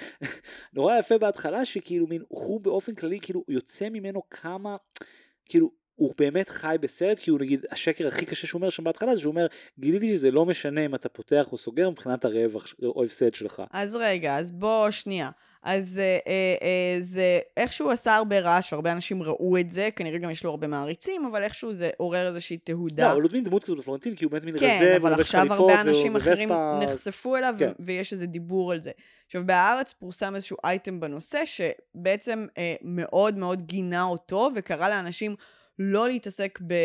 נורא 0.74 0.98
יפה 0.98 1.18
בהתחלה, 1.18 1.66
שכאילו 1.66 2.08
מין, 2.08 2.22
הוא 2.28 2.60
באופן 2.62 2.95
כללי, 2.95 3.20
כאילו 3.22 3.43
יוצא 3.48 3.89
ממנו 3.89 4.22
כמה, 4.30 4.76
כאילו, 5.45 5.72
הוא 5.98 6.14
באמת 6.18 6.50
חי 6.50 6.76
בסרט, 6.82 7.20
כי 7.20 7.32
הוא 7.32 7.39
נגיד, 7.39 7.66
השקר 7.72 8.08
הכי 8.08 8.26
קשה 8.26 8.48
שהוא 8.48 8.60
אומר 8.60 8.70
שם 8.70 8.84
בהתחלה, 8.84 9.16
זה 9.16 9.22
שהוא 9.22 9.32
אומר, 9.32 9.48
גיליתי 9.80 10.10
שזה 10.10 10.32
לא 10.32 10.45
משנה 10.45 10.86
אם 10.86 10.95
אתה 10.95 11.10
פותח 11.10 11.48
או 11.52 11.58
סוגר 11.58 11.89
מבחינת 11.89 12.26
הרווח 12.26 12.74
או 12.84 13.04
הפסד 13.04 13.34
שלך. 13.34 13.62
אז 13.72 13.95
רגע, 13.95 14.38
אז 14.38 14.52
בוא 14.52 14.89
שנייה. 14.91 15.30
אז 15.64 16.00
אה, 16.00 16.18
אה, 16.28 16.56
אה, 16.62 16.98
זה 17.00 17.39
איכשהו 17.58 17.91
עשה 17.91 18.16
הרבה 18.16 18.39
רעש, 18.39 18.74
והרבה 18.74 18.91
אנשים 18.91 19.24
ראו 19.24 19.58
את 19.60 19.72
זה, 19.72 19.89
כנראה 19.95 20.18
גם 20.18 20.30
יש 20.30 20.43
לו 20.43 20.50
הרבה 20.50 20.68
מעריצים, 20.68 21.26
אבל 21.26 21.43
איכשהו 21.43 21.74
זה 21.74 21.89
עורר 21.98 22.28
איזושהי 22.28 22.56
לא, 22.56 22.62
תהודה. 22.64 23.12
הוא 23.12 23.24
לא 23.24 23.30
מין 23.32 23.43
דמות 23.43 23.64
כזאת 23.64 23.78
בפלורנטין, 23.78 24.16
כי 24.16 24.26
הוא 24.26 24.32
באמת 24.32 24.43
מין 24.43 24.60
כן, 24.60 24.78
רזה, 24.82 24.98
אבל 24.98 25.14
עכשיו 25.14 25.54
הרבה 25.54 25.82
אנשים 25.82 26.16
אחרים 26.16 26.50
בווספה- 26.50 26.84
נחשפו 26.84 27.36
אליו, 27.36 27.56
כן. 27.60 27.72
ויש 27.80 28.14
איזה 28.14 28.26
דיבור 28.26 28.72
על 28.72 28.82
זה. 28.82 28.91
עכשיו, 29.26 29.41
בהארץ 29.45 29.93
פורסם 29.93 30.36
איזשהו 30.36 30.58
אייטם 30.64 31.00
בנושא, 31.00 31.41
שבעצם 31.45 32.45
אה, 32.58 32.76
מאוד 32.82 33.38
מאוד 33.38 33.62
גינה 33.62 34.04
אותו, 34.04 34.50
וקרא 34.56 34.89
לאנשים 34.89 35.36
לא 35.80 36.08
להתעסק 36.08 36.60
ב, 36.62 36.72
אה, 36.72 36.78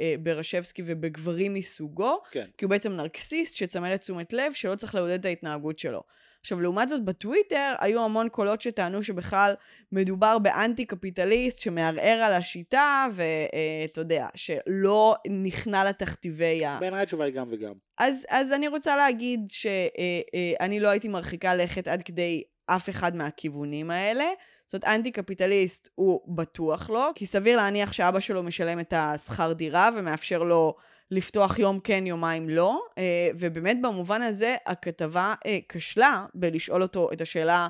אה, 0.00 0.14
ברשבסקי 0.22 0.82
ובגברים 0.86 1.54
מסוגו, 1.54 2.22
כן. 2.30 2.46
כי 2.58 2.64
הוא 2.64 2.70
בעצם 2.70 2.92
נרקסיסט 2.92 3.56
שצמא 3.56 3.86
לתשומת 3.86 4.32
לב, 4.32 4.52
שלא 4.52 4.74
צריך 4.74 4.94
לעודד 4.94 5.18
את 5.18 5.24
ההתנהגות 5.24 5.78
שלו. 5.78 6.02
עכשיו, 6.40 6.60
לעומת 6.60 6.88
זאת, 6.88 7.04
בטוויטר 7.04 7.74
היו 7.78 8.04
המון 8.04 8.28
קולות 8.28 8.60
שטענו 8.60 9.02
שבכלל 9.02 9.54
מדובר 9.92 10.38
באנטי-קפיטליסט 10.38 11.58
שמערער 11.58 12.22
על 12.22 12.32
השיטה, 12.32 13.06
ואתה 13.12 14.00
יודע, 14.00 14.26
שלא 14.34 15.14
נכנע 15.30 15.84
לתכתיבי 15.84 16.64
ה... 16.64 16.78
בעיניי 16.80 17.02
התשובה 17.02 17.24
היא 17.24 17.34
גם 17.34 17.46
וגם. 17.50 17.72
אז, 17.98 18.26
אז 18.30 18.52
אני 18.52 18.68
רוצה 18.68 18.96
להגיד 18.96 19.40
שאני 19.48 20.80
לא 20.80 20.88
הייתי 20.88 21.08
מרחיקה 21.08 21.54
לכת 21.54 21.88
עד 21.88 22.02
כדי 22.02 22.42
אף 22.66 22.88
אחד 22.88 23.16
מהכיוונים 23.16 23.90
האלה. 23.90 24.24
זאת 24.70 24.84
אומרת, 24.84 24.96
אנטי-קפיטליסט 24.96 25.88
הוא 25.94 26.36
בטוח 26.36 26.90
לא, 26.90 27.10
כי 27.14 27.26
סביר 27.26 27.56
להניח 27.56 27.92
שאבא 27.92 28.20
שלו 28.20 28.42
משלם 28.42 28.80
את 28.80 28.92
השכר 28.96 29.52
דירה 29.52 29.90
ומאפשר 29.96 30.42
לו 30.42 30.74
לפתוח 31.10 31.58
יום 31.58 31.80
כן, 31.80 32.06
יומיים 32.06 32.48
לא. 32.48 32.80
אה, 32.98 33.28
ובאמת 33.38 33.82
במובן 33.82 34.22
הזה 34.22 34.56
הכתבה 34.66 35.34
אה, 35.46 35.58
כשלה 35.68 36.26
בלשאול 36.34 36.82
אותו 36.82 37.12
את 37.12 37.20
השאלה 37.20 37.68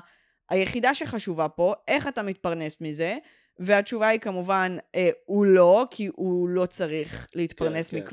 היחידה 0.49 0.93
שחשובה 0.93 1.49
פה, 1.49 1.73
איך 1.87 2.07
אתה 2.07 2.23
מתפרנס 2.23 2.75
מזה? 2.81 3.17
והתשובה 3.59 4.07
היא 4.07 4.19
כמובן, 4.19 4.77
אה, 4.95 5.09
הוא 5.25 5.45
לא, 5.45 5.85
כי 5.91 6.09
הוא 6.15 6.49
לא 6.49 6.65
צריך 6.65 7.27
להתפרנס 7.35 7.89
כן, 7.89 7.97
כן. 7.97 8.05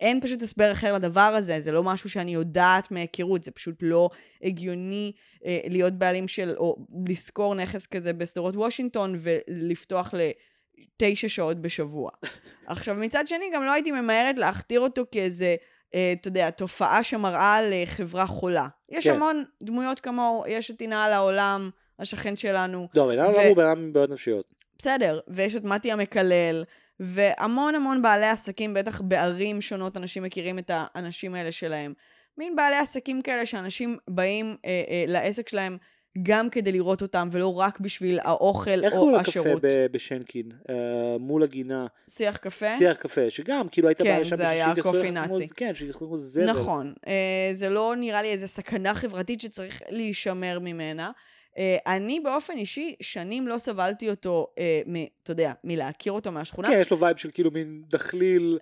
אין 0.00 0.20
פשוט 0.20 0.42
הסבר 0.42 0.72
אחר 0.72 0.94
לדבר 0.94 1.20
הזה, 1.20 1.60
זה 1.60 1.72
לא 1.72 1.82
משהו 1.82 2.10
שאני 2.10 2.34
יודעת 2.34 2.90
מהיכרות, 2.90 3.44
זה 3.44 3.50
פשוט 3.50 3.76
לא 3.82 4.10
הגיוני 4.42 5.12
אה, 5.44 5.60
להיות 5.64 5.92
בעלים 5.92 6.28
של, 6.28 6.54
או 6.56 6.76
לשכור 7.08 7.54
נכס 7.54 7.86
כזה 7.86 8.12
בשדרות 8.12 8.56
וושינגטון 8.56 9.16
ולפתוח 9.18 10.14
לתשע 10.14 11.28
שעות 11.28 11.56
בשבוע. 11.62 12.10
עכשיו, 12.66 12.94
מצד 12.94 13.26
שני, 13.26 13.44
גם 13.54 13.64
לא 13.64 13.72
הייתי 13.72 13.92
ממהרת 13.92 14.38
להכתיר 14.38 14.80
אותו 14.80 15.04
כאיזה, 15.12 15.56
אה, 15.94 16.12
אתה 16.20 16.28
יודע, 16.28 16.50
תופעה 16.50 17.02
שמראה 17.02 17.54
על 17.54 17.72
אה, 17.72 17.82
חברה 17.86 18.26
חולה. 18.26 18.66
יש 18.88 19.06
כן. 19.06 19.14
המון 19.14 19.44
דמויות 19.62 20.00
כמוהו, 20.00 20.44
יש 20.48 20.70
את 20.70 20.80
עינה 20.80 21.04
על 21.04 21.12
העולם, 21.12 21.70
השכן 21.98 22.36
שלנו. 22.36 22.88
לא, 22.94 23.04
אבל 23.04 23.20
למה 23.20 23.28
ו- 23.28 23.48
הוא 23.48 23.56
בן 23.56 23.64
אדם 23.64 23.78
עם 23.78 23.92
בעיות 23.92 24.10
נפשיות? 24.10 24.54
בסדר, 24.78 25.20
ויש 25.28 25.56
את 25.56 25.64
מתי 25.64 25.92
המקלל, 25.92 26.64
והמון 27.00 27.74
המון 27.74 28.02
בעלי 28.02 28.26
עסקים, 28.26 28.74
בטח 28.74 29.00
בערים 29.00 29.60
שונות 29.60 29.96
אנשים 29.96 30.22
מכירים 30.22 30.58
את 30.58 30.70
האנשים 30.74 31.34
האלה 31.34 31.52
שלהם. 31.52 31.92
מין 32.38 32.56
בעלי 32.56 32.76
עסקים 32.76 33.22
כאלה 33.22 33.46
שאנשים 33.46 33.96
באים 34.10 34.56
אה, 34.64 34.82
אה, 34.88 35.04
לעסק 35.08 35.48
שלהם 35.48 35.76
גם 36.22 36.50
כדי 36.50 36.72
לראות 36.72 37.02
אותם, 37.02 37.28
ולא 37.32 37.58
רק 37.58 37.80
בשביל 37.80 38.18
האוכל 38.22 38.84
איך 38.84 38.92
קוראים 38.92 39.14
או 39.14 39.20
לקפה 39.20 39.28
השירות. 39.40 39.64
ב- 39.64 39.86
בשנקין? 39.92 40.50
אה, 40.70 41.16
מול 41.20 41.42
הגינה, 41.42 41.86
שיח 42.10 42.36
קפה? 42.36 42.76
שיח 42.78 42.96
קפה, 42.96 43.30
שגם 43.30 43.68
כאילו 43.68 43.88
הייתה 43.88 44.04
כן, 44.04 44.10
בעיה 44.10 44.24
שם 44.24 44.36
זה 44.36 44.48
היה 44.48 44.72
קופי 44.82 45.10
נאצי. 45.10 45.48
כן, 45.48 45.74
שהתייחסו 45.74 46.16
זבל. 46.16 46.50
נכון. 46.50 46.94
אה, 47.06 47.50
זה 47.52 47.68
לא 47.68 47.94
נראה 47.96 48.22
לי 48.22 48.28
איזו 48.28 48.48
סכנה 48.48 48.94
חברתית 48.94 49.40
שצריך 49.40 49.82
להישמר 49.88 50.58
ממנה. 50.58 51.10
אה, 51.58 51.76
אני 51.96 52.20
באופן 52.20 52.52
אישי, 52.56 52.94
שנים 53.00 53.48
לא 53.48 53.58
סבלתי 53.58 54.10
אותו, 54.10 54.46
אה, 54.58 54.80
מ, 54.86 54.94
אתה 55.22 55.30
יודע, 55.30 55.52
מלהכיר 55.64 56.12
אותו 56.12 56.32
מהשכונה. 56.32 56.68
כן, 56.68 56.78
יש 56.80 56.90
לו 56.90 57.00
vibe 57.00 57.16
של 57.16 57.30
כאילו 57.34 57.50
מין 57.50 57.82
דחליל. 57.88 58.58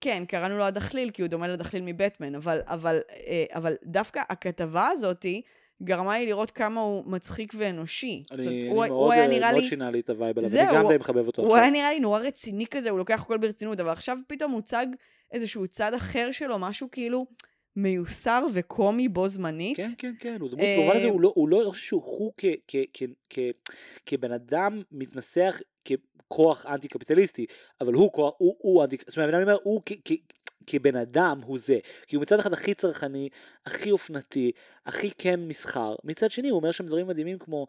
כן, 0.00 0.24
קראנו 0.28 0.58
לו 0.58 0.64
הדחליל, 0.64 1.10
כי 1.10 1.22
הוא 1.22 1.28
דומה 1.28 1.48
לדחליל 1.48 1.82
מבטמן, 1.82 2.34
אבל, 2.34 2.60
אבל, 2.66 3.00
אה, 3.26 3.44
אבל 3.54 3.74
דווקא 3.84 4.20
הכתבה 4.28 4.88
הזאתי 4.88 5.42
גרמה 5.82 6.18
לי 6.18 6.26
לראות 6.26 6.50
כמה 6.50 6.80
הוא 6.80 7.04
מצחיק 7.06 7.52
ואנושי. 7.56 8.22
זאת 8.30 8.40
אני 8.40 8.46
אומרת, 8.46 8.62
אני 8.62 8.70
הוא, 8.70 8.84
הוא 8.84 8.86
מאוד 8.86 9.12
היה 9.12 9.22
אה, 9.22 9.28
נראה 9.28 9.50
מאוד 9.52 9.62
לי... 9.62 9.68
שינה 9.68 9.90
לי 9.90 10.00
את 10.00 10.10
ה 10.10 10.16
vibe 10.16 10.38
עליו, 10.38 10.50
אני 10.50 10.74
גם 10.74 10.82
הוא- 10.82 10.92
די 10.92 10.98
מחבב 10.98 11.26
אותו 11.26 11.42
הוא 11.42 11.56
היה 11.56 11.64
עכשיו. 11.66 11.72
נראה 11.72 11.92
לי 11.92 12.00
נורא 12.00 12.20
רציני 12.20 12.66
כזה, 12.66 12.90
הוא 12.90 12.98
לוקח 12.98 13.22
הכל 13.22 13.38
ברצינות, 13.38 13.80
אבל 13.80 13.90
עכשיו 13.90 14.18
פתאום 14.26 14.52
הוצג 14.52 14.86
איזשהו 15.32 15.68
צד 15.68 15.94
אחר 15.94 16.28
שלו, 16.32 16.58
משהו 16.58 16.88
כאילו 16.92 17.26
מיוסר 17.76 18.46
וקומי 18.54 19.08
בו 19.08 19.28
זמנית. 19.28 19.76
כן, 19.76 19.90
כן, 19.98 20.12
כן, 20.20 20.36
הוא 20.40 20.50
דמות, 20.50 20.60
אה, 20.64 20.76
במובן 20.78 20.96
הזה 20.96 21.06
הוא 21.06 21.20
לא, 21.20 21.32
הוא 21.36 21.48
לא, 21.48 21.62
אני 21.62 21.70
חושב 21.70 21.84
שהוא 21.86 22.02
הוא 22.04 22.32
כ- 22.36 22.44
כ- 22.68 22.84
כ- 22.94 23.02
כ- 23.30 23.70
כבן 24.06 24.32
אדם 24.32 24.82
מתנסח 24.92 25.60
ככוח 25.84 26.66
אנטי 26.66 26.88
קפיטליסטי, 26.88 27.46
אבל 27.80 27.94
הוא 27.94 28.12
כוח, 28.12 28.32
הוא, 28.38 28.56
הוא 28.58 28.84
אנטי, 28.84 28.96
זאת 29.06 29.16
אומרת, 29.16 29.34
אני 29.34 29.42
אומר, 29.42 29.58
הוא 29.62 29.82
כבן 30.66 30.96
אדם 30.96 31.40
הוא 31.44 31.58
זה, 31.58 31.78
כי 32.06 32.16
הוא 32.16 32.22
מצד 32.22 32.38
אחד 32.38 32.52
הכי 32.52 32.74
צרכני, 32.74 33.28
הכי 33.66 33.90
אופנתי, 33.90 34.52
הכי 34.86 35.10
כן 35.18 35.40
מסחר, 35.40 35.96
מצד 36.04 36.30
שני 36.30 36.48
הוא 36.48 36.58
אומר 36.58 36.70
שם 36.70 36.86
דברים 36.86 37.06
מדהימים 37.06 37.38
כמו, 37.38 37.66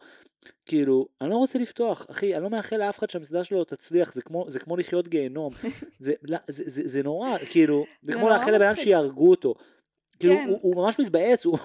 כאילו, 0.66 1.06
אני 1.20 1.30
לא 1.30 1.36
רוצה 1.36 1.58
לפתוח, 1.58 2.06
אחי, 2.10 2.34
אני 2.34 2.42
לא 2.42 2.50
מאחל 2.50 2.76
לאף 2.76 2.98
אחד 2.98 3.10
שהמסעדה 3.10 3.44
שלו 3.44 3.64
תצליח, 3.64 4.12
זה 4.12 4.22
כמו, 4.22 4.44
זה 4.48 4.58
כמו 4.58 4.76
לחיות 4.76 5.08
גיהנום, 5.08 5.52
זה, 5.98 6.12
לא, 6.22 6.38
זה, 6.48 6.64
זה, 6.66 6.88
זה 6.88 7.02
נורא, 7.02 7.38
כאילו, 7.50 7.84
זה 8.02 8.12
זה 8.12 8.18
כמו 8.18 8.28
לאחל 8.28 8.50
לבן 8.50 8.66
אדם. 8.66 8.76
שיהרגו 8.76 9.30
אותו. 9.30 9.54
כאילו, 10.22 10.36
כן. 10.36 10.48
הוא, 10.48 10.58
הוא 10.62 10.76
ממש 10.76 10.98
מתבאס, 10.98 11.44
הוא, 11.44 11.58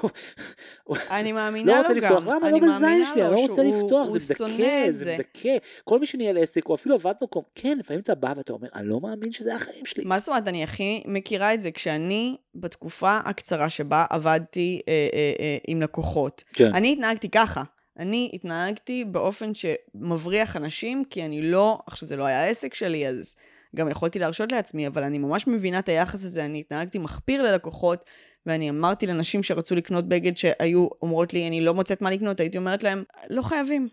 אני 1.09 1.31
מאמינה 1.31 1.71
לא 1.71 1.77
לו 1.77 1.87
רוצה 1.87 1.93
גם. 1.93 2.13
לפתוח, 2.13 2.27
למה? 2.27 2.47
אני 2.47 2.59
לא 2.59 2.75
בזין 2.75 3.05
שלי, 3.13 3.23
אני 3.25 3.31
לא 3.31 3.39
רוצה 3.39 3.63
לפתוח, 3.63 4.09
זה 4.09 4.45
מדכא, 4.45 4.91
זה 4.91 5.17
מדכא. 5.19 5.57
כל 5.83 5.99
מי 5.99 6.05
שניהל 6.05 6.37
עסק, 6.37 6.69
או 6.69 6.75
אפילו 6.75 6.95
עבד 6.95 7.13
במקום, 7.21 7.43
כן, 7.55 7.77
לפעמים 7.77 8.01
אתה 8.01 8.15
בא 8.15 8.33
ואתה 8.37 8.53
אומר, 8.53 8.67
אני 8.75 8.87
לא 8.87 8.99
מאמין 9.01 9.31
שזה 9.31 9.55
החיים 9.55 9.85
שלי. 9.85 10.03
מה 10.05 10.19
זאת 10.19 10.29
אומרת, 10.29 10.47
אני 10.47 10.63
הכי 10.63 11.03
מכירה 11.05 11.53
את 11.53 11.61
זה 11.61 11.71
כשאני, 11.71 12.37
בתקופה 12.55 13.17
הקצרה 13.25 13.69
שבה 13.69 14.05
עבדתי 14.09 14.81
אה, 14.87 15.07
אה, 15.13 15.33
אה, 15.39 15.57
עם 15.67 15.81
לקוחות, 15.81 16.43
כן. 16.53 16.73
אני 16.73 16.93
התנהגתי 16.93 17.29
ככה. 17.29 17.63
אני 17.99 18.29
התנהגתי 18.33 19.05
באופן 19.05 19.51
שמבריח 19.53 20.55
אנשים, 20.55 21.05
כי 21.05 21.25
אני 21.25 21.41
לא, 21.41 21.79
עכשיו 21.87 22.07
זה 22.07 22.15
לא 22.15 22.25
היה 22.25 22.43
העסק 22.43 22.73
שלי, 22.73 23.07
אז 23.07 23.35
גם 23.75 23.89
יכולתי 23.89 24.19
להרשות 24.19 24.51
לעצמי, 24.51 24.87
אבל 24.87 25.03
אני 25.03 25.17
ממש 25.17 25.47
מבינה 25.47 25.79
את 25.79 25.89
היחס 25.89 26.25
הזה, 26.25 26.45
אני 26.45 26.59
התנהגתי 26.59 26.99
מחפיר 26.99 27.41
ללקוחות, 27.41 28.05
ואני 28.47 28.69
אמרתי 28.69 29.07
לנשים 29.07 29.43
שרצו 29.43 29.75
לקנות 29.75 30.07
בגד 30.07 30.37
שהיו 30.37 30.87
אומרות 31.01 31.33
לי, 31.33 31.47
אני 31.47 31.61
לא 31.61 31.73
מוצאת 31.73 32.01
מה 32.01 32.11
לקנות, 32.11 32.39
הייתי 32.39 32.57
אומרת 32.57 32.83
להם, 32.83 33.03
לא 33.29 33.41
חייבים. 33.41 33.87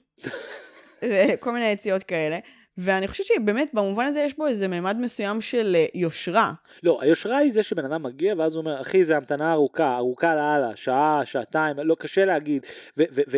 כל 1.40 1.52
מיני 1.52 1.66
יציאות 1.66 2.02
כאלה. 2.02 2.38
ואני 2.78 3.08
חושבת 3.08 3.26
שבאמת 3.26 3.74
במובן 3.74 4.04
הזה 4.04 4.20
יש 4.20 4.36
בו 4.36 4.46
איזה 4.46 4.68
ממד 4.68 4.96
מסוים 5.00 5.40
של 5.40 5.76
אה, 5.78 5.86
יושרה. 5.94 6.52
לא, 6.82 6.98
היושרה 7.00 7.36
היא 7.36 7.52
זה 7.52 7.62
שבן 7.62 7.84
אדם 7.84 8.02
מגיע 8.02 8.34
ואז 8.38 8.54
הוא 8.54 8.60
אומר, 8.60 8.80
אחי, 8.80 9.04
זה 9.04 9.16
המתנה 9.16 9.52
ארוכה, 9.52 9.96
ארוכה 9.96 10.34
לאללה, 10.34 10.76
שעה, 10.76 11.20
שעתיים, 11.24 11.76
לא, 11.78 11.96
קשה 11.98 12.24
להגיד. 12.24 12.66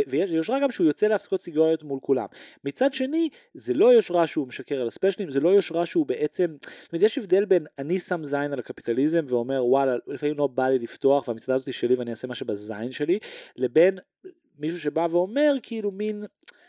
ויש 0.06 0.30
יושרה 0.30 0.60
גם 0.60 0.70
שהוא 0.70 0.86
יוצא 0.86 1.06
להפסקות 1.06 1.40
סיגריות 1.40 1.82
מול 1.82 1.98
כולם. 2.02 2.26
מצד 2.64 2.92
שני, 2.92 3.28
זה 3.54 3.74
לא 3.74 3.92
יושרה 3.92 4.26
שהוא 4.26 4.48
משקר 4.48 4.80
על 4.80 4.86
הספיישלים, 4.86 5.30
זה 5.30 5.40
לא 5.40 5.48
יושרה 5.48 5.86
שהוא 5.86 6.06
בעצם, 6.06 6.56
זאת 6.82 6.92
אומרת, 6.92 7.04
יש 7.04 7.18
הבדל 7.18 7.44
בין 7.44 7.66
אני 7.78 8.00
שם 8.00 8.24
זין 8.24 8.52
על 8.52 8.58
הקפיטליזם 8.58 9.24
ואומר, 9.28 9.64
וואלה, 9.64 9.96
לפעמים 10.06 10.38
לא 10.38 10.46
בא 10.46 10.68
לי 10.68 10.78
לפתוח 10.78 11.28
והמסעדה 11.28 11.54
הזאת 11.54 11.74
שלי 11.74 11.94
ואני 11.94 12.10
אעשה 12.10 12.28
מה 12.28 12.34
שבזין 12.34 12.92
שלי, 12.92 13.18
לבין 13.56 13.98
מישהו 14.58 14.80
שבא 14.80 15.06
ואומר, 15.10 15.54
כאילו, 15.62 15.90
מין... 15.90 16.24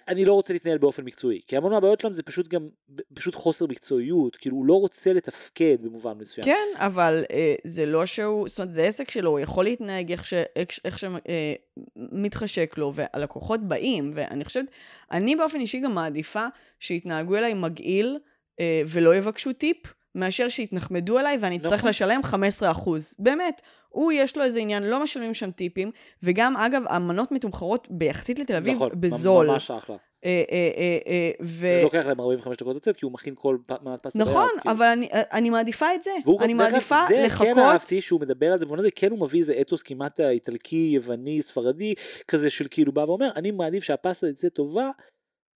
אני 0.07 0.25
לא 0.25 0.33
רוצה 0.33 0.53
להתנהל 0.53 0.77
באופן 0.77 1.03
מקצועי, 1.03 1.41
כי 1.47 1.57
המון 1.57 1.71
מהבעיות 1.71 1.99
שלהם 1.99 2.13
זה 2.13 2.23
פשוט 2.23 2.47
גם, 2.47 2.67
פשוט 3.13 3.35
חוסר 3.35 3.65
מקצועיות, 3.65 4.35
כאילו 4.35 4.55
הוא 4.55 4.65
לא 4.65 4.73
רוצה 4.73 5.13
לתפקד 5.13 5.77
במובן 5.81 6.13
מסוים. 6.17 6.45
כן, 6.45 6.67
אבל 6.75 7.23
אה, 7.31 7.55
זה 7.63 7.85
לא 7.85 8.05
שהוא, 8.05 8.47
זאת 8.47 8.59
אומרת, 8.59 8.73
זה 8.73 8.83
עסק 8.83 9.11
שלו, 9.11 9.29
הוא 9.29 9.39
יכול 9.39 9.63
להתנהג 9.63 10.11
איך, 10.11 10.25
ש, 10.25 10.33
איך, 10.55 10.69
איך 10.85 10.99
שמתחשק 10.99 12.73
לו, 12.77 12.93
והלקוחות 12.95 13.61
באים, 13.61 14.11
ואני 14.15 14.45
חושבת, 14.45 14.65
אני 15.11 15.35
באופן 15.35 15.59
אישי 15.59 15.79
גם 15.79 15.95
מעדיפה 15.95 16.45
שיתנהגו 16.79 17.35
אליי 17.35 17.53
מגעיל 17.53 18.17
אה, 18.59 18.81
ולא 18.87 19.15
יבקשו 19.15 19.53
טיפ, 19.53 19.77
מאשר 20.15 20.49
שיתנחמדו 20.49 21.19
אליי 21.19 21.37
ואני 21.41 21.57
אצטרך 21.57 21.73
נכון. 21.73 21.89
לשלם 21.89 22.21
15%. 22.23 22.89
באמת, 23.19 23.61
הוא 23.89 24.11
יש 24.11 24.37
לו 24.37 24.43
איזה 24.43 24.59
עניין, 24.59 24.83
לא 24.83 25.03
משלמים 25.03 25.33
שם 25.33 25.51
טיפים, 25.51 25.91
וגם 26.23 26.57
אגב, 26.57 26.83
המנות 26.89 27.31
מתומחרות 27.31 27.87
ביחסית 27.91 28.39
לתל 28.39 28.55
אביב 28.55 28.75
נכון, 28.75 28.89
בזול. 28.93 29.47
ממש 29.47 29.71
אחלה. 29.71 29.95
אה, 30.25 30.43
אה, 30.51 30.69
אה, 30.77 30.97
אה, 31.07 31.31
ו... 31.41 31.59
זה 31.59 31.81
לוקח 31.83 32.05
להם 32.05 32.21
45 32.21 32.57
דקות 32.57 32.75
לצאת, 32.75 32.97
כי 32.97 33.05
הוא 33.05 33.13
מכין 33.13 33.33
כל 33.37 33.57
מנת 33.81 34.03
פסטה 34.03 34.19
ביד. 34.19 34.27
נכון, 34.27 34.49
כאילו. 34.61 34.75
אבל 34.75 34.85
אני, 34.85 35.09
אני 35.13 35.49
מעדיפה 35.49 35.85
את 35.95 36.03
זה. 36.03 36.11
אני 36.39 36.53
מעדיפה 36.53 36.95
זה 37.07 37.23
לחכות. 37.25 37.47
כן 37.47 37.59
אהבתי 37.59 38.01
שהוא 38.01 38.21
מדבר 38.21 38.51
על 38.51 38.57
זה, 38.57 38.65
במובן 38.65 38.79
הזה 38.79 38.91
כן 38.91 39.11
הוא 39.11 39.19
מביא 39.19 39.39
איזה 39.39 39.53
אתוס 39.61 39.81
כמעט 39.81 40.19
איטלקי, 40.19 40.89
יווני, 40.93 41.41
ספרדי, 41.41 41.93
כזה 42.27 42.49
של 42.49 42.67
כאילו 42.71 42.91
בא 42.91 43.01
ואומר, 43.01 43.29
אני 43.35 43.51
מעדיף 43.51 43.83
שהפסטה 43.83 44.31
תצא 44.31 44.49
טובה, 44.49 44.89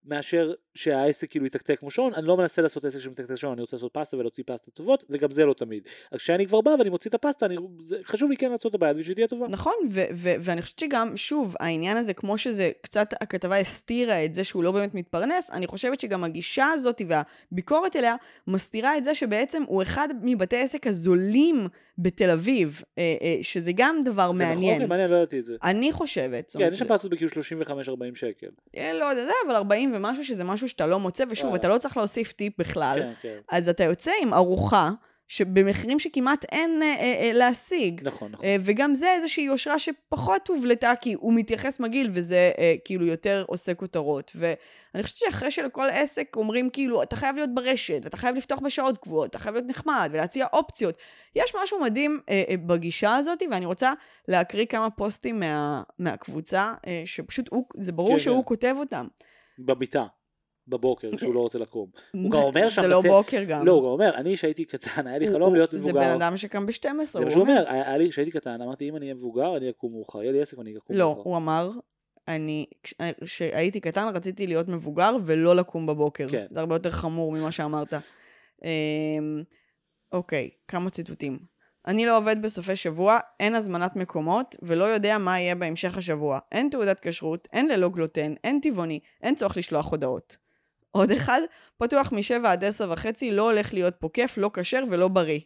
מאשר 0.05 0.53
שהעסק 0.75 1.29
כאילו 1.29 1.45
יתקתק 1.45 1.79
כמו 1.79 1.91
שעון, 1.91 2.13
אני 2.13 2.27
לא 2.27 2.37
מנסה 2.37 2.61
לעשות 2.61 2.85
עסק 2.85 2.99
שמתקתק 2.99 3.35
שעון, 3.35 3.53
אני 3.53 3.61
רוצה 3.61 3.75
לעשות 3.75 3.93
פסטה 3.93 4.17
ולהוציא 4.17 4.43
פסטה 4.47 4.71
טובות, 4.71 5.03
וגם 5.09 5.31
זה 5.31 5.45
לא 5.45 5.53
תמיד. 5.53 5.83
אז 6.11 6.19
כשאני 6.19 6.47
כבר 6.47 6.61
בא 6.61 6.69
ואני 6.69 6.89
מוציא 6.89 7.09
את 7.09 7.15
הפסטה, 7.15 7.45
אני, 7.45 7.55
חשוב 8.03 8.29
לי 8.29 8.37
כן 8.37 8.51
לעשות 8.51 8.69
את 8.69 8.75
הבעיה 8.75 8.93
ושהיא 8.97 9.15
תהיה 9.15 9.27
טובה. 9.27 9.47
נכון, 9.47 9.73
ו- 9.91 10.03
ו- 10.13 10.33
ואני 10.41 10.61
חושבת 10.61 10.79
שגם, 10.79 11.17
שוב, 11.17 11.55
העניין 11.59 11.97
הזה, 11.97 12.13
כמו 12.13 12.37
שזה, 12.37 12.71
קצת 12.81 13.13
הכתבה 13.21 13.57
הסתירה 13.57 14.25
את 14.25 14.35
זה 14.35 14.43
שהוא 14.43 14.63
לא 14.63 14.71
באמת 14.71 14.95
מתפרנס, 14.95 15.51
אני 15.51 15.67
חושבת 15.67 15.99
שגם 15.99 16.23
הגישה 16.23 16.67
הזאת 16.67 17.01
והביקורת 17.07 17.95
אליה 17.95 18.15
מסתירה 18.47 18.97
את 18.97 19.03
זה 19.03 19.15
שבעצם 19.15 19.63
הוא 19.67 19.81
אחד 19.81 20.07
מבתי 20.21 20.57
העסק 20.57 20.87
הזולים 20.87 21.67
בתל 21.97 22.29
אביב, 22.29 22.81
אה, 22.97 23.15
אה, 23.21 23.37
שזה 23.41 23.71
גם 23.75 24.03
דבר 24.05 24.33
זה 24.35 24.43
נכון, 24.43 24.55
מעניין. 24.55 24.81
זה 24.81 24.87
מעניין, 24.87 25.09
לא 25.09 25.15
ידעתי 25.15 25.39
את 25.39 25.43
זה. 25.43 25.55
אני 25.63 25.91
חושבת. 25.91 26.51
כן, 26.57 26.69
יש 26.73 26.79
שם 26.79 26.87
פסטות 26.87 27.11
בכאילו 27.11 27.31
35-40 27.31 28.15
שקל. 28.15 28.47
אה, 28.77 28.93
לא 28.93 29.05
יודע, 29.05 29.33
אבל 29.45 29.55
40 29.55 29.90
ומשהו 29.93 30.25
שזה 30.25 30.43
משהו 30.43 30.69
שאתה 30.69 30.85
לא 30.85 30.99
מוצא, 30.99 31.23
ושוב, 31.29 31.45
וואלה. 31.45 31.59
אתה 31.59 31.67
לא 31.67 31.77
צריך 31.77 31.97
להוסיף 31.97 32.31
טיפ 32.31 32.53
בכלל. 32.57 32.99
כן, 32.99 33.11
כן. 33.21 33.37
אז 33.51 33.69
אתה 33.69 33.83
יוצא 33.83 34.11
עם 34.21 34.33
ארוחה 34.33 34.91
שבמחירים 35.31 35.99
שכמעט 35.99 36.45
אין 36.51 36.83
אה, 36.83 36.87
אה, 36.87 37.21
אה, 37.21 37.31
להשיג. 37.33 38.01
נכון, 38.03 38.31
נכון. 38.31 38.45
אה, 38.45 38.55
וגם 38.61 38.93
זה 38.93 39.13
איזושהי 39.13 39.43
יושרה 39.43 39.79
שפחות 39.79 40.47
הובלטה, 40.47 40.93
כי 41.01 41.13
הוא 41.13 41.33
מתייחס 41.33 41.79
מגעיל, 41.79 42.09
וזה 42.13 42.51
אה, 42.57 42.73
כאילו 42.85 43.05
יותר 43.05 43.43
עושה 43.47 43.73
כותרות. 43.73 44.31
ואני 44.35 45.03
חושבת 45.03 45.17
שאחרי 45.17 45.51
שלכל 45.51 45.87
עסק 45.91 46.35
אומרים 46.35 46.69
כאילו, 46.69 47.03
אתה 47.03 47.15
חייב 47.15 47.35
להיות 47.35 47.49
ברשת, 47.53 47.99
ואתה 48.03 48.17
חייב 48.17 48.35
לפתוח 48.35 48.59
בשעות 48.59 48.97
קבועות, 48.97 49.29
אתה 49.29 49.39
חייב 49.39 49.55
להיות 49.55 49.67
נחמד, 49.67 50.09
ולהציע 50.13 50.45
אופציות. 50.53 50.97
יש 51.35 51.55
משהו 51.63 51.79
מדהים 51.79 52.19
אה, 52.29 52.43
אה, 52.49 52.57
בגישה 52.57 53.15
הזאת, 53.15 53.43
ואני 53.51 53.65
רוצה 53.65 53.93
להקריא 54.27 54.65
כמה 54.65 54.89
פוסטים 54.89 55.39
מה, 55.39 55.83
מהקבוצה, 55.99 56.73
אה, 56.87 57.01
שפשוט 57.05 57.45
הוא, 57.49 57.65
זה 57.77 57.91
ברור 57.91 58.11
כן, 58.11 58.19
שהוא 58.19 58.43
כן. 58.43 58.47
כותב 58.47 58.75
אותם. 58.79 59.07
במיטה, 59.59 60.05
בבוקר, 60.67 61.17
כשהוא 61.17 61.33
לא 61.35 61.39
רוצה 61.39 61.59
לקום. 61.59 61.89
הוא 62.11 62.31
גם 62.33 62.41
אומר 62.41 62.69
שם 62.69 62.81
זה 62.81 62.87
לא 62.87 63.01
בוקר 63.01 63.43
גם. 63.43 63.65
לא, 63.65 63.71
הוא 63.71 63.81
גם 63.81 63.87
אומר, 63.87 64.15
אני 64.15 64.37
שהייתי 64.37 64.65
קטן, 64.65 65.07
היה 65.07 65.17
לי 65.17 65.25
הוא- 65.27 65.33
חלום 65.33 65.47
הוא- 65.49 65.55
להיות 65.57 65.69
זה 65.75 65.89
מבוגר. 65.91 66.05
בן 66.07 66.21
אדם 66.21 66.37
שקם 66.37 66.65
ב-12, 66.65 66.85
זה 67.05 67.23
מה 67.23 67.29
שהוא 67.29 67.41
אומר, 67.41 67.65
כשהייתי 68.09 68.31
קטן, 68.31 68.61
אמרתי, 68.61 68.89
אם 68.89 68.95
אני 68.95 69.05
אהיה 69.05 69.13
מבוגר, 69.13 69.57
אני 69.57 69.69
אקום 69.69 69.91
מאוחר, 69.91 70.21
יהיה 70.23 70.31
לי 70.31 70.41
עסק 70.41 70.57
ואני 70.57 70.77
אקום 70.77 70.95
לא, 70.95 71.05
מאוחר. 71.09 71.21
הוא 71.29 71.37
אמר, 71.37 71.71
אני, 72.27 72.65
כש- 72.83 72.93
כשהייתי 73.23 73.79
קטן 73.79 74.11
רציתי 74.15 74.47
להיות 74.47 74.67
מבוגר 74.67 75.15
ולא 75.25 75.55
לקום 75.55 75.85
בבוקר. 75.87 76.27
כן. 76.31 76.45
זה 76.51 76.59
הרבה 76.59 76.75
יותר 76.75 76.91
חמור 76.91 77.31
ממה 77.31 77.51
שאמרת. 77.51 77.93
אמ, 78.63 79.43
אוקיי, 80.11 80.49
כמה 80.67 80.89
ציטוטים. 80.89 81.39
אני 81.88 82.05
לא 82.05 82.17
עובד 82.17 82.41
בסופי 82.41 82.75
שבוע, 82.75 83.19
אין 83.39 83.55
הזמנת 83.55 83.95
מקומות, 83.95 84.55
ולא 84.61 84.86
יודע 84.86 85.17
מה 85.17 85.39
יהיה 85.39 85.55
בהמשך 85.55 85.97
השבוע. 85.97 86.39
אין 86.51 86.69
תעודת 86.69 86.99
כשרות, 86.99 87.47
אין 87.53 87.67
ללא 87.67 87.89
גלוטן, 87.89 88.34
אין 88.43 88.59
טבעוני, 88.59 88.99
אין 89.23 89.36
צורך 89.36 89.57
לשלוח 89.57 89.91
הודעות. 89.91 90.38
עוד 90.91 91.11
אחד, 91.11 91.41
פתוח 91.77 92.11
מ-7 92.11 92.47
עד 92.47 92.63
10 92.63 92.91
וחצי, 92.91 93.32
לא 93.32 93.51
הולך 93.51 93.73
להיות 93.73 93.95
פה 93.99 94.09
כיף, 94.13 94.38
לא 94.38 94.51
כשר 94.53 94.84
ולא 94.89 95.07
בריא. 95.07 95.39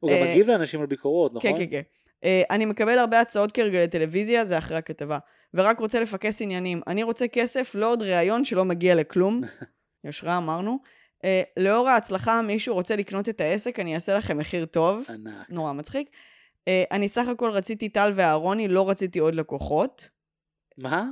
הוא 0.00 0.10
גם 0.10 0.16
אה, 0.16 0.30
מגיב 0.30 0.46
לאנשים 0.46 0.80
על 0.80 0.86
ביקורות, 0.86 1.34
נכון? 1.34 1.50
כן, 1.50 1.58
כן, 1.58 1.70
כן. 1.70 1.82
Uh, 2.22 2.24
אני 2.50 2.64
מקבל 2.64 2.98
הרבה 2.98 3.20
הצעות 3.20 3.52
כהרגלי 3.52 3.88
טלוויזיה, 3.88 4.44
זה 4.44 4.58
אחרי 4.58 4.76
הכתבה. 4.76 5.18
ורק 5.54 5.80
רוצה 5.80 6.00
לפקס 6.00 6.42
עניינים. 6.42 6.80
אני 6.86 7.02
רוצה 7.02 7.28
כסף, 7.28 7.74
לא 7.74 7.90
עוד 7.90 8.02
ראיון 8.02 8.44
שלא 8.44 8.64
מגיע 8.64 8.94
לכלום. 8.94 9.40
יושרה 10.04 10.36
אמרנו. 10.38 10.78
Uh, 11.22 11.24
לאור 11.56 11.88
ההצלחה, 11.88 12.42
מישהו 12.42 12.74
רוצה 12.74 12.96
לקנות 12.96 13.28
את 13.28 13.40
העסק, 13.40 13.80
אני 13.80 13.94
אעשה 13.94 14.14
לכם 14.14 14.38
מחיר 14.38 14.64
טוב. 14.64 15.04
ענק. 15.08 15.50
נורא 15.50 15.72
מצחיק. 15.72 16.10
Uh, 16.10 16.70
אני 16.90 17.08
סך 17.08 17.28
הכל 17.28 17.50
רציתי 17.50 17.88
טל 17.88 18.12
ואהרוני, 18.14 18.68
לא 18.68 18.90
רציתי 18.90 19.18
עוד 19.18 19.34
לקוחות. 19.34 20.08
מה? 20.78 21.04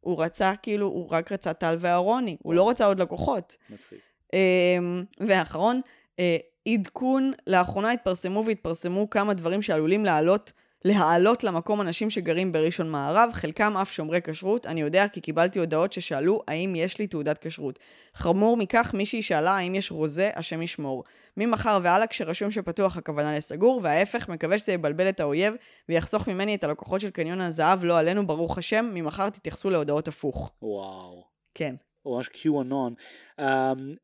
הוא 0.00 0.22
רצה, 0.22 0.52
כאילו, 0.62 0.86
הוא 0.86 1.08
רק 1.10 1.32
רצה 1.32 1.52
טל 1.52 1.76
ואהרוני. 1.80 2.36
הוא 2.42 2.54
לא 2.54 2.70
רצה 2.70 2.86
עוד 2.86 3.00
לקוחות. 3.00 3.56
מצחיק. 3.70 3.98
אמ, 4.32 5.04
ואחרון, 5.20 5.80
אה, 6.18 6.36
עדכון, 6.68 7.32
לאחרונה 7.46 7.90
התפרסמו 7.90 8.44
והתפרסמו 8.46 9.10
כמה 9.10 9.34
דברים 9.34 9.62
שעלולים 9.62 10.04
לעלות, 10.04 10.52
להעלות 10.84 11.44
למקום 11.44 11.80
אנשים 11.80 12.10
שגרים 12.10 12.52
בראשון 12.52 12.90
מערב, 12.90 13.30
חלקם 13.32 13.76
אף 13.76 13.92
שומרי 13.92 14.20
כשרות. 14.24 14.66
אני 14.66 14.80
יודע 14.80 15.08
כי 15.08 15.20
קיבלתי 15.20 15.58
הודעות 15.58 15.92
ששאלו 15.92 16.42
האם 16.48 16.74
יש 16.76 16.98
לי 16.98 17.06
תעודת 17.06 17.38
כשרות. 17.38 17.78
חמור 18.14 18.56
מכך, 18.56 18.90
מישהי 18.94 19.22
שאלה 19.22 19.50
האם 19.50 19.74
יש 19.74 19.90
רוזה, 19.90 20.30
השם 20.34 20.62
ישמור. 20.62 21.04
ממחר 21.36 21.78
והלאה, 21.82 22.06
כשרשום 22.06 22.50
שפתוח 22.50 22.96
הכוונה 22.96 23.36
לסגור, 23.36 23.80
וההפך, 23.82 24.28
מקווה 24.28 24.58
שזה 24.58 24.72
יבלבל 24.72 25.08
את 25.08 25.20
האויב 25.20 25.54
ויחסוך 25.88 26.28
ממני 26.28 26.54
את 26.54 26.64
הלקוחות 26.64 27.00
של 27.00 27.10
קניון 27.10 27.40
הזהב, 27.40 27.84
לא 27.84 27.98
עלינו, 27.98 28.26
ברוך 28.26 28.58
השם, 28.58 28.90
ממחר 28.94 29.30
תתייחסו 29.30 29.70
להודעות 29.70 30.08
הפוך. 30.08 30.52
וואו. 30.62 31.24
כן. 31.54 31.74
הוא 32.02 32.16
ממש 32.16 32.28
QAnon. 32.28 32.92
Um, 33.40 33.42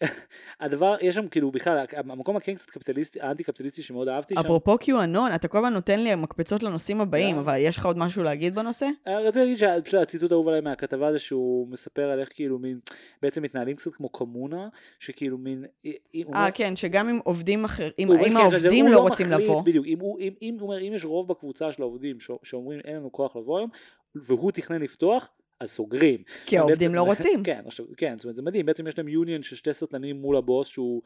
הדבר, 0.60 0.96
יש 1.00 1.14
שם 1.14 1.28
כאילו 1.28 1.50
בכלל, 1.50 1.84
המקום 1.96 2.36
הכן 2.36 2.54
קצת 2.54 2.70
קפיטליסטי, 2.70 3.20
האנטי 3.20 3.44
קפיטליסטי 3.44 3.82
שמאוד 3.82 4.08
אהבתי 4.08 4.34
שם. 4.34 4.40
אפרופו 4.40 4.74
QAnon, 4.82 5.34
אתה 5.34 5.48
כל 5.48 5.58
הזמן 5.58 5.72
נותן 5.72 6.00
לי 6.00 6.14
מקפצות 6.14 6.62
לנושאים 6.62 7.00
הבאים, 7.00 7.34
כן. 7.34 7.40
אבל 7.40 7.54
יש 7.58 7.76
לך 7.76 7.86
עוד 7.86 7.98
משהו 7.98 8.22
להגיד 8.22 8.54
בנושא? 8.54 8.86
אה, 9.06 9.20
רציתי 9.20 9.38
להגיד 9.38 9.56
שפשוט 9.56 10.00
הציטוט 10.00 10.30
האהוב 10.32 10.48
עליי 10.48 10.60
מהכתבה 10.60 11.12
זה 11.12 11.18
שהוא 11.18 11.68
מספר 11.68 12.02
על 12.10 12.20
איך 12.20 12.28
כאילו 12.34 12.58
מין, 12.58 12.78
בעצם 13.22 13.42
מתנהלים 13.42 13.76
קצת 13.76 13.94
כמו 13.94 14.08
קומונה, 14.08 14.68
שכאילו 14.98 15.38
מין, 15.38 15.64
הוא 15.84 15.92
אה, 16.14 16.20
אומר- 16.26 16.48
כן, 16.54 16.76
שגם 16.76 17.08
אם 17.08 17.18
עובדים 17.24 17.64
אחר, 17.64 17.88
אם 17.98 18.08
כן, 18.18 18.36
העובדים 18.36 18.84
הוא 18.84 18.94
לא 18.94 19.00
רוצים 19.00 19.26
מחליט, 19.30 19.48
לבוא. 19.48 19.62
בדיוק, 19.62 19.86
אם 19.86 19.98
הוא 20.00 20.18
אם- 20.20 20.56
אם 20.80 20.92
יש 20.94 21.04
רוב 21.04 21.28
בקבוצה 21.28 21.72
של 21.72 21.82
העובדים 21.82 22.16
שאומרים 22.42 22.80
אין 22.84 22.96
לנו 22.96 23.12
כוח 23.12 23.36
לבוא 23.36 23.58
היום, 23.58 23.70
והוא 24.14 24.50
תכנן 24.52 24.82
לפתוח, 24.82 25.28
אז 25.64 25.70
סוגרים. 25.70 26.22
כי 26.46 26.58
העובדים 26.58 26.78
בעצם- 26.92 26.94
לא 26.94 27.02
רוצים. 27.12 27.42
כן, 27.42 27.62
עכשיו, 27.66 27.86
כן, 27.96 28.14
זאת 28.16 28.24
אומרת, 28.24 28.36
זה 28.36 28.42
מדהים, 28.42 28.66
בעצם 28.66 28.86
יש 28.86 28.98
להם 28.98 29.08
יוניון 29.08 29.42
של 29.42 29.56
שתי 29.56 29.74
סטלנים 29.74 30.16
מול 30.16 30.36
הבוס 30.36 30.68
שהוא 30.68 31.02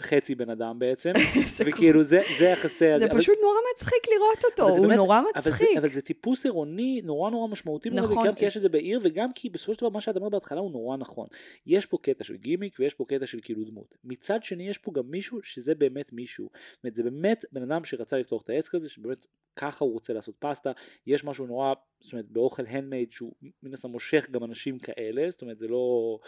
חצי 0.00 0.34
בן 0.34 0.50
אדם 0.50 0.78
בעצם, 0.78 1.12
וכאילו 1.66 2.02
זה 2.04 2.20
זה 2.38 2.44
יחסי... 2.44 2.98
זה 2.98 3.04
אבל- 3.10 3.20
פשוט 3.20 3.38
נורא 3.42 3.54
מצחיק 3.74 4.02
לראות 4.16 4.44
אותו, 4.44 4.68
הוא 4.68 4.86
באמת- 4.86 4.96
נורא 4.96 5.18
אבל 5.34 5.42
זה, 5.42 5.50
מצחיק. 5.50 5.68
אבל 5.78 5.88
זה 5.92 6.02
טיפוס 6.02 6.44
עירוני 6.44 7.00
נורא 7.04 7.30
נורא 7.30 7.48
משמעותי, 7.48 7.90
מאוד, 7.90 8.10
נכון. 8.10 8.26
גם 8.26 8.34
כי 8.34 8.44
יש 8.44 8.56
את 8.56 8.62
זה 8.62 8.68
בעיר 8.68 9.00
וגם 9.02 9.32
כי 9.32 9.48
בסופו 9.50 9.74
של 9.74 9.80
דבר 9.80 9.88
מה 9.88 10.00
שאת 10.00 10.16
אמרת 10.16 10.32
בהתחלה 10.32 10.60
הוא 10.60 10.70
נורא 10.72 10.96
נכון. 10.96 11.26
יש 11.66 11.86
פה 11.86 11.98
קטע 12.02 12.24
של 12.24 12.36
גימיק 12.36 12.76
ויש 12.80 12.94
פה 12.94 13.04
קטע 13.08 13.26
של 13.26 13.38
כאילו 13.42 13.64
דמות. 13.64 13.94
מצד 14.04 14.42
שני 14.44 14.68
יש 14.68 14.78
פה 14.78 14.92
גם 14.94 15.10
מישהו 15.10 15.38
שזה 15.42 15.74
באמת 15.74 16.12
מישהו. 16.12 16.50
זאת 16.72 16.84
אומרת 16.84 16.96
זה 16.96 17.02
באמת 17.02 17.44
בן 17.52 17.62
אדם 17.72 17.84
שרצה 17.84 18.18
לפתוח 18.18 18.42
את 18.42 18.50
העסק 18.50 18.74
הזה, 18.74 18.88
שבאמת 18.88 19.26
ככה 19.56 19.84
הוא 19.84 19.92
רוצה 19.92 20.12
לעשות 20.12 20.34
פסטה. 20.38 20.72
יש 21.06 21.24
משהו 21.24 21.46
נורא, 21.46 21.72
זאת 22.02 22.12
אומרת 22.12 22.26
באוכל 22.30 22.62
הנדמייד 22.68 23.12
שהוא 23.12 23.32
מן 23.62 23.72
הסתם 23.74 23.90
מושך 23.90 24.26
גם 24.30 24.44
אנשים 24.44 24.78
כאלה, 24.78 25.30
זאת 25.30 25.42
אומרת 25.42 25.58
זה 25.58 25.68
לא, 25.68 26.18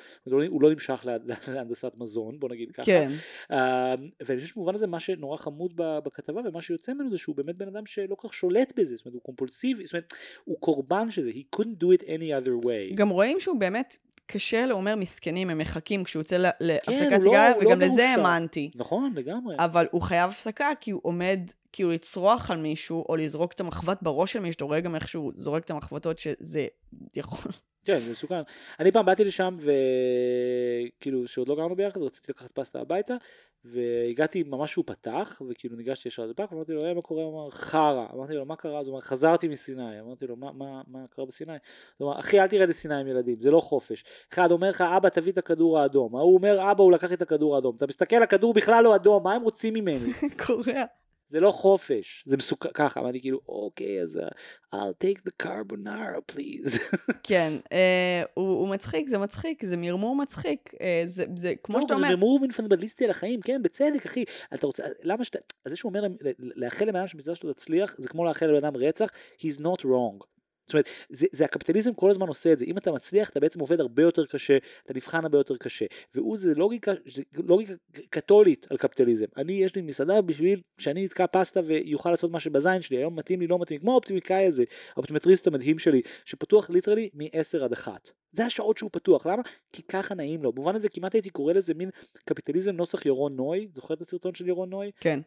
הוא 0.48 0.62
לא 0.62 0.70
נמשך 0.70 1.02
לה- 1.06 1.16
להנדסת 1.52 1.92
מזון, 1.96 2.40
בוא 2.40 2.48
נגיד 2.48 2.70
ככה. 2.72 2.84
כן, 2.86 3.08
אה, 3.50 3.94
ואני 4.26 4.40
חושב 4.40 4.52
שבמובן 4.52 4.74
הזה 4.74 4.86
מה 4.86 5.00
שנורא 5.00 5.36
חמוד 5.36 5.72
ב- 5.76 5.98
בכתבה 5.98 6.40
ומה 6.44 6.60
שיוצא 6.62 6.92
ממנו 6.94 7.10
זה 7.10 7.18
שהוא 7.18 7.36
באמת 7.36 7.56
בן 7.56 7.68
אדם 7.68 7.86
שלא 7.86 8.14
כל 8.14 8.28
כך 8.28 8.34
שולט 8.34 8.72
בזה, 8.76 8.96
זאת 8.96 9.06
אומרת 9.06 9.14
הוא 9.14 9.22
קומפולסיבי, 9.22 9.84
זאת 9.84 9.92
אומרת 9.94 10.12
הוא 10.44 10.56
קורבן 10.60 11.10
של 11.10 11.22
זה, 11.22 11.30
he 11.30 11.56
couldn't 11.60 11.84
do 11.84 12.00
it 12.00 12.04
any 12.04 12.44
other 12.44 12.64
way. 12.66 12.94
גם 12.94 13.08
רואים 13.08 13.40
שהוא 13.40 13.60
באמת, 13.60 13.96
קשה 14.26 14.66
לו, 14.66 14.72
הוא 14.72 14.80
אומר 14.80 14.96
מסכנים, 14.96 15.50
הם 15.50 15.58
מחכים 15.58 16.04
כשהוא 16.04 16.20
יוצא 16.20 16.36
הוא 16.36 16.42
להפסקת 16.60 16.88
לא- 17.12 17.20
סיגריה, 17.20 17.50
לא 17.50 17.66
וגם 17.66 17.80
לזה 17.80 17.86
מאושר. 18.16 18.26
האמנתי. 18.28 18.70
נכון, 18.74 19.12
לגמרי. 19.16 19.56
אבל 19.58 19.86
הוא 19.90 20.02
חייב 20.02 20.30
הפסקה 20.30 20.70
כי 20.80 20.90
הוא 20.90 21.00
עומד 21.04 21.40
כאילו 21.74 21.90
לצרוח 21.90 22.50
על 22.50 22.58
מישהו, 22.58 23.04
או 23.08 23.16
לזרוק 23.16 23.52
את 23.52 23.60
המחבת 23.60 24.02
בראש 24.02 24.32
של 24.32 24.40
מישהו, 24.40 24.56
אתה 24.56 24.64
רואה 24.64 24.80
גם 24.80 24.94
איך 24.94 25.08
שהוא 25.08 25.32
זורק 25.34 25.64
את 25.64 25.70
המחבטות, 25.70 26.18
שזה 26.18 26.66
יכול... 27.16 27.52
כן, 27.84 27.96
זה 27.98 28.12
מסוכן. 28.12 28.40
אני 28.80 28.92
פעם 28.92 29.06
באתי 29.06 29.24
לשם, 29.24 29.56
וכאילו, 29.60 31.26
שעוד 31.26 31.48
לא 31.48 31.56
גרנו 31.56 31.76
ביחד, 31.76 32.02
רציתי 32.02 32.32
לקחת 32.32 32.52
פסטה 32.52 32.80
הביתה, 32.80 33.14
והגעתי 33.64 34.42
ממש 34.42 34.72
שהוא 34.72 34.84
פתח, 34.86 35.42
וכאילו 35.50 35.76
ניגשתי 35.76 36.08
ישר 36.08 36.22
לדבק, 36.22 36.52
ואמרתי 36.52 36.72
לו, 36.72 36.84
"היי, 36.84 36.94
מה 36.94 37.02
קורה? 37.02 37.22
הוא 37.22 37.42
אמר, 37.42 37.50
חרא. 37.50 38.06
אמרתי 38.14 38.34
לו, 38.34 38.44
מה 38.46 38.56
קרה? 38.56 38.80
אז 38.80 38.86
הוא 38.86 38.92
אמר, 38.92 39.00
חזרתי 39.00 39.48
מסיני. 39.48 40.00
אמרתי 40.00 40.26
לו, 40.26 40.36
"מה- 40.36 40.52
מה 40.52 40.82
מה 40.86 40.98
קרה 41.10 41.26
בסיני? 41.26 41.52
הוא 41.96 42.08
אמר, 42.10 42.20
אחי, 42.20 42.40
אל 42.40 42.48
תרד 42.48 42.68
לסיני 42.68 42.94
עם 42.94 43.06
ילדים, 43.08 43.40
זה 43.40 43.50
לא 43.50 43.60
חופש. 43.60 44.04
אחד 44.32 44.50
אומר 44.50 44.70
לך, 44.70 44.84
אבא, 44.96 45.08
תביא 45.08 45.32
את 45.32 45.38
הכדור 45.38 45.78
האדום. 45.78 46.16
ההוא 46.16 46.34
אומר, 46.34 46.70
אבא, 46.72 46.82
הוא 46.82 46.92
לקח 46.92 47.12
את 47.12 47.22
הכדור 47.22 47.54
האדום. 47.54 47.76
אתה 47.76 47.86
מסתכל, 47.86 48.22
הכדור 48.22 48.54
בכלל 48.54 48.84
לא 48.84 48.94
אדום, 48.94 49.22
מה 49.24 49.34
הם 49.34 49.42
רוצים 49.42 49.74
ממני? 49.74 50.12
קורע. 50.46 50.84
זה 51.28 51.40
לא 51.40 51.50
חופש, 51.50 52.24
זה 52.26 52.36
מסוכן, 52.36 52.68
ככה, 52.74 53.00
אמרתי 53.00 53.20
כאילו, 53.20 53.40
אוקיי, 53.48 54.02
אז 54.02 54.16
uh, 54.16 54.74
I'll 54.74 55.04
take 55.04 55.20
the 55.28 55.46
carbonara, 55.46 56.32
please. 56.32 56.78
כן, 57.28 57.52
אה, 57.72 58.22
הוא, 58.34 58.48
הוא 58.48 58.68
מצחיק, 58.68 59.08
זה 59.08 59.18
מצחיק, 59.18 59.64
זה 59.66 59.76
מרמור 59.76 60.16
מצחיק. 60.16 60.74
אה, 60.80 61.02
זה, 61.06 61.24
זה 61.36 61.54
כמו 61.62 61.80
שאתה 61.80 61.94
לא, 61.94 61.98
אומר, 61.98 62.08
זה 62.08 62.14
מרמור 62.14 62.38
פנדליסטי 62.56 63.04
על 63.04 63.10
החיים, 63.10 63.40
כן, 63.40 63.62
בצדק, 63.62 64.06
אחי. 64.06 64.24
אתה 64.54 64.66
רוצה, 64.66 64.82
למה 65.02 65.24
שאתה, 65.24 65.38
אז 65.64 65.70
זה 65.70 65.76
שהוא 65.76 65.88
אומר, 65.88 66.06
לאחל 66.38 66.84
לבן 66.84 66.98
אדם 66.98 67.08
שהמזרח 67.08 67.34
שלו 67.34 67.52
תצליח, 67.52 67.94
זה 67.98 68.08
כמו 68.08 68.24
לאחל 68.24 68.46
לבן 68.46 68.64
אדם 68.64 68.76
רצח, 68.76 69.08
he's 69.38 69.60
not 69.60 69.84
wrong. 69.84 70.33
זאת 70.66 70.74
אומרת, 70.74 70.88
זה, 71.08 71.26
זה 71.32 71.44
הקפיטליזם 71.44 71.94
כל 71.94 72.10
הזמן 72.10 72.28
עושה 72.28 72.52
את 72.52 72.58
זה. 72.58 72.64
אם 72.64 72.78
אתה 72.78 72.92
מצליח, 72.92 73.30
אתה 73.30 73.40
בעצם 73.40 73.60
עובד 73.60 73.80
הרבה 73.80 74.02
יותר 74.02 74.26
קשה, 74.26 74.58
אתה 74.84 74.94
נבחן 74.94 75.24
הרבה 75.24 75.38
יותר 75.38 75.56
קשה. 75.56 75.86
והוא 76.14 76.36
זה 76.36 76.54
לוגיקה, 76.54 76.92
זה 77.06 77.22
לוגיקה 77.44 77.72
קתולית 78.10 78.66
על 78.70 78.76
קפיטליזם. 78.76 79.26
אני, 79.36 79.52
יש 79.52 79.74
לי 79.74 79.82
מסעדה 79.82 80.22
בשביל 80.22 80.60
שאני 80.78 81.06
אתקע 81.06 81.26
פסטה 81.32 81.60
ויוכל 81.64 82.10
לעשות 82.10 82.30
מה 82.30 82.40
שבזין 82.40 82.82
שלי, 82.82 82.96
היום 82.96 83.18
מתאים 83.18 83.40
לי, 83.40 83.46
לא 83.46 83.58
מתאים, 83.58 83.80
כמו 83.80 83.92
האופטימיקאי 83.92 84.46
הזה, 84.46 84.64
האופטימטריסט 84.96 85.46
המדהים 85.46 85.78
שלי, 85.78 86.02
שפתוח 86.24 86.70
literally 86.70 87.10
מ-10 87.14 87.64
עד 87.64 87.72
1. 87.72 88.10
זה 88.30 88.46
השעות 88.46 88.78
שהוא 88.78 88.90
פתוח, 88.92 89.26
למה? 89.26 89.42
כי 89.72 89.82
ככה 89.82 90.14
נעים 90.14 90.42
לו. 90.42 90.52
במובן 90.52 90.76
הזה 90.76 90.88
כמעט 90.88 91.14
הייתי 91.14 91.30
קורא 91.30 91.52
לזה 91.52 91.74
מין 91.74 91.90
קפיטליזם 92.24 92.70
נוסח 92.70 93.06
ירון 93.06 93.36
נוי, 93.36 93.68
זוכר 93.74 93.94
את 93.94 94.00
הסרטון 94.00 94.34
של 94.34 94.48
ירון 94.48 94.70
נוי? 94.70 94.90
כן, 95.00 95.20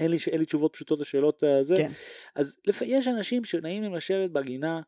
אין 0.00 0.10
לי, 0.10 0.16
אין 0.30 0.40
לי 0.40 0.46
תשובות 0.46 0.72
פשוטות 0.72 1.00
לשאלות 1.00 1.42
הזה. 1.42 1.76
כן. 1.76 1.90
אז 2.34 2.56
לפ... 2.66 2.82
יש 2.82 3.08
אנשים 3.08 3.44
שנעים 3.44 3.82
להם 3.82 3.94
לשבת 3.94 4.30
בגינה 4.30 4.80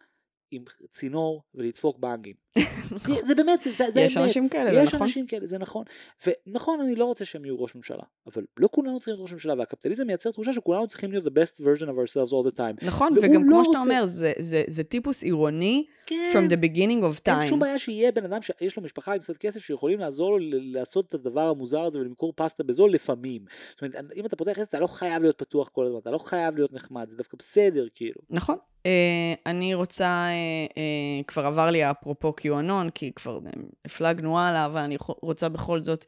עם 0.51 0.63
צינור 0.89 1.43
ולדפוק 1.55 1.99
באנגים. 1.99 2.35
זה, 3.07 3.15
זה 3.25 3.35
באמת, 3.35 3.63
זה, 3.63 3.91
זה 3.91 4.01
יש. 4.01 4.17
אנשים 4.17 4.49
כאלה, 4.49 4.71
זה 4.71 4.81
יש 4.81 4.89
נכון. 4.89 5.03
אנשים 5.03 5.27
כאלה, 5.27 5.47
זה 5.47 5.59
נכון. 5.59 5.85
ונכון, 6.27 6.81
אני 6.81 6.95
לא 6.95 7.05
רוצה 7.05 7.25
שהם 7.25 7.45
יהיו 7.45 7.63
ראש 7.63 7.75
ממשלה, 7.75 8.03
אבל 8.27 8.45
לא 8.57 8.69
כולנו 8.73 8.99
צריכים 8.99 9.13
להיות 9.15 9.23
ראש 9.23 9.33
ממשלה, 9.33 9.55
והקפיטליזם 9.59 10.07
מייצר 10.07 10.31
תחושה 10.31 10.53
שכולנו 10.53 10.87
צריכים 10.87 11.11
להיות 11.13 11.25
the 11.25 11.31
best 11.31 11.61
version 11.61 11.87
of 11.87 11.95
ourselves 11.95 12.31
all 12.33 12.53
the 12.53 12.57
time. 12.59 12.87
נכון, 12.87 13.13
וגם 13.23 13.51
לא 13.51 13.57
כמו 13.57 13.65
שאתה 13.65 13.79
רוצה- 13.79 13.91
אומר, 13.91 14.07
זה, 14.07 14.33
זה, 14.39 14.63
זה 14.67 14.85
טיפוס 14.85 15.23
עירוני 15.23 15.87
כן. 16.07 16.33
from 16.35 16.51
the 16.53 16.57
beginning 16.57 17.03
of 17.03 17.21
אין 17.27 17.49
שום 17.49 17.59
time. 17.59 17.61
בעיה 17.61 17.79
שיהיה 17.79 18.13
בן 18.13 18.25
אדם 18.25 18.43
שיש 18.43 18.77
לו 18.77 18.83
משפחה 18.83 19.13
עם 19.13 19.19
קצת 19.19 19.37
כסף 19.37 19.61
שיכולים 19.61 19.99
לעזור 19.99 20.31
לו 20.31 20.39
לעשות 20.51 21.07
את 21.07 21.15
הדבר 21.15 21.41
המוזר 21.49 21.81
הזה 21.81 22.01
ולמכור 22.01 22.33
פסטה 22.37 22.63
בזול 22.63 22.93
לפעמים. 22.93 23.45
זאת 23.71 23.83
אומרת, 23.83 24.13
אם 24.17 24.27
אתה 24.27 24.37
פותח 24.37 24.59
עסק 24.59 24.69
אתה 24.69 24.81
לא 24.81 24.87
חייב 24.87 25.23
להיות 25.23 25.39
פתוח 25.39 25.69
כל 25.69 25.87
הזמן, 25.87 25.99
אתה 25.99 26.11
לא 26.11 26.19
חייב 26.19 26.57
להיות 26.57 26.73
נחמד, 26.73 27.09
זה 27.09 27.17
דווקא 27.17 27.37
בסדר 27.39 27.87
כאילו. 27.95 28.21
נכון. 28.31 28.57
אה, 28.87 29.35
אני 29.47 29.75
רוצה, 29.75 30.05
אה, 30.05 30.67
אה, 30.79 31.23
כבר 31.27 31.47
עבר 31.47 31.71
לי 31.71 31.91
אפרופו 31.91 32.35
QAnon, 32.41 32.91
כי 32.95 33.13
כבר 33.13 33.39
הפלגנו 33.85 34.39
הלאה, 34.39 34.67
אבל 34.67 34.81
אני 34.81 34.97
רוצה 35.01 35.49
בכל 35.49 35.81
זאת 35.81 36.05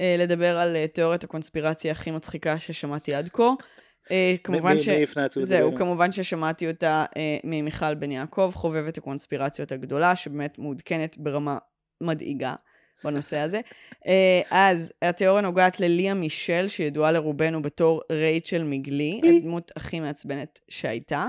אה, 0.00 0.16
לדבר 0.18 0.58
על 0.58 0.76
אה, 0.76 0.86
תיאוריית 0.88 1.24
הקונספירציה 1.24 1.92
הכי 1.92 2.10
מצחיקה 2.10 2.58
ששמעתי 2.58 3.14
עד 3.14 3.28
כה. 3.28 3.50
כמובן 4.44 4.78
ש... 4.80 4.88
זהו? 5.38 5.74
כמובן 5.74 6.12
ששמעתי 6.12 6.68
אותה 6.68 7.04
אה, 7.16 7.36
ממיכל 7.44 7.94
בן 7.94 8.10
יעקב, 8.10 8.50
חובבת 8.54 8.98
הקונספירציות 8.98 9.72
הגדולה, 9.72 10.16
שבאמת 10.16 10.58
מעודכנת 10.58 11.18
ברמה 11.18 11.58
מדאיגה 12.00 12.54
בנושא 13.04 13.38
הזה. 13.38 13.60
אה, 14.08 14.40
אז 14.50 14.92
התיאוריה 15.02 15.42
נוגעת 15.42 15.80
לליה 15.80 16.14
מישל, 16.14 16.68
שידועה 16.68 17.12
לרובנו 17.12 17.62
בתור 17.62 18.00
רייצ'ל 18.10 18.62
מגלי, 18.62 19.20
לי. 19.22 19.36
הדמות 19.36 19.72
הכי 19.76 20.00
מעצבנת 20.00 20.60
שהייתה. 20.68 21.28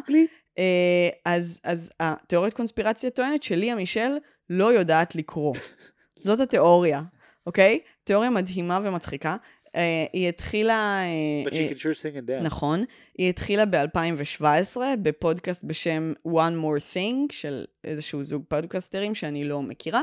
אה, 0.59 1.09
אז, 1.25 1.59
אז 1.63 1.91
התיאוריית 1.99 2.53
קונספירציה 2.53 3.09
טוענת 3.09 3.43
שליה 3.43 3.75
מישל 3.75 4.11
לא 4.49 4.73
יודעת 4.73 5.15
לקרוא. 5.15 5.53
זאת 6.19 6.39
התיאוריה, 6.39 7.01
אוקיי? 7.47 7.79
תיאוריה 8.03 8.29
מדהימה 8.29 8.79
ומצחיקה. 8.83 9.35
אה, 9.75 10.05
היא 10.13 10.29
התחילה... 10.29 11.03
אה, 11.03 11.49
But 11.49 11.53
she 11.53 11.73
can 11.73 11.77
sure 11.77 12.29
sing. 12.29 12.43
נכון. 12.43 12.83
היא 13.17 13.29
התחילה 13.29 13.65
ב-2017 13.65 14.77
בפודקאסט 15.01 15.63
בשם 15.63 16.13
One 16.27 16.63
More 16.63 16.93
Thing 16.93 17.31
של 17.31 17.65
איזשהו 17.83 18.23
זוג 18.23 18.43
פודקסטרים 18.47 19.15
שאני 19.15 19.43
לא 19.43 19.61
מכירה. 19.61 20.01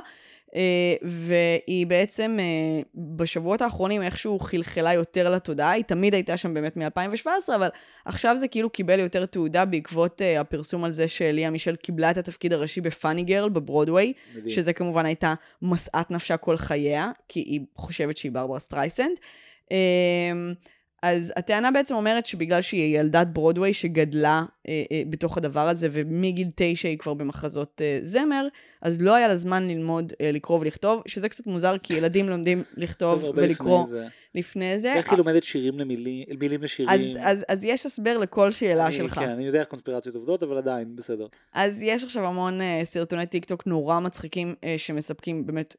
אה, 0.57 0.95
והיא 1.03 1.87
בעצם 1.87 2.37
אה, 2.41 2.83
בשבועות 2.95 3.63
האחרונים 3.63 4.03
איכשהו 4.03 4.39
חלחלה 4.39 4.93
יותר 4.93 5.31
לתודעה, 5.31 5.71
היא 5.71 5.85
תמיד 5.85 6.15
הייתה 6.15 6.37
שם 6.37 6.55
באמת 6.55 6.77
מ-2017, 6.77 7.29
אבל 7.55 7.69
עכשיו 8.05 8.37
זה 8.37 8.49
כאילו 8.49 8.71
קיבל 8.71 8.99
יותר 8.99 9.27
תעודה 9.27 9.65
בעקבות 9.65 10.23
אה, 10.23 10.41
הפרסום 10.41 10.85
על 10.85 10.93
זה 10.93 11.09
שליאה 11.09 11.51
מישל 11.51 11.77
קיבלה 11.77 12.11
את 12.11 12.17
התפקיד 12.17 12.53
הראשי 12.53 12.81
ב 12.81 12.88
Funny 12.88 13.23
Girl 13.23 13.49
בברודוויי, 13.49 14.13
מדהים. 14.35 14.51
שזה 14.51 14.73
כמובן 14.73 15.07
הייתה 15.07 15.35
משאת 15.63 16.11
נפשה 16.11 16.37
כל 16.37 16.57
חייה, 16.57 17.11
כי 17.29 17.41
היא 17.41 17.61
חושבת 17.75 18.17
שהיא 18.17 18.33
ברברה 18.33 18.59
סטרייסנד. 18.59 19.17
אז 21.03 21.33
הטענה 21.37 21.71
בעצם 21.71 21.95
אומרת 21.95 22.27
שבגלל 22.27 22.61
שהיא 22.61 22.99
ילדת 22.99 23.27
ברודוויי 23.27 23.73
שגדלה 23.75 24.45
אה, 24.69 24.83
אה, 24.93 25.03
בתוך 25.11 25.37
הדבר 25.39 25.69
הזה, 25.69 25.89
ומגיל 25.93 26.49
תשע 26.55 26.89
היא 26.89 26.99
כבר 26.99 27.15
במחזות 27.15 27.81
אה, 27.85 27.99
זמר, 28.03 28.47
אז 28.83 29.03
לא 29.03 29.15
היה 29.15 29.29
לה 29.29 29.37
זמן 29.37 29.69
ללמוד 29.69 30.13
אה, 30.21 30.31
לקרוא 30.33 30.59
ולכתוב, 30.61 31.03
שזה 31.07 31.29
קצת 31.29 31.47
מוזר, 31.47 31.77
כי 31.83 31.95
ילדים 31.95 32.29
לומדים 32.29 32.63
לכתוב 32.77 33.25
ולקרוא 33.35 33.83
לפני 33.83 33.91
זה. 33.91 34.07
לפני 34.35 34.81
זה. 34.81 34.95
איך 34.95 35.11
היא 35.11 35.19
לומדת 35.19 35.43
שירים 35.43 35.79
למילים, 35.79 36.25
מילים 36.41 36.61
אז, 36.61 36.65
לשירים? 36.65 37.17
אז, 37.21 37.45
אז 37.49 37.65
יש 37.65 37.87
הסבר 37.87 38.19
לכל 38.19 38.51
שאלה 38.51 38.87
אני- 38.87 38.93
שלך. 38.93 39.15
כן, 39.15 39.29
אני 39.29 39.45
יודע 39.47 39.61
איך 39.61 39.69
קונספירציות 39.69 40.15
עובדות, 40.15 40.43
אבל 40.43 40.59
עדיין, 40.59 40.97
בסדר. 40.97 41.27
אז 41.53 41.83
יש 41.83 42.05
עכשיו 42.05 42.27
המון 42.27 42.61
uh, 42.61 42.65
סרטוני 42.85 43.27
טיק 43.27 43.45
טוק 43.45 43.67
נורא 43.67 44.01
מצחיקים 44.01 44.55
uh, 44.61 44.65
שמספקים 44.77 45.47
באמת 45.47 45.75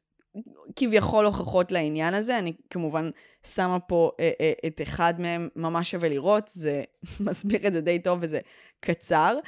כביכול 0.76 1.26
הוכחות 1.26 1.72
לעניין 1.72 2.14
הזה. 2.14 2.38
אני 2.38 2.52
כמובן 2.70 3.10
שמה 3.46 3.78
פה 3.78 4.10
uh, 4.14 4.18
uh, 4.20 4.66
את 4.66 4.80
אחד 4.82 5.20
מהם, 5.20 5.48
ממש 5.56 5.90
שווה 5.90 6.08
לראות, 6.08 6.48
זה 6.48 6.82
מסביר 7.26 7.66
את 7.66 7.72
זה 7.72 7.80
די 7.80 7.98
טוב 7.98 8.18
וזה 8.22 8.40
קצר, 8.80 9.38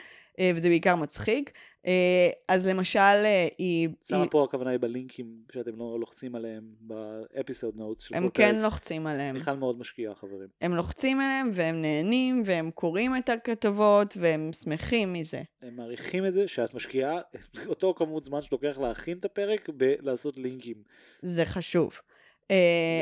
וזה 0.55 0.69
בעיקר 0.69 0.97
מצחיק. 0.97 1.53
Uh, 1.85 1.87
אז 2.49 2.67
למשל, 2.67 2.99
uh, 3.01 3.55
היא... 3.59 3.89
שמה 4.09 4.23
היא 4.23 4.31
פה 4.31 4.45
הכוונה 4.45 4.71
היא 4.71 4.79
בלינקים 4.79 5.43
שאתם 5.53 5.77
לא 5.77 6.01
לוחצים 6.01 6.35
עליהם 6.35 6.65
באפיסוד 6.81 7.77
נוטס 7.77 8.03
של 8.03 8.15
הם 8.15 8.29
כן. 8.31 8.63
לוחצים 8.63 9.07
עליהם. 9.07 9.35
מיכל 9.35 9.53
מאוד 9.53 9.79
משקיעה, 9.79 10.15
חברים. 10.15 10.49
הם 10.61 10.75
לוחצים 10.75 11.21
עליהם 11.21 11.51
והם 11.53 11.83
נהנים 11.83 12.43
והם 12.47 12.71
קוראים 12.71 13.17
את 13.17 13.29
הכתבות 13.29 14.15
והם 14.17 14.53
שמחים 14.53 15.13
מזה. 15.13 15.43
הם 15.63 15.77
מעריכים 15.77 16.27
את 16.27 16.33
זה 16.33 16.49
שאת 16.49 16.75
משקיעה 16.75 17.21
אותו 17.67 17.95
כמות 17.97 18.25
זמן 18.25 18.43
שלוקח 18.43 18.79
להכין 18.79 19.19
את 19.19 19.25
הפרק 19.25 19.69
בלעשות 19.77 20.39
לינקים. 20.39 20.83
זה 21.23 21.45
חשוב. 21.45 21.99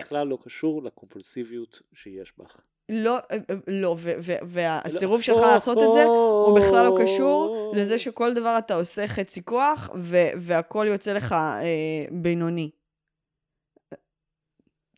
בכלל 0.00 0.26
לא 0.26 0.38
קשור 0.44 0.82
לקומפולסיביות 0.82 1.82
שיש 1.94 2.32
בך. 2.38 2.60
לא, 2.92 3.16
אה, 3.16 3.36
אה, 3.50 3.54
לא, 3.66 3.96
והסירוב 4.42 5.16
לא, 5.16 5.22
שלך 5.22 5.36
או, 5.36 5.40
לעשות 5.40 5.78
את 5.78 5.92
זה, 5.92 6.04
הוא 6.04 6.58
בכלל 6.58 6.84
לא 6.84 6.88
או, 6.88 6.98
קשור 7.02 7.72
לזה 7.76 7.98
שכל 7.98 8.34
דבר 8.34 8.58
אתה 8.58 8.74
עושה 8.74 9.08
חצי 9.08 9.44
כוח, 9.44 9.90
והכל 10.36 10.86
יוצא 10.88 11.12
לך 11.12 11.32
אה, 11.32 12.04
בינוני. 12.10 12.70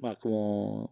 מה, 0.01 0.15
כמו... 0.15 0.89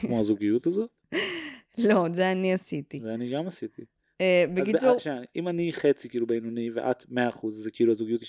כמו 0.00 0.20
הזוגיות 0.20 0.66
הזאת? 0.66 0.90
לא, 1.78 2.06
זה 2.14 2.32
אני 2.32 2.54
עשיתי. 2.54 3.00
זה 3.00 3.14
אני 3.14 3.30
גם 3.30 3.46
עשיתי. 3.46 3.82
אה, 4.20 4.44
בקיצור, 4.54 4.98
שנייה, 4.98 5.20
אם 5.36 5.48
אני 5.48 5.72
חצי 5.72 6.08
כאילו 6.08 6.26
בינוני 6.26 6.70
ואת 6.70 7.02
100% 7.02 7.50
זה 7.50 7.70
כאילו 7.70 7.92
הזוגיות 7.92 8.20
היא 8.20 8.28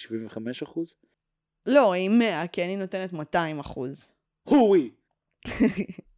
75%? 0.65 0.79
לא, 1.65 1.93
היא 1.93 2.09
100, 2.09 2.47
כי 2.47 2.63
אני 2.63 2.77
נותנת 2.77 3.13
200 3.13 3.59
אחוז. 3.59 4.11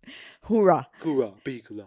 הורה. 0.48 0.82
הורה, 1.04 1.30
ביגלה. 1.46 1.86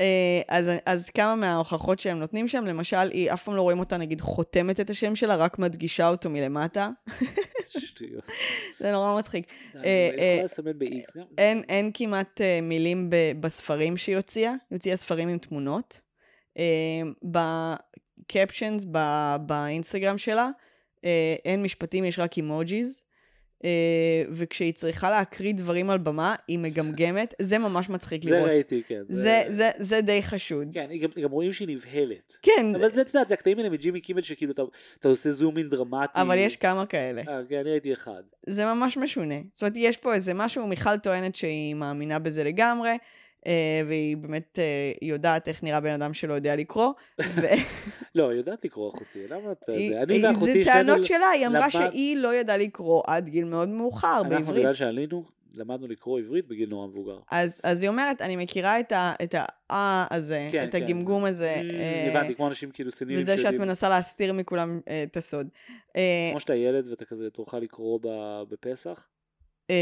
אה, 0.00 0.40
אז, 0.48 0.66
אז 0.86 1.10
כמה 1.10 1.34
מההוכחות 1.34 1.98
שהם 1.98 2.18
נותנים 2.18 2.48
שם, 2.48 2.64
למשל, 2.64 3.10
היא 3.10 3.32
אף 3.32 3.44
פעם 3.44 3.56
לא 3.56 3.62
רואים 3.62 3.78
אותה, 3.78 3.96
נגיד, 3.96 4.20
חותמת 4.20 4.80
את 4.80 4.90
השם 4.90 5.16
שלה, 5.16 5.36
רק 5.36 5.58
מדגישה 5.58 6.08
אותו 6.08 6.30
מלמטה. 6.30 6.90
שטויות. 7.68 8.24
זה 8.80 8.92
נורא 8.92 9.18
מצחיק. 9.18 9.52
אה, 9.76 10.10
אה? 10.18 10.42
אין, 11.68 11.90
כמעט 11.94 12.40
מילים 12.62 13.10
בספרים 13.40 13.96
שהיא 13.96 14.16
הוציאה, 14.16 14.50
היא 14.50 14.76
הוציאה 14.76 14.96
ספרים 14.96 15.28
עם 15.28 15.38
תמונות. 15.38 16.00
בקפשנס, 17.22 18.86
באינסטגרם 19.46 20.18
שלה, 20.18 20.48
אין 21.44 21.62
משפטים, 21.62 22.04
יש 22.04 22.18
רק 22.18 22.36
אימוג'יז. 22.36 23.05
אה, 23.64 23.70
וכשהיא 24.30 24.72
צריכה 24.72 25.10
להקריא 25.10 25.54
דברים 25.54 25.90
על 25.90 25.98
במה, 25.98 26.34
היא 26.48 26.58
מגמגמת, 26.58 27.34
זה 27.42 27.58
ממש 27.58 27.88
מצחיק 27.88 28.24
זה 28.24 28.30
לראות. 28.30 28.48
ראיתי, 28.48 28.82
כן. 28.86 29.02
זה, 29.08 29.42
זה, 29.48 29.70
זה 29.78 30.00
די 30.00 30.22
חשוד. 30.22 30.68
כן, 30.72 30.86
גם, 31.00 31.08
גם 31.22 31.30
רואים 31.30 31.52
שהיא 31.52 31.68
נבהלת. 31.68 32.36
כן, 32.42 32.74
אבל 32.74 32.92
זה, 32.92 33.00
את 33.00 33.06
יודעת, 33.06 33.28
זה 33.28 33.34
הקטעים 33.34 33.58
האלה 33.58 33.70
מג'ימי 33.70 34.00
קימל 34.00 34.20
שכאילו 34.20 34.52
אתה, 34.52 34.62
אתה 35.00 35.08
עושה 35.08 35.30
זום 35.30 35.58
אין 35.58 35.68
דרמטי. 35.68 36.20
אבל 36.20 36.38
יש 36.38 36.56
כמה 36.56 36.86
כאלה. 36.86 37.22
אה, 37.28 37.40
כן, 37.48 37.56
אני 37.56 37.70
ראיתי 37.70 37.92
אחד. 37.92 38.22
זה 38.46 38.64
ממש 38.64 38.96
משונה. 38.96 39.38
זאת 39.52 39.62
אומרת, 39.62 39.74
יש 39.76 39.96
פה 39.96 40.14
איזה 40.14 40.34
משהו, 40.34 40.66
מיכל 40.66 40.98
טוענת 40.98 41.34
שהיא 41.34 41.74
מאמינה 41.74 42.18
בזה 42.18 42.44
לגמרי, 42.44 42.96
והיא 43.86 44.16
באמת 44.16 44.58
אה, 44.58 44.64
יודעת 45.02 45.48
איך 45.48 45.62
נראה 45.62 45.80
בן 45.80 45.90
אדם 45.92 46.14
שלא 46.14 46.34
יודע 46.34 46.56
לקרוא. 46.56 46.92
ו- 47.20 47.40
לא, 48.14 48.30
היא 48.30 48.38
יודעת 48.38 48.64
לקרוא 48.64 48.88
אחותי, 48.90 49.28
למה 49.28 49.52
אתה... 49.52 49.72
אני 50.02 50.24
ואחותי 50.26 50.64
זה 50.64 50.70
טענות 50.70 51.04
שלה, 51.04 51.28
היא 51.28 51.46
אמרה 51.46 51.58
למד- 51.60 51.70
שהיא 51.70 52.16
לא 52.16 52.34
ידעה 52.34 52.56
לקרוא 52.56 53.02
עד 53.06 53.28
גיל 53.28 53.44
מאוד 53.44 53.68
מאוחר 53.68 54.14
אנחנו 54.18 54.30
בעברית. 54.30 54.58
בגלל 54.60 54.74
שעלינו, 54.74 55.24
למדנו 55.54 55.88
לקרוא 55.88 56.18
עברית 56.20 56.46
בגיל 56.48 56.68
נורא 56.68 56.86
מבוגר. 56.86 57.18
אז, 57.30 57.60
אז 57.64 57.82
היא 57.82 57.88
אומרת, 57.88 58.22
אני 58.22 58.36
מכירה 58.36 58.80
את 58.80 58.92
ה- 58.92 59.12
את 59.22 59.34
ה-אה 59.34 60.06
הזה, 60.10 60.48
כן, 60.52 60.64
את 60.64 60.72
כן. 60.72 60.76
הגמגום 60.82 61.24
הזה, 61.24 61.54
Mm, 61.70 61.74
אה, 61.74 62.08
הבנתי, 62.10 62.34
כמו 62.34 62.48
אנשים 62.48 62.70
כאילו 62.70 62.90
סנילים 62.92 63.22
וזה 63.22 63.38
שאת 63.38 63.54
מנסה 63.54 63.88
להסתיר 63.88 64.32
מכולם 64.32 64.80
אה, 64.88 65.02
את 65.02 65.16
הסוד. 65.16 65.48
אה, 65.96 66.28
כמו 66.30 66.40
שאתה 66.40 66.54
ילד 66.54 66.88
ואתה 66.90 67.04
כזה 67.04 67.30
תורך 67.30 67.54
לקרוא 67.54 67.98
בפסח. 68.48 69.06
אה, 69.70 69.76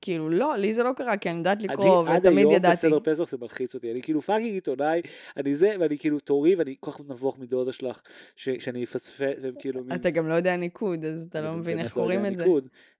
כאילו, 0.00 0.30
לא, 0.30 0.56
לי 0.56 0.74
זה 0.74 0.82
לא 0.82 0.92
קרה, 0.96 1.16
כי 1.16 1.30
אני 1.30 1.38
יודעת 1.38 1.62
לקרוא, 1.62 2.08
עד 2.08 2.26
ותמיד 2.26 2.38
היום 2.38 2.52
ידעתי. 2.52 2.76
בסדר 2.76 2.98
פסח 3.00 3.28
זה 3.28 3.36
מלחיץ 3.40 3.74
אותי, 3.74 3.92
אני 3.92 4.02
כאילו 4.02 4.22
fucking 4.22 4.54
עיתונאי, 4.54 5.00
אני 5.36 5.56
זה, 5.56 5.74
ואני 5.80 5.98
כאילו 5.98 6.20
תורי, 6.20 6.54
ואני 6.54 6.74
כל 6.80 6.90
כך 6.90 7.00
נבוך 7.00 7.38
מדודה 7.38 7.72
שלך, 7.72 8.00
שאני 8.36 8.84
אפספס, 8.84 9.20
כאילו... 9.58 9.82
אתה 9.94 10.10
גם 10.10 10.28
לא 10.28 10.34
יודע 10.34 10.56
ניקוד, 10.56 11.04
אז 11.04 11.26
אתה 11.30 11.40
לא 11.40 11.52
מבין 11.52 11.78
איך 11.78 11.96
לא 11.96 12.02
קוראים 12.02 12.26
את 12.26 12.36
זה. 12.36 12.44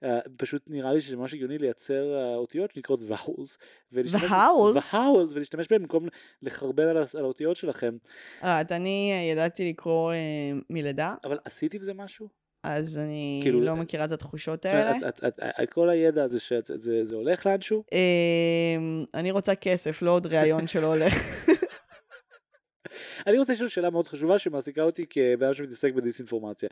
אה, 0.04 0.18
פשוט 0.36 0.62
נראה 0.68 0.92
לי 0.92 1.00
שזה 1.00 1.16
ממש 1.16 1.34
הגיוני 1.34 1.58
לייצר 1.58 2.14
אה, 2.14 2.36
אותיות 2.36 2.70
שנקראות 2.70 3.00
ואולס. 3.02 3.58
Vowels? 3.92 4.94
ואולס, 4.94 5.32
ולהשתמש 5.32 5.68
בהם 5.70 5.82
במקום 5.82 6.08
לחרבן 6.42 6.84
על 6.88 7.04
האותיות 7.14 7.56
שלכם. 7.56 7.96
אה, 8.44 8.60
את 8.60 8.72
אני 8.72 9.28
ידעתי 9.32 9.68
לקרוא 9.68 10.12
מלידה, 10.70 11.14
אבל 11.24 11.38
עשית 11.44 11.74
עם 11.74 11.82
זה 11.82 11.94
משהו? 11.94 12.43
אז 12.64 12.98
אני 12.98 13.40
כאילו, 13.42 13.60
לא 13.60 13.76
מכירה 13.76 14.04
את 14.04 14.12
התחושות 14.12 14.66
האלה. 14.66 14.96
את- 15.08 15.24
את- 15.24 15.38
את- 15.62 15.70
כל 15.70 15.90
הידע 15.90 16.24
הזה 16.24 16.40
שזה 16.40 16.74
זה 17.04 17.14
הולך 17.14 17.46
לאנשהו? 17.46 17.84
אה, 17.92 18.76
אני 19.14 19.30
רוצה 19.30 19.54
כסף, 19.54 20.02
לא 20.02 20.10
עוד 20.10 20.26
ראיון 20.26 20.66
שלא 20.66 20.86
הולך. 20.86 21.14
אני 23.26 23.38
רוצה 23.38 23.52
לשאול 23.52 23.68
שאלה 23.68 23.90
מאוד 23.90 24.08
חשובה 24.08 24.38
שמעסיקה 24.38 24.82
אותי 24.82 25.06
כבן 25.10 25.46
אדם 25.46 25.54
שמתעסק 25.54 25.94
בדיסאינפורמציה. 25.94 26.68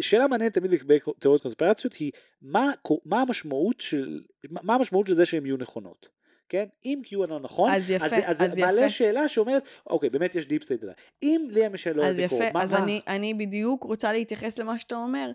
שאלה 0.00 0.26
מעניינת 0.26 0.54
תמיד 0.54 0.70
לגבי 0.70 0.98
תיאוריות 1.18 1.42
קונספירציות 1.42 1.94
היא 1.94 2.12
מה, 2.42 2.70
מה 3.04 3.20
המשמעות 3.20 3.80
של 3.80 4.20
מה 4.50 4.74
המשמעות 4.74 5.06
של 5.06 5.14
זה 5.14 5.26
שהן 5.26 5.46
יהיו 5.46 5.56
נכונות. 5.56 6.08
כן? 6.48 6.64
אם 6.84 7.00
QAnon 7.06 7.38
נכון, 7.42 7.70
אז 7.70 7.90
יפה, 7.90 8.04
אז, 8.04 8.10
זה- 8.10 8.28
אז, 8.28 8.42
אז 8.42 8.58
מעלה 8.58 8.80
יפה. 8.80 8.88
שאלה 8.88 9.28
שאומרת, 9.28 9.68
אוקיי, 9.90 10.10
באמת 10.10 10.34
יש 10.36 10.46
deep 10.48 10.62
state, 10.62 10.80
אם 11.22 11.46
ליאה 11.50 11.72
מישל 11.72 11.92
לא 11.92 12.04
אז 12.04 12.18
יפה, 12.18 12.52
מה, 12.54 12.62
אז 12.62 12.72
מה? 12.72 12.78
אני, 12.78 13.00
אני 13.08 13.34
בדיוק 13.34 13.84
רוצה 13.84 14.12
להתייחס 14.12 14.58
למה 14.58 14.78
שאתה 14.78 14.94
אומר, 14.94 15.30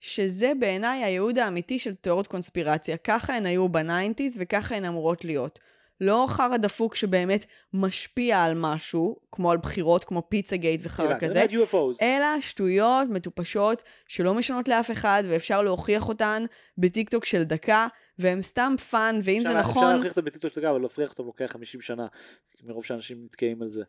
שזה 0.00 0.52
בעיניי 0.60 1.04
הייעוד 1.04 1.38
האמיתי 1.38 1.78
של 1.78 1.94
תיאוריות 1.94 2.26
קונספירציה. 2.26 2.96
ככה 2.96 3.36
הן 3.36 3.46
היו 3.46 3.68
ב 3.68 3.76
nineties 3.76 4.36
וככה 4.40 4.76
הן 4.76 4.84
אמורות 4.84 5.24
להיות. 5.24 5.58
לא 6.00 6.24
חרא 6.28 6.56
דפוק 6.56 6.94
שבאמת 6.94 7.46
משפיע 7.72 8.42
על 8.42 8.54
משהו, 8.54 9.16
כמו 9.32 9.50
על 9.50 9.56
בחירות, 9.58 10.04
כמו 10.04 10.22
פיצה 10.28 10.56
גייט 10.56 10.80
וחרא 10.84 11.06
הבנתי, 11.06 11.26
כזה. 11.26 11.44
אלא 12.02 12.40
שטויות 12.40 13.08
מטופשות 13.08 13.82
שלא 14.08 14.34
משנות 14.34 14.68
לאף 14.68 14.90
אחד 14.90 15.22
ואפשר 15.28 15.62
להוכיח 15.62 16.08
אותן 16.08 16.44
בטיקטוק 16.78 17.24
של 17.24 17.42
דקה, 17.44 17.86
והן 18.18 18.42
סתם 18.42 18.74
fun, 18.90 19.20
ואם 19.22 19.42
זה 19.42 19.48
אפשר- 19.48 19.60
אפשר 19.60 19.70
נכון... 19.70 19.92
להוכיח 19.94 20.12
את 20.12 20.18
הביטוי 20.18 20.50
של 20.50 20.66
אבל 20.66 20.82
להפריח 20.82 21.10
אותו 21.10 21.24
לוקח 21.24 21.46
50 21.52 21.80
שנה, 21.80 22.06
מרוב 22.64 22.84
שאנשים 22.84 23.24
נתקעים 23.24 23.62
על 23.62 23.68
זה. 23.68 23.82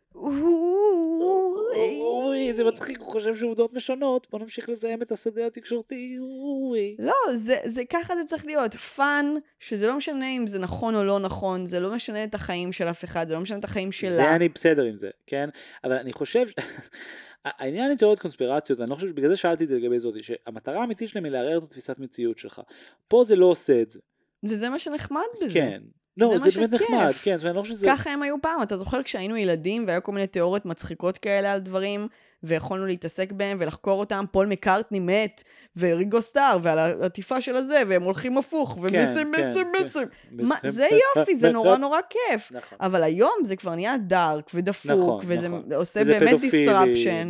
אוי, 1.75 2.53
זה 2.53 2.63
מצחיק, 2.63 2.99
הוא 2.99 3.07
חושב 3.07 3.35
שעובדות 3.35 3.73
משנות, 3.73 4.27
בוא 4.31 4.39
נמשיך 4.39 4.69
לזהם 4.69 5.01
את 5.01 5.11
השדה 5.11 5.47
התקשורתי, 5.47 6.17
אוי. 6.19 6.95
לא, 6.99 7.13
זה, 7.65 7.81
ככה 7.89 8.15
זה 8.15 8.21
צריך 8.25 8.45
להיות. 8.45 8.73
fun, 8.75 9.35
שזה 9.59 9.87
לא 9.87 9.97
משנה 9.97 10.29
אם 10.29 10.47
זה 10.47 10.59
נכון 10.59 10.95
או 10.95 11.03
לא 11.03 11.19
נכון, 11.19 11.65
זה 11.65 11.79
לא 11.79 11.95
משנה 11.95 12.23
את 12.23 12.35
החיים 12.35 12.71
של 12.71 12.87
אף 12.87 13.03
אחד, 13.03 13.27
זה 13.27 13.33
לא 13.33 13.39
משנה 13.39 13.57
את 13.57 13.63
החיים 13.63 13.91
שלה. 13.91 14.15
זה 14.15 14.35
אני 14.35 14.49
בסדר 14.49 14.83
עם 14.83 14.95
זה, 14.95 15.09
כן? 15.27 15.49
אבל 15.83 15.93
אני 15.93 16.13
חושב, 16.13 16.45
העניין 17.45 17.91
עם 17.91 17.97
תיאוריות 17.97 18.19
קונספירציות, 18.19 18.79
אני 18.79 18.89
לא 18.89 18.95
חושב, 18.95 19.15
בגלל 19.15 19.29
זה 19.29 19.35
שאלתי 19.35 19.63
את 19.63 19.69
זה 19.69 19.75
לגבי 19.77 19.99
זאתי, 19.99 20.23
שהמטרה 20.23 20.81
האמיתית 20.81 21.09
שלהם 21.09 21.25
היא 21.25 21.31
לערער 21.31 21.57
את 21.57 21.63
התפיסת 21.63 21.99
מציאות 21.99 22.37
שלך. 22.37 22.61
פה 23.07 23.23
זה 23.23 23.35
לא 23.35 23.45
עושה 23.45 23.81
את 23.81 23.89
זה, 23.89 23.99
וזה 24.45 24.69
מה 24.69 24.79
שנחמד 24.79 25.21
בזה. 25.41 25.53
כן. 25.53 25.81
לא, 26.17 26.27
זה 26.39 26.49
זה, 26.49 26.59
באמת. 26.59 26.73
נחמד, 26.73 27.11
כן, 27.23 27.37
זאת 27.37 27.43
אומרת, 27.43 27.45
אני 27.45 27.55
לא 27.55 27.61
חושב 27.61 27.73
שזה... 27.73 27.87
ככה 27.87 28.09
הם 28.09 28.21
היו 28.21 28.35
פעם, 28.41 28.61
אתה 28.61 28.77
זוכר 28.77 29.03
כשהיינו 29.03 29.37
ילדים 29.37 29.83
והיה 29.87 29.99
כל 29.99 30.11
מיני 30.11 30.27
תיאוריות 30.27 30.65
מצחיקות 30.65 31.17
כאלה 31.17 31.51
על 31.51 31.59
דברים, 31.59 32.07
ויכולנו 32.43 32.85
להתעסק 32.85 33.31
בהם 33.31 33.57
ולחקור 33.59 33.99
אותם, 33.99 34.25
פול 34.31 34.47
מקארטני 34.47 34.99
מת, 34.99 35.43
וריגו 35.77 36.21
סטאר, 36.21 36.57
ועל 36.63 36.79
העטיפה 36.79 37.41
של 37.41 37.55
הזה, 37.55 37.81
והם 37.87 38.03
הולכים 38.03 38.37
הפוך, 38.37 38.77
כן, 38.91 38.99
מיסים, 38.99 39.31
כן. 39.35 39.41
מיסים. 39.41 39.67
בסדר. 39.73 40.05
מה, 40.31 40.55
זה 40.67 40.87
יופי, 41.17 41.35
זה 41.35 41.51
נורא 41.51 41.77
נורא 41.77 41.99
כיף. 42.09 42.51
נכון. 42.51 42.77
אבל 42.81 43.03
היום 43.03 43.33
זה 43.43 43.55
כבר 43.55 43.75
נהיה 43.75 43.97
דארק 43.97 44.51
ודפוק, 44.53 44.91
נכון, 44.91 45.25
וזה 45.27 45.47
נכון. 45.47 45.73
עושה 45.75 46.03
באמת 46.03 46.39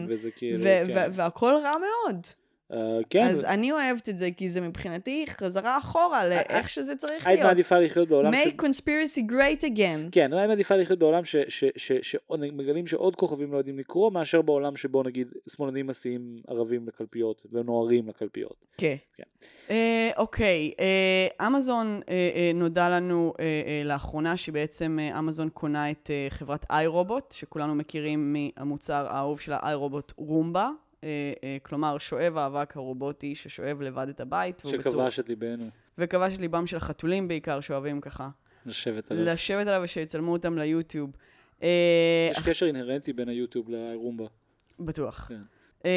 וזה 0.07 0.31
כאילו, 0.31 0.63
כן. 0.63 1.09
והכל 1.13 1.53
רע 1.63 1.73
מאוד. 1.77 2.27
אה, 2.71 2.77
כן, 3.09 3.27
אז 3.27 3.43
אני 3.43 3.71
אוהבת 3.71 4.09
את 4.09 4.17
זה, 4.17 4.29
כי 4.37 4.49
זה 4.49 4.61
מבחינתי 4.61 5.25
חזרה 5.29 5.77
אחורה 5.77 6.29
לאיך 6.29 6.69
שזה 6.69 6.95
צריך 6.95 7.27
היית 7.27 7.39
להיות. 7.39 7.49
מעדיפה 7.49 7.79
לחיות 7.79 8.07
בעולם 8.07 8.33
ש... 8.33 8.37
make 8.37 8.61
conspiracy 8.61 9.31
great 9.31 9.63
again. 9.63 10.09
כן, 10.11 10.33
אני 10.33 10.47
מעדיפה 10.47 10.75
לחיות 10.75 10.99
בעולם 10.99 11.21
שמגלים 12.01 12.87
שעוד 12.87 13.15
כוכבים 13.15 13.53
לא 13.53 13.57
יודעים 13.57 13.79
לקרוא, 13.79 14.11
מאשר 14.11 14.41
בעולם 14.41 14.75
שבו 14.75 15.03
נגיד 15.03 15.27
שמאלנים 15.49 15.87
מסיעים 15.87 16.41
ערבים 16.47 16.87
לקלפיות 16.87 17.45
ונוהרים 17.51 18.07
לקלפיות. 18.07 18.65
כן. 18.77 18.95
כן. 19.15 19.23
אה, 19.69 20.11
אוקיי, 20.17 20.71
אה, 20.79 21.47
אמזון 21.47 21.99
אה, 22.09 22.29
אה, 22.35 22.51
נודע 22.55 22.89
לנו 22.89 23.33
אה, 23.39 23.45
אה, 23.45 23.81
לאחרונה 23.85 24.37
שבעצם 24.37 24.99
אה, 25.01 25.19
אמזון 25.19 25.49
קונה 25.49 25.91
את 25.91 26.09
אה, 26.13 26.27
חברת 26.29 26.65
איי-רובוט, 26.71 27.31
שכולנו 27.31 27.75
מכירים 27.75 28.33
מהמוצר 28.33 29.07
האהוב 29.09 29.39
של 29.39 29.53
האיי-רובוט 29.53 30.13
רומבה. 30.17 30.69
אה, 31.05 31.33
אה, 31.43 31.57
כלומר, 31.63 31.97
שואב 31.97 32.37
האבק 32.37 32.77
הרובוטי 32.77 33.35
ששואב 33.35 33.81
לבד 33.81 34.09
את 34.09 34.19
הבית. 34.19 34.61
שכבש 34.67 35.19
את 35.19 35.29
ליבנו, 35.29 35.69
וכבש 35.97 36.33
את 36.33 36.39
ליבם 36.39 36.67
של 36.67 36.77
החתולים 36.77 37.27
בעיקר, 37.27 37.59
שאוהבים 37.59 38.01
ככה. 38.01 38.29
לשבת 38.65 39.11
עליו. 39.11 39.25
לשבת 39.25 39.67
עליו 39.67 39.81
ושיצלמו 39.83 40.31
אותם 40.31 40.57
ליוטיוב. 40.57 41.11
אה, 41.63 42.29
יש 42.31 42.39
קשר 42.39 42.65
אינהרנטי 42.65 43.13
בין 43.13 43.29
היוטיוב 43.29 43.69
לרומבה. 43.69 44.25
בטוח. 44.79 45.25
כן. 45.29 45.41
Uh, 45.81 45.87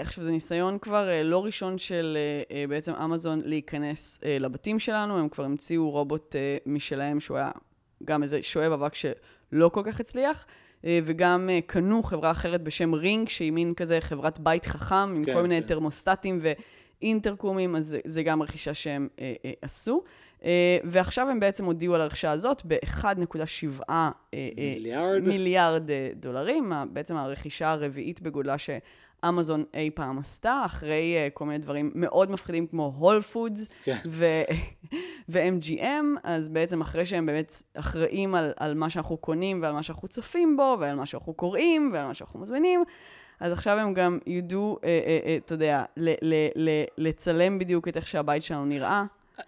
עכשיו, 0.00 0.24
זה 0.24 0.30
ניסיון 0.30 0.78
כבר 0.78 1.08
uh, 1.08 1.24
לא 1.24 1.44
ראשון 1.44 1.78
של 1.78 2.18
uh, 2.46 2.50
uh, 2.50 2.54
בעצם 2.68 2.92
אמזון 2.92 3.42
להיכנס 3.44 4.18
uh, 4.22 4.26
לבתים 4.40 4.78
שלנו, 4.78 5.18
הם 5.18 5.28
כבר 5.28 5.44
המציאו 5.44 5.90
רובוט 5.90 6.34
uh, 6.34 6.38
משלהם 6.66 7.20
שהוא 7.20 7.36
היה 7.36 7.50
גם 8.04 8.22
איזה 8.22 8.42
שואב 8.42 8.72
אבק 8.72 8.94
שלא 8.94 9.68
כל 9.68 9.82
כך 9.84 10.00
הצליח, 10.00 10.46
וגם 11.04 11.48
uh, 11.48 11.66
קנו 11.66 12.02
חברה 12.02 12.30
אחרת 12.30 12.62
בשם 12.62 12.94
רינג, 12.94 13.28
שהיא 13.28 13.52
מין 13.52 13.74
כזה 13.74 14.00
חברת 14.00 14.38
בית 14.38 14.66
חכם, 14.66 14.94
עם 14.94 15.24
כן, 15.24 15.34
כל 15.34 15.42
מיני 15.42 15.60
כן. 15.60 15.66
תרמוסטטים 15.66 16.40
ואינטרקומים, 17.02 17.76
אז 17.76 17.96
זה, 18.04 18.22
גם 18.22 18.42
רכישה 18.42 18.74
שהם 18.74 19.08
uh, 19.16 19.20
עשו. 19.62 20.02
ועכשיו 20.84 21.30
הם 21.30 21.40
בעצם 21.40 21.64
הודיעו 21.64 21.94
על 21.94 22.00
הרכישה 22.00 22.30
הזאת 22.30 22.62
ב-1.7 22.64 23.90
uh, 23.90 23.92
מיליארד? 24.56 25.22
מיליארד 25.22 25.90
אה, 25.90 26.08
דולרים, 26.14 26.72
בעצם 26.92 27.16
הרכישה 27.16 27.70
הרביעית 27.70 28.20
בגודלה 28.20 28.58
שאמזון 29.24 29.64
אי 29.74 29.90
פעם 29.90 30.18
עשתה, 30.18 30.62
אחרי 30.66 31.16
אה, 31.16 31.28
כל 31.30 31.44
מיני 31.44 31.58
דברים 31.58 31.90
מאוד 31.94 32.30
מפחידים 32.30 32.66
כמו 32.66 32.94
הול 32.98 33.22
פודס 33.22 33.68
כן. 33.84 33.96
ו-MGM, 35.28 36.04
אז 36.24 36.48
בעצם 36.48 36.80
אחרי 36.80 37.06
שהם 37.06 37.26
באמת 37.26 37.62
אחראים 37.74 38.34
על, 38.34 38.52
על 38.56 38.74
מה 38.74 38.90
שאנחנו 38.90 39.16
קונים 39.16 39.62
ועל 39.62 39.72
מה 39.72 39.82
שאנחנו 39.82 40.08
צופים 40.08 40.56
בו 40.56 40.76
ועל 40.80 40.96
מה 40.96 41.06
שאנחנו 41.06 41.34
קוראים 41.34 41.90
ועל 41.92 42.06
מה 42.06 42.14
שאנחנו 42.14 42.40
מזמינים, 42.40 42.84
אז 43.40 43.52
עכשיו 43.52 43.78
הם 43.78 43.94
גם 43.94 44.18
ידעו, 44.26 44.78
אה, 44.84 45.00
אה, 45.26 45.36
אתה 45.36 45.54
יודע, 45.54 45.84
לצלם 46.98 47.58
בדיוק 47.58 47.88
את 47.88 47.96
איך 47.96 48.06
שהבית 48.06 48.42
שלנו 48.42 48.64
נראה 48.64 49.04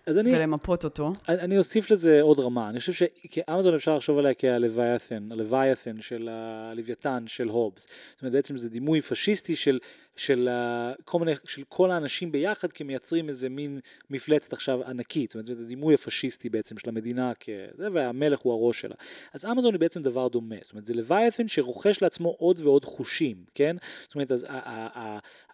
אני, 0.08 0.36
ולמפות 0.36 0.84
אותו. 0.84 1.12
אני 1.28 1.40
אני 1.40 1.58
אוסיף 1.58 1.90
לזה 1.90 2.20
עוד 2.20 2.38
רמה, 2.38 2.68
אני 2.68 2.80
חושב 2.80 2.92
שכאמזון 2.92 3.74
אפשר 3.74 3.96
לחשוב 3.96 4.18
עליה 4.18 4.34
כהלווייתן, 4.34 5.28
הלווייתן 5.32 6.00
של 6.00 6.28
הלוויתן 6.30 7.24
של 7.26 7.48
הובס. 7.48 7.82
זאת 7.82 8.22
אומרת 8.22 8.32
בעצם 8.32 8.58
זה 8.58 8.70
דימוי 8.70 9.00
פשיסטי 9.00 9.56
של 9.56 9.78
של, 10.18 10.48
ה- 10.48 10.92
כל 11.04 11.18
מיני, 11.18 11.32
של 11.46 11.62
כל 11.68 11.90
האנשים 11.90 12.32
ביחד 12.32 12.72
כמייצרים 12.72 13.28
איזה 13.28 13.48
מין 13.48 13.80
מפלצת 14.10 14.52
עכשיו 14.52 14.84
ענקית, 14.84 15.30
זאת 15.30 15.48
אומרת, 15.48 15.64
הדימוי 15.64 15.94
הפשיסטי 15.94 16.48
בעצם 16.48 16.78
של 16.78 16.88
המדינה 16.88 17.32
כזה, 17.34 17.88
והמלך 17.92 18.38
הוא 18.40 18.52
הראש 18.52 18.80
שלה. 18.80 18.94
אז 19.32 19.44
אמזון 19.44 19.74
היא 19.74 19.80
בעצם 19.80 20.02
דבר 20.02 20.28
דומה, 20.28 20.56
זאת 20.62 20.72
אומרת, 20.72 20.86
זה 20.86 20.94
לוויתן 20.94 21.48
שרוכש 21.48 22.02
לעצמו 22.02 22.28
עוד 22.38 22.60
ועוד 22.60 22.84
חושים, 22.84 23.36
כן? 23.54 23.76
זאת 24.02 24.14
אומרת, 24.14 24.32
אז 24.32 24.46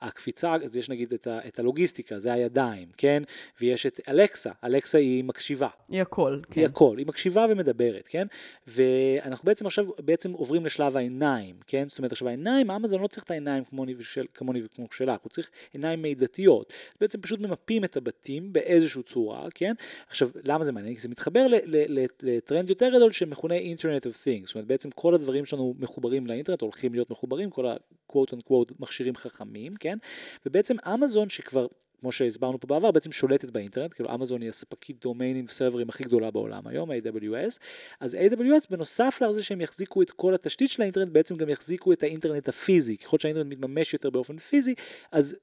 הקפיצה, 0.00 0.54
אז 0.54 0.76
יש 0.76 0.88
נגיד 0.88 1.12
את, 1.12 1.26
ה- 1.26 1.38
את 1.48 1.58
הלוגיסטיקה, 1.58 2.18
זה 2.18 2.32
הידיים, 2.32 2.88
כן? 2.96 3.22
ויש 3.60 3.86
את 3.86 4.00
אלקסה, 4.08 4.50
אלקסה 4.64 4.98
היא 4.98 5.24
מקשיבה. 5.24 5.68
היא 5.88 6.02
הכל, 6.02 6.40
כן. 6.50 6.60
היא 6.60 6.68
הכל, 6.68 6.94
היא 6.98 7.06
מקשיבה 7.06 7.46
ומדברת, 7.50 8.08
כן? 8.08 8.26
ואנחנו 8.66 9.46
בעצם 9.46 9.66
עכשיו 9.66 9.84
בעצם 9.98 10.32
עוברים 10.32 10.66
לשלב 10.66 10.96
העיניים, 10.96 11.56
כן? 11.66 11.88
זאת 11.88 11.98
אומרת 11.98 12.12
עכשיו 12.12 12.28
העיניים, 12.28 12.70
אמזון 12.70 13.02
לא 13.02 13.06
צריך 13.06 13.24
את 13.24 13.30
העיניים 13.30 13.64
כמוני, 13.64 13.94
ושל, 13.98 14.26
כמוני 14.34 14.53
וכמו 14.64 14.86
שלך, 14.92 15.20
הוא 15.22 15.30
צריך 15.30 15.50
עיניים 15.72 16.02
מידתיות. 16.02 16.72
בעצם 17.00 17.20
פשוט 17.20 17.40
ממפים 17.40 17.84
את 17.84 17.96
הבתים 17.96 18.52
באיזושהי 18.52 19.02
צורה, 19.02 19.46
כן? 19.54 19.74
עכשיו, 20.08 20.28
למה 20.44 20.64
זה 20.64 20.72
מעניין? 20.72 20.94
כי 20.94 21.00
זה 21.00 21.08
מתחבר 21.08 21.46
לטרנד 22.22 22.70
יותר 22.70 22.88
גדול 22.94 23.12
שמכונה 23.12 23.54
אינטרנט 23.54 24.06
of 24.06 24.10
things, 24.10 24.46
זאת 24.46 24.54
אומרת 24.54 24.66
בעצם 24.66 24.90
כל 24.90 25.14
הדברים 25.14 25.44
שלנו 25.44 25.74
מחוברים 25.78 26.26
לאינטרנט, 26.26 26.60
הולכים 26.60 26.92
להיות 26.92 27.10
מחוברים, 27.10 27.50
כל 27.50 27.66
ה-quote 27.66 28.32
unquote 28.32 28.72
מכשירים 28.78 29.16
חכמים, 29.16 29.76
כן? 29.76 29.98
ובעצם 30.46 30.76
אמזון 30.94 31.28
שכבר 31.28 31.66
כמו 32.04 32.12
שהסברנו 32.12 32.60
פה 32.60 32.66
בעבר, 32.66 32.90
בעצם 32.90 33.12
שולטת 33.12 33.50
באינטרנט, 33.50 33.94
כאילו 33.94 34.14
אמזון 34.14 34.42
היא 34.42 34.50
הספקית 34.50 35.00
דומיינים 35.00 35.44
וסרברים 35.48 35.88
הכי 35.88 36.04
גדולה 36.04 36.30
בעולם 36.30 36.66
היום, 36.66 36.90
AWS, 36.90 37.58
אז 38.00 38.14
AWS 38.14 38.66
בנוסף 38.70 39.18
לזה 39.22 39.42
שהם 39.42 39.60
יחזיקו 39.60 40.02
את 40.02 40.10
כל 40.10 40.34
התשתית 40.34 40.70
של 40.70 40.82
האינטרנט, 40.82 41.12
בעצם 41.12 41.36
גם 41.36 41.48
יחזיקו 41.48 41.92
את 41.92 42.02
האינטרנט 42.02 42.48
הפיזי, 42.48 42.96
ככל 42.96 43.18
שהאינטרנט 43.18 43.52
מתממש 43.52 43.92
יותר 43.92 44.10
באופן 44.10 44.38
פיזי, 44.38 44.74
אז 45.12 45.36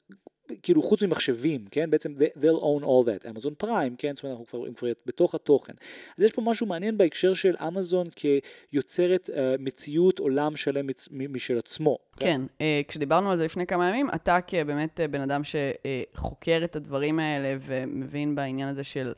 כאילו 0.63 0.83
חוץ 0.83 1.03
ממחשבים, 1.03 1.65
כן, 1.71 1.89
בעצם 1.89 2.13
they- 2.19 2.39
they'll 2.41 2.61
own 2.61 2.83
all 2.83 3.05
that, 3.07 3.29
אמזון 3.29 3.53
פריים, 3.57 3.95
כן, 3.97 4.13
זאת 4.15 4.23
אומרת 4.23 4.37
אנחנו 4.39 4.45
כבר, 4.47 4.73
כבר 4.73 4.87
בתוך 5.05 5.35
התוכן. 5.35 5.73
אז 6.17 6.23
יש 6.23 6.31
פה 6.31 6.41
משהו 6.41 6.65
מעניין 6.67 6.97
בהקשר 6.97 7.33
של 7.33 7.55
אמזון 7.67 8.07
כיוצרת 8.15 9.29
uh, 9.33 9.37
מציאות 9.59 10.19
עולם 10.19 10.55
שלם 10.55 10.87
מצ- 10.87 11.07
משל 11.11 11.57
עצמו. 11.57 11.97
כן, 12.17 12.41
אה, 12.61 12.81
כשדיברנו 12.87 13.31
על 13.31 13.37
זה 13.37 13.45
לפני 13.45 13.65
כמה 13.67 13.89
ימים, 13.89 14.09
אתה 14.15 14.39
כבאמת 14.47 14.99
אה, 14.99 15.07
בן 15.07 15.21
אדם 15.21 15.41
שחוקר 15.43 16.61
את 16.63 16.75
הדברים 16.75 17.19
האלה 17.19 17.57
ומבין 17.61 18.35
בעניין 18.35 18.67
הזה 18.69 18.83
של, 18.83 19.13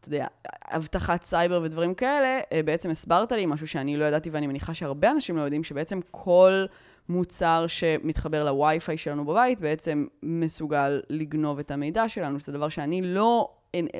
אתה 0.00 0.08
יודע, 0.08 0.26
אבטחת 0.66 1.24
סייבר 1.24 1.60
ודברים 1.64 1.94
כאלה, 1.94 2.38
בעצם 2.64 2.90
הסברת 2.90 3.32
לי 3.32 3.46
משהו 3.46 3.66
שאני 3.66 3.96
לא 3.96 4.04
ידעתי 4.04 4.30
ואני 4.30 4.46
מניחה 4.46 4.74
שהרבה 4.74 5.10
אנשים 5.10 5.36
לא 5.36 5.42
יודעים, 5.42 5.64
שבעצם 5.64 6.00
כל 6.10 6.64
מוצר 7.08 7.64
שמתחבר 7.68 8.44
לווי-פיי 8.44 8.96
שלנו 8.96 9.24
בבית 9.24 9.60
בעצם 9.60 10.06
מסוגל 10.22 11.00
לגנוב 11.10 11.58
את 11.58 11.70
המידע 11.70 12.08
שלנו, 12.08 12.40
זה 12.40 12.52
דבר 12.52 12.68
שאני 12.68 13.02
לא, 13.02 13.48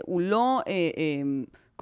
הוא 0.03 0.21
לא 0.21 0.61
אה, 0.67 0.73
אה, 0.73 1.23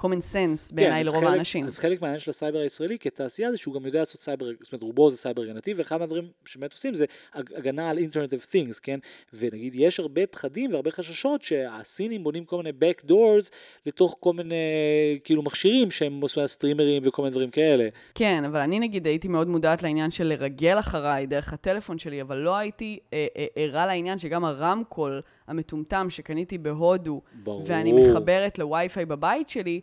common 0.01 0.33
sense 0.33 0.75
בעיניי 0.75 1.03
כן, 1.03 1.05
לרוב 1.05 1.19
חלק- 1.23 1.29
האנשים. 1.29 1.65
אז 1.65 1.77
חלק 1.77 2.01
מהעניין 2.01 2.19
של 2.19 2.29
הסייבר 2.31 2.59
הישראלי 2.59 2.97
כתעשייה 2.99 3.51
זה 3.51 3.57
שהוא 3.57 3.73
גם 3.73 3.85
יודע 3.85 3.99
לעשות 3.99 4.21
סייבר, 4.21 4.45
זאת 4.61 4.73
אומרת 4.73 4.83
רובו 4.83 5.11
זה 5.11 5.17
סייבר 5.17 5.41
הגנתי, 5.41 5.73
ואחד 5.73 5.97
מהדברים 5.99 6.27
שבאמת 6.45 6.73
עושים 6.73 6.93
זה 6.93 7.05
הג- 7.33 7.53
הגנה 7.55 7.89
על 7.89 7.97
internet 7.97 8.33
of 8.33 8.53
things, 8.53 8.79
כן? 8.83 8.99
ונגיד 9.33 9.73
יש 9.75 9.99
הרבה 9.99 10.27
פחדים 10.27 10.71
והרבה 10.73 10.91
חששות 10.91 11.41
שהסינים 11.43 12.23
בונים 12.23 12.45
כל 12.45 12.57
מיני 12.57 12.69
back 12.69 13.09
doors 13.09 13.49
לתוך 13.85 14.15
כל 14.19 14.33
מיני 14.33 14.55
כאילו 15.23 15.43
מכשירים 15.43 15.91
שהם 15.91 16.21
עושים 16.21 16.47
סטרימרים 16.47 17.03
וכל 17.05 17.21
מיני 17.21 17.31
דברים 17.31 17.49
כאלה. 17.49 17.87
כן, 18.15 18.43
אבל 18.47 18.59
אני 18.59 18.79
נגיד 18.79 19.05
הייתי 19.07 19.27
מאוד 19.27 19.47
מודעת 19.47 19.83
לעניין 19.83 20.11
של 20.11 20.23
לרגל 20.23 20.79
אחריי 20.79 21.25
דרך 21.25 21.53
הטלפון 21.53 21.97
שלי, 21.97 22.21
אבל 22.21 22.37
לא 22.37 22.57
הייתי 22.57 22.99
אה, 23.13 23.27
אה, 23.37 23.45
ערה 23.55 23.85
לעניין 23.85 24.17
שגם 24.17 24.45
הרמקול 24.45 25.21
המטומטם 25.47 26.07
שקניתי 26.09 26.57
בהודו, 26.57 27.21
ברור. 27.43 27.63
ואני 27.67 27.93
מחברת 27.93 28.59
לווי-פיי 28.59 29.05
בבית 29.05 29.49
שלי, 29.49 29.81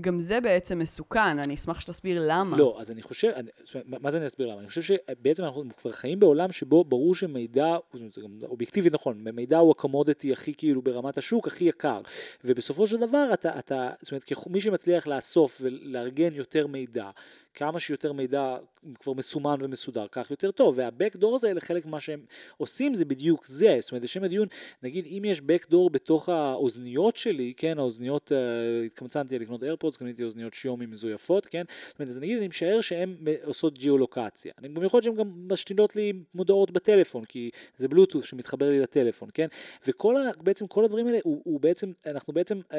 גם 0.00 0.20
זה 0.20 0.40
בעצם 0.40 0.78
מסוכן. 0.78 1.38
אני 1.38 1.54
אשמח 1.54 1.80
שתסביר 1.80 2.22
למה. 2.26 2.56
לא, 2.56 2.76
אז 2.80 2.90
אני 2.90 3.02
חושב, 3.02 3.28
אני, 3.28 3.50
מה 3.84 4.10
זה 4.10 4.18
אני 4.18 4.26
אסביר 4.26 4.46
למה? 4.46 4.60
אני 4.60 4.68
חושב 4.68 4.82
שבעצם 4.82 5.44
אנחנו 5.44 5.64
כבר 5.76 5.92
חיים 5.92 6.20
בעולם 6.20 6.52
שבו 6.52 6.84
ברור 6.84 7.14
שמידע, 7.14 7.76
זאת 7.92 8.00
אומרת, 8.00 8.12
זה 8.12 8.20
גם 8.20 8.38
אובייקטיבי 8.42 8.90
נכון, 8.90 9.24
מידע 9.32 9.58
הוא 9.58 9.70
הקומודיטי 9.70 10.32
הכי 10.32 10.54
כאילו 10.54 10.82
ברמת 10.82 11.18
השוק, 11.18 11.46
הכי 11.46 11.64
יקר. 11.64 12.00
ובסופו 12.44 12.86
של 12.86 12.96
דבר 12.96 13.30
אתה, 13.34 13.58
אתה 13.58 13.90
זאת 14.02 14.12
אומרת, 14.12 14.24
מי 14.46 14.60
שמצליח 14.60 15.06
לאסוף 15.06 15.60
ולארגן 15.64 16.34
יותר 16.34 16.66
מידע, 16.66 17.10
כמה 17.54 17.80
שיותר 17.80 18.12
מידע 18.12 18.56
כבר 19.00 19.12
מסומן 19.12 19.56
ומסודר, 19.60 20.06
כך 20.12 20.30
יותר 20.30 20.50
טוב. 20.50 20.78
וה-Backdoors 20.78 21.46
האלה, 21.46 21.60
חלק 21.60 21.86
ממה 21.86 22.00
שהם 22.00 22.24
עושים 22.56 22.94
זה 22.94 23.04
בדיוק 23.04 23.46
זה. 23.46 23.76
זאת 23.80 23.90
אומרת, 23.90 24.02
לשם 24.02 24.24
הדיון, 24.24 24.48
נגיד 24.82 25.06
אם 25.06 25.22
יש 25.24 25.38
Backdoor 25.38 25.90
בתוך 25.90 26.28
האוזניות 26.28 27.16
שלי, 27.16 27.52
כן, 27.56 27.78
האוזניות, 27.78 28.32
uh, 28.32 28.86
התקמצנתי 28.86 29.38
לקנות 29.38 29.62
איירפודס, 29.84 29.96
קניתי 29.96 30.24
אוזניות 30.24 30.54
שיומי 30.54 30.86
מזויפות, 30.86 31.46
כן, 31.46 31.64
זאת 31.86 31.98
אומרת, 31.98 32.10
אז 32.10 32.18
נגיד 32.18 32.38
אני 32.38 32.48
משער 32.48 32.80
שהן 32.80 33.16
עושות 33.44 33.78
גיאולוקציה. 33.78 34.52
אני 34.58 34.68
להיות 34.82 35.02
שהן 35.02 35.14
גם 35.14 35.48
משתינות 35.48 35.96
לי 35.96 36.12
מודעות 36.34 36.70
בטלפון, 36.70 37.24
כי 37.24 37.50
זה 37.76 37.88
בלוטות' 37.88 38.24
שמתחבר 38.24 38.70
לי 38.70 38.80
לטלפון, 38.80 39.28
כן, 39.34 39.46
וכל 39.86 40.16
ה... 40.16 40.30
בעצם 40.42 40.66
כל 40.66 40.84
הדברים 40.84 41.06
האלה, 41.06 41.18
הוא, 41.24 41.40
הוא 41.44 41.60
בעצם, 41.60 41.92
אנחנו 42.06 42.32
בעצם, 42.32 42.60
uh, 42.70 42.74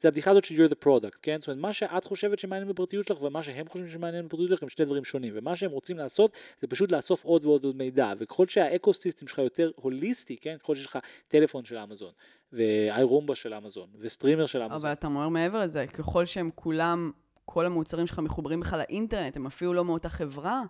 זה 0.00 0.08
הבדיחה 0.08 0.30
הזאת 0.30 0.44
של 0.44 0.54
you're 0.54 0.70
the 0.70 0.84
product, 0.84 1.16
כן, 1.22 1.36
זאת 1.40 1.48
אומרת, 1.48 1.60
מה 1.60 1.72
שאת 1.72 2.04
חושבת 2.04 2.38
שמעניין 2.38 2.68
בפרטיות 2.68 3.06
שלך 3.06 3.22
ומה 3.22 3.42
שהם 3.42 3.68
חושבים 3.68 3.90
שמעניין 3.90 4.26
בפרטיות 4.26 4.50
שלך 4.50 4.62
הם 4.62 4.68
שני 4.68 4.84
דברים 4.84 5.04
שונים, 5.04 5.32
ומה 5.36 5.56
שהם 5.56 5.70
רוצים 5.70 5.98
לעשות 5.98 6.36
זה 6.60 6.66
פשוט 6.66 6.92
לאסוף 6.92 7.24
עוד 7.24 7.44
ועוד 7.44 7.64
עוד 7.64 7.76
מידע, 7.76 8.12
וככל 8.18 8.46
שה 8.46 8.70
eco 8.70 8.94
system 8.94 9.26
שלך 9.26 9.38
יותר 9.38 9.70
הוליסטי, 9.76 10.36
כן, 10.36 10.56
ככל 10.58 10.74
שיש 10.74 10.86
לך 10.86 10.98
טלפון 11.28 11.64
של 11.64 11.78
אמזון, 11.78 12.12
ואיי 12.52 12.88
רומבה 12.88 13.34
של 13.34 13.54
אמזון, 13.54 13.88
וסטרימר 14.00 14.46
של 14.46 14.62
אמזון, 14.62 14.76
אבל 14.76 14.92
אתה 14.92 15.06
אומר 15.06 15.28
מעבר 15.28 15.60
לזה, 15.60 15.86
ככל 15.86 16.24
שהם 16.26 16.50
כולם, 16.54 17.10
כל 17.44 17.66
המוצרים 17.66 18.06
שלך 18.06 18.18
מחוברים 18.18 18.60
בכלל 18.60 18.78
לאינטרנט, 18.78 19.36
הם 19.36 19.46
אפילו 19.46 19.72
לא 19.72 19.84
מאותה 19.84 20.08
חברה, 20.08 20.62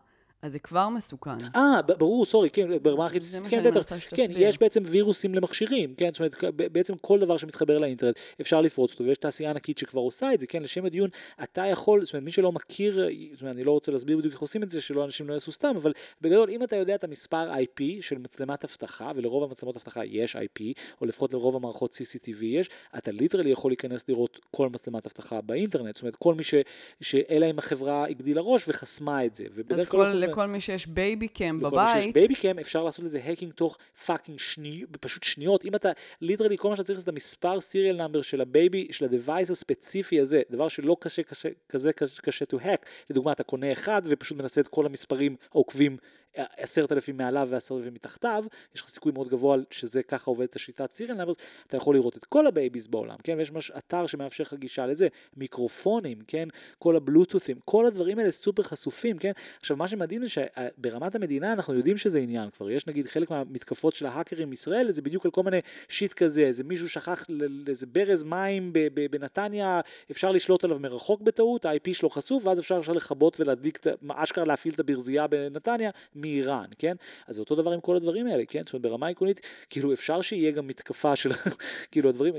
אז 0.43 0.53
זה 0.53 0.59
כבר 0.59 0.89
מסוכן. 0.89 1.31
אה, 1.57 1.83
ברור, 1.83 2.25
sorry, 2.25 2.51
כן, 2.51 2.69
ברמה 2.83 3.07
הכי 3.07 3.21
בסיסית, 3.21 3.47
כן, 3.49 3.63
בטח, 3.71 3.93
כן. 4.11 4.27
יש 4.37 4.59
בעצם 4.59 4.83
וירוסים 4.87 5.35
למכשירים, 5.35 5.95
כן, 5.95 6.11
זאת 6.13 6.21
אומרת, 6.21 6.55
בעצם 6.73 6.95
כל 6.97 7.21
דבר 7.21 7.37
שמתחבר 7.37 7.79
לאינטרנט 7.79 8.19
אפשר 8.41 8.61
לפרוץ 8.61 8.93
אותו, 8.93 9.05
ויש 9.05 9.19
תעשייה 9.19 9.51
ענקית 9.51 9.79
שכבר 9.79 10.01
עושה 10.01 10.35
את 10.35 10.41
זה, 10.41 10.47
כן, 10.47 10.63
לשם 10.63 10.85
הדיון, 10.85 11.11
אתה 11.43 11.67
יכול, 11.67 12.05
זאת 12.05 12.15
אומרת, 12.15 12.25
מי 12.25 12.31
שלא 12.31 12.53
מכיר, 12.53 13.09
זאת 13.33 13.43
אומרת, 13.43 13.57
אני 13.57 13.65
לא 13.65 13.71
רוצה 13.71 13.93
להסביר 13.93 14.19
בדיוק 14.19 14.33
איך 14.33 14.41
עושים 14.41 14.63
את 14.63 14.71
זה, 14.71 14.81
שלא 14.81 15.05
אנשים 15.05 15.29
לא 15.29 15.35
יעשו 15.35 15.53
סתם, 15.53 15.73
אבל 15.77 15.93
בגדול, 16.21 16.51
אם 16.51 16.63
אתה 16.63 16.77
יודע 16.77 16.95
את 16.95 17.05
המספר 17.05 17.53
IP 17.53 17.83
של 18.01 18.19
מצלמת 18.19 18.65
אבטחה, 18.65 19.13
ולרוב 19.17 19.45
המצלמות 19.45 19.77
אבטחה 19.77 20.05
יש 20.05 20.37
IP, 20.37 20.63
או 21.01 21.07
לפחות 21.07 21.33
לרוב 21.33 21.57
המערכות 21.57 21.95
CCTV 21.95 22.45
יש, 22.45 22.71
אתה 22.99 23.11
literally 23.11 23.51
יכול 23.51 23.71
להיכנס 23.71 24.09
לראות 24.09 24.41
כל 24.51 24.69
מצלמת 24.69 25.07
אבטחה 25.07 25.41
באינטרנט, 25.41 25.95
זאת 25.95 26.03
אומרת, 26.03 26.17
כל 26.17 26.35
מי 26.35 26.45
ש... 26.45 26.55
שאלא 27.01 27.51
אם 27.51 27.59
החברה 27.59 28.07
הגדילה 28.09 28.41
ראש 28.41 28.65
וחסמה 28.69 29.25
את 29.25 29.35
זה. 29.35 29.45
ובדרך 29.55 29.89
כל, 29.89 29.97
כלל- 29.97 30.30
לכל 30.31 30.47
מי 30.47 30.61
שיש 30.61 30.87
baby 30.87 31.29
cam 31.29 31.61
לכל 31.61 31.81
מי 31.81 31.87
שיש 31.87 32.05
בבית, 32.05 32.15
baby 32.15 32.35
cam 32.35 32.59
אפשר 32.59 32.85
לעשות 32.85 33.05
לזה 33.05 33.21
hacking 33.25 33.53
תוך 33.53 33.79
fucking 34.07 34.39
שניות, 34.39 34.97
פשוט 34.97 35.23
שניות, 35.23 35.65
אם 35.65 35.75
אתה 35.75 35.91
literally 36.21 36.57
כל 36.59 36.69
מה 36.69 36.77
שאתה 36.77 36.87
צריך 36.87 36.99
זה 36.99 37.03
את 37.03 37.09
המספר 37.09 37.61
serial 37.61 37.97
number 37.97 38.23
של 38.23 38.41
ה 38.41 38.49
baby, 38.49 38.89
של 38.91 39.05
ה 39.05 39.11
device 39.11 39.51
הספציפי 39.51 40.21
הזה, 40.21 40.43
דבר 40.51 40.69
שלא 40.69 40.97
קשה, 41.01 41.23
קשה, 41.23 41.49
כזה 41.69 41.93
קשה, 41.93 42.23
קשה 42.23 42.45
to 42.45 42.59
hack, 42.63 42.87
לדוגמה 43.11 43.33
אתה 43.33 43.43
קונה 43.43 43.73
אחד 43.73 44.03
ופשוט 44.05 44.39
מנסה 44.39 44.61
את 44.61 44.69
כל 44.69 44.87
המספרים 44.87 45.37
העוקבים 45.53 45.97
עשרת 46.37 46.93
אלפים 46.93 47.17
מעליו 47.17 47.49
ועשרת 47.51 47.79
אלפים 47.79 47.95
מתחתיו, 47.95 48.45
יש 48.75 48.81
לך 48.81 48.89
סיכוי 48.89 49.13
מאוד 49.13 49.29
גבוה 49.29 49.57
שזה 49.71 50.03
ככה 50.03 50.31
עובדת 50.31 50.57
השיטת 50.57 50.93
serial 50.93 51.17
numbers, 51.17 51.37
אתה 51.67 51.77
יכול 51.77 51.95
לראות 51.95 52.17
את 52.17 52.25
כל 52.25 52.47
ה 52.47 52.53
babies 52.53 52.87
בעולם, 52.87 53.17
כן, 53.23 53.39
ויש 53.39 53.53
ממש 53.53 53.71
אתר 53.71 54.07
שמאפשר 54.07 54.45
לך 54.45 54.55
גישה 54.55 54.87
לזה, 54.87 55.09
מיקרופונים, 55.37 56.19
כן, 56.27 56.49
כל 56.79 56.97
הבלוטות'ים, 56.97 57.59
כל 57.65 57.87
הדברים 57.87 58.19
האלה 58.19 58.33
סופר 58.33 58.63
חשופים, 58.63 59.19
כן, 59.19 59.33
עכשיו 59.61 59.77
מה 59.77 59.89
שמדהים 59.89 60.23
זה 60.23 60.29
שברמת 60.29 61.15
המדינה 61.15 61.53
אנחנו 61.53 61.75
יודעים 61.75 61.97
שזה 61.97 62.19
עניין 62.19 62.51
כבר, 62.51 62.71
יש 62.71 62.87
נגיד 62.87 63.09
חלק 63.09 63.31
מהמתקפות 63.31 63.95
של 63.95 64.07
ההאקרים 64.07 64.51
בישראל, 64.51 64.93
זה 64.93 65.03
בדיוק 65.03 65.25
על 65.25 65.31
כל 65.31 65.43
מיני 65.43 65.61
shit 65.89 66.13
כזה, 66.13 66.41
איזה 66.41 66.65
מישהו 66.65 66.89
שכח 66.89 67.25
לאיזה 67.29 67.87
ברז 67.87 68.23
מים 68.23 68.73
בנתניה, 69.11 69.81
אפשר 70.11 70.31
לשלוט 70.31 70.65
עליו 70.65 70.79
מרחוק 70.79 71.21
בטעות, 71.21 71.65
ה-IP 71.65 71.95
שלו 71.95 72.11
חשוף, 72.11 72.47
ואז 72.47 72.61
אפשר, 72.61 72.79
אפשר 72.79 72.93
לכבות 72.93 73.41
ולהדליק, 73.41 73.79
אשכרה 74.09 74.45
להפעיל 74.45 74.75
את 74.75 74.81
הברזייה 74.81 75.27
בנתניה 75.27 75.91
מאיראן, 76.21 76.67
כן? 76.79 76.95
אז 77.27 77.35
זה 77.35 77.41
אותו 77.41 77.55
דבר 77.55 77.73
עם 77.73 77.81
כל 77.81 77.97
הדברים 77.97 78.27
האלה, 78.27 78.45
כן? 78.49 78.63
זאת 78.65 78.73
אומרת, 78.73 78.83
ברמה 78.83 79.09
עקרונית, 79.09 79.41
כאילו 79.71 79.93
אפשר 79.93 80.21
שיהיה 80.21 80.51
גם 80.51 80.67
מתקפה 80.67 81.17
של, 81.17 81.31
כאילו 81.93 82.09
הדברים, 82.09 82.35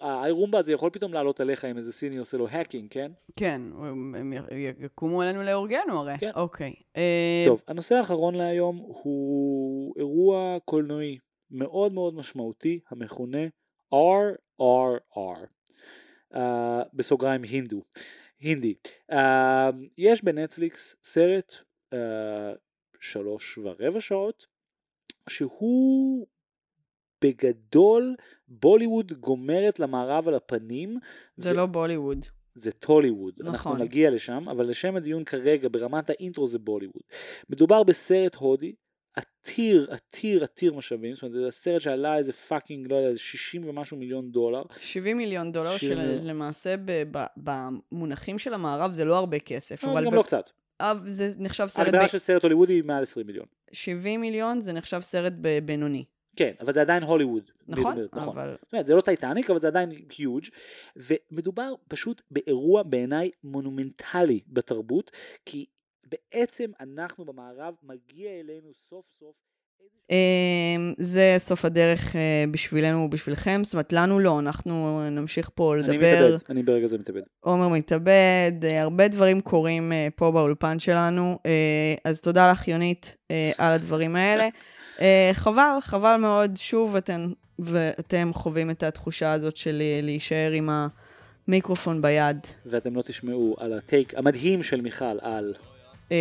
האיירומבה 0.00 0.58
הזה 0.58 0.72
יכול 0.72 0.90
פתאום 0.90 1.12
לעלות 1.12 1.40
עליך 1.40 1.64
אם 1.64 1.76
איזה 1.76 1.92
סיני 1.92 2.16
עושה 2.16 2.36
לו 2.36 2.48
האקינג, 2.48 2.86
כן? 2.90 3.12
כן, 3.36 3.62
הם 3.78 4.32
יקומו 4.80 5.22
אלינו 5.22 5.42
להורגנו 5.42 6.00
הרי. 6.00 6.18
כן. 6.18 6.30
אוקיי. 6.34 6.74
אה, 6.96 7.44
טוב, 7.46 7.62
הנושא 7.68 7.94
האחרון 7.94 8.34
להיום 8.34 8.76
הוא 8.76 9.94
אירוע 9.96 10.58
קולנועי 10.64 11.18
מאוד 11.50 11.92
מאוד 11.92 12.14
משמעותי 12.14 12.80
המכונה 12.90 13.46
RRR, 13.94 15.46
uh, 16.34 16.38
בסוגריים 16.94 17.42
הינדו, 17.42 17.82
הינדי. 18.40 18.74
Uh, 19.12 19.16
יש 19.98 20.24
בנטפליקס 20.24 20.96
סרט 21.04 21.54
uh, 21.94 21.96
שלוש 23.00 23.58
ורבע 23.58 24.00
שעות 24.00 24.46
שהוא 25.28 26.26
בגדול 27.24 28.14
בוליווד 28.48 29.12
גומרת 29.12 29.78
למערב 29.80 30.28
על 30.28 30.34
הפנים. 30.34 30.98
זה 31.36 31.52
לא 31.52 31.66
בוליווד. 31.66 32.26
זה 32.54 32.72
טוליווד, 32.72 33.34
נכון. 33.38 33.52
אנחנו 33.52 33.76
נגיע 33.76 34.10
לשם, 34.10 34.48
אבל 34.48 34.66
לשם 34.70 34.96
הדיון 34.96 35.24
כרגע 35.24 35.68
ברמת 35.72 36.10
האינטרו 36.10 36.48
זה 36.48 36.58
בוליווד. 36.58 37.02
מדובר 37.50 37.82
בסרט 37.82 38.34
הודי, 38.34 38.72
עתיר, 39.14 39.86
עתיר, 39.90 40.44
עתיר 40.44 40.74
משאבים, 40.74 41.14
זאת 41.14 41.22
אומרת 41.22 41.42
זה 41.44 41.50
סרט 41.50 41.80
שעלה 41.80 42.16
איזה 42.18 42.32
fucking, 42.32 42.86
לא 42.90 42.96
יודע, 42.96 43.08
איזה 43.08 43.18
60 43.20 43.68
ומשהו 43.68 43.96
מיליון 43.96 44.30
דולר. 44.30 44.62
70 44.80 45.16
מיליון 45.16 45.52
דולר, 45.52 45.76
70 45.76 45.98
מיליון. 45.98 46.22
שלמעשה 46.24 46.74
ב- 46.84 47.24
במונחים 47.36 48.38
של 48.38 48.54
המערב 48.54 48.92
זה 48.92 49.04
לא 49.04 49.18
הרבה 49.18 49.38
כסף, 49.38 49.84
אבל 49.84 49.92
אבל 49.92 50.04
גם 50.04 50.10
ב- 50.12 50.14
לא 50.14 50.22
קצת. 50.22 50.50
זה 51.04 51.28
נחשב 51.38 51.66
סרט, 51.66 51.86
ההגדרה 51.86 52.04
ב- 52.04 52.08
של 52.08 52.18
סרט 52.18 52.42
הוליוודי 52.42 52.72
היא 52.72 52.84
מעל 52.84 53.02
20 53.02 53.26
מיליון. 53.26 53.46
70 53.72 54.20
מיליון 54.20 54.60
זה 54.60 54.72
נחשב 54.72 55.00
סרט 55.00 55.32
בינוני. 55.64 56.04
כן, 56.36 56.52
אבל 56.60 56.72
זה 56.72 56.80
עדיין 56.80 57.02
הוליווד. 57.02 57.50
נכון? 57.68 57.96
ב- 57.96 58.00
ב- 58.00 58.08
נכון. 58.12 58.38
אבל 58.38 58.56
זאת 58.64 58.72
אומרת, 58.72 58.86
זה 58.86 58.94
לא 58.94 59.00
טייטניק, 59.00 59.50
אבל 59.50 59.60
זה 59.60 59.66
עדיין 59.66 59.90
huge, 59.90 60.50
ומדובר 60.96 61.74
פשוט 61.88 62.22
באירוע 62.30 62.82
בעיניי 62.82 63.30
מונומנטלי 63.44 64.40
בתרבות, 64.46 65.10
כי 65.46 65.66
בעצם 66.06 66.70
אנחנו 66.80 67.24
במערב, 67.24 67.74
מגיע 67.82 68.30
אלינו 68.40 68.72
סוף 68.74 69.06
סוף 69.20 69.36
זה 70.98 71.34
סוף 71.38 71.64
הדרך 71.64 72.16
אה, 72.16 72.44
בשבילנו 72.50 72.98
ובשבילכם, 72.98 73.60
זאת 73.64 73.74
אומרת, 73.74 73.92
לנו 73.92 74.18
לא, 74.18 74.38
אנחנו 74.38 75.00
נמשיך 75.10 75.50
פה 75.54 75.74
אני 75.74 75.82
לדבר. 75.82 76.26
מתאבד, 76.26 76.50
אני 76.50 76.62
ברגע 76.62 76.86
זה 76.86 76.98
מתאבד. 76.98 77.20
עומר 77.40 77.68
מתאבד, 77.68 78.52
אה, 78.62 78.82
הרבה 78.82 79.08
דברים 79.08 79.40
קורים 79.40 79.92
אה, 79.92 80.08
פה 80.14 80.30
באולפן 80.30 80.78
שלנו, 80.78 81.38
אז 82.04 82.20
תודה 82.20 82.50
לך, 82.50 82.68
יונית, 82.68 83.16
על 83.58 83.72
הדברים 83.72 84.16
האלה. 84.16 84.48
חבל, 85.32 85.78
חבל 85.80 86.16
מאוד, 86.16 86.56
שוב 86.56 86.96
אתן 86.96 87.32
ואתם 87.58 88.30
חווים 88.34 88.70
את 88.70 88.82
התחושה 88.82 89.32
הזאת 89.32 89.56
של 89.56 89.82
להישאר 90.02 90.52
עם 90.52 90.70
המיקרופון 91.48 92.02
ביד. 92.02 92.46
ואתם 92.66 92.96
לא 92.96 93.02
תשמעו 93.02 93.56
על 93.58 93.72
הטייק 93.72 94.14
המדהים 94.14 94.62
של 94.62 94.80
מיכל 94.80 95.18
על 95.20 95.54
אה, 96.12 96.16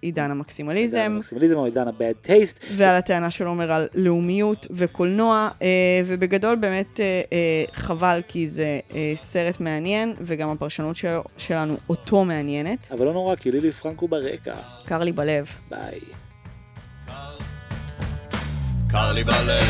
עידן 0.00 0.26
עידן 0.26 0.30
המקסימליזם, 0.30 1.12
המקסימליזם 1.14 1.56
או 1.56 1.64
עידן 1.64 1.88
ה-bad 1.88 2.26
taste. 2.28 2.64
ועל 2.76 2.96
הטענה 2.96 3.30
של 3.30 3.46
עומר 3.46 3.72
על 3.72 3.88
לאומיות 3.94 4.66
וקולנוע, 4.70 5.48
אה, 5.62 5.68
ובגדול 6.06 6.56
באמת 6.56 7.00
אה, 7.00 7.22
אה, 7.32 7.64
חבל 7.72 8.22
כי 8.28 8.48
זה 8.48 8.78
אה, 8.94 9.12
סרט 9.16 9.60
מעניין, 9.60 10.14
וגם 10.20 10.48
הפרשנות 10.48 10.96
של, 10.96 11.16
שלנו 11.36 11.76
אותו 11.88 12.24
מעניינת. 12.24 12.88
אבל 12.92 13.06
לא 13.06 13.12
נורא, 13.12 13.36
כי 13.36 13.50
לילי 13.50 13.72
פרנקו 13.72 14.08
ברקע. 14.08 14.54
קר 14.86 15.02
לי 15.02 15.12
בלב. 15.12 15.46
ביי. 15.70 16.00
קר 18.90 19.12
לי 19.12 19.24
בלב. 19.24 19.64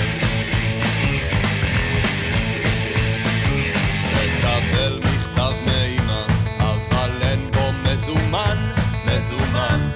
מקבל 4.47 4.99
מכתב 4.99 5.53
מאמא, 5.67 6.27
אבל 6.59 7.11
אין 7.23 7.51
בו 7.53 7.73
מזומן, 7.85 8.71
מזומן. 9.07 9.91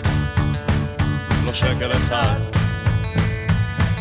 לא 1.44 1.52
שקל 1.52 1.92
אחד. 1.92 2.40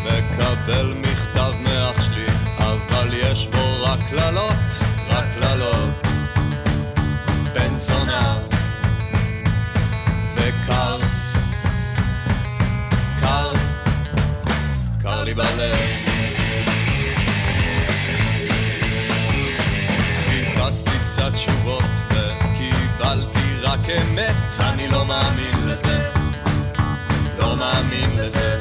מקבל 0.04 0.94
מכתב 0.94 1.52
מאח 1.64 2.02
שלי, 2.02 2.26
אבל 2.58 3.10
יש 3.14 3.48
בו 3.48 3.84
רק 3.84 4.00
קללות, 4.10 4.74
רק 5.10 5.26
קללות. 5.36 6.08
בן 7.54 7.76
זונה 7.76 8.38
וקר, 10.34 10.98
קר, 13.20 13.52
קר 15.02 15.24
לי 15.24 15.34
בלב. 15.34 15.78
חיפשתי 20.26 21.00
קצת 21.06 21.34
תשובות 21.34 21.84
וקיבלתי 22.10 23.49
רק 23.62 23.90
אמת, 23.90 24.60
אני 24.60 24.88
לא 24.88 25.06
מאמין 25.06 25.68
לזה, 25.68 26.10
לא 27.40 27.56
מאמין 27.56 28.10
לזה. 28.18 28.60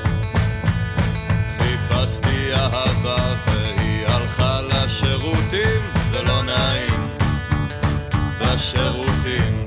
חיפשתי 1.57 2.55
אהבה 2.55 3.35
והיא 3.47 4.07
הלכה 4.07 4.61
לשירותים, 4.61 5.83
זה 6.11 6.23
לא 6.23 6.43
נעים, 6.43 7.09
בשירותים. 8.41 9.65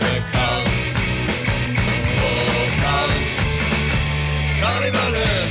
וקר, 0.00 0.60
או 2.20 2.66
קר, 2.80 3.08
קר 4.60 4.80
לי 4.80 4.90
בלב. 4.90 5.43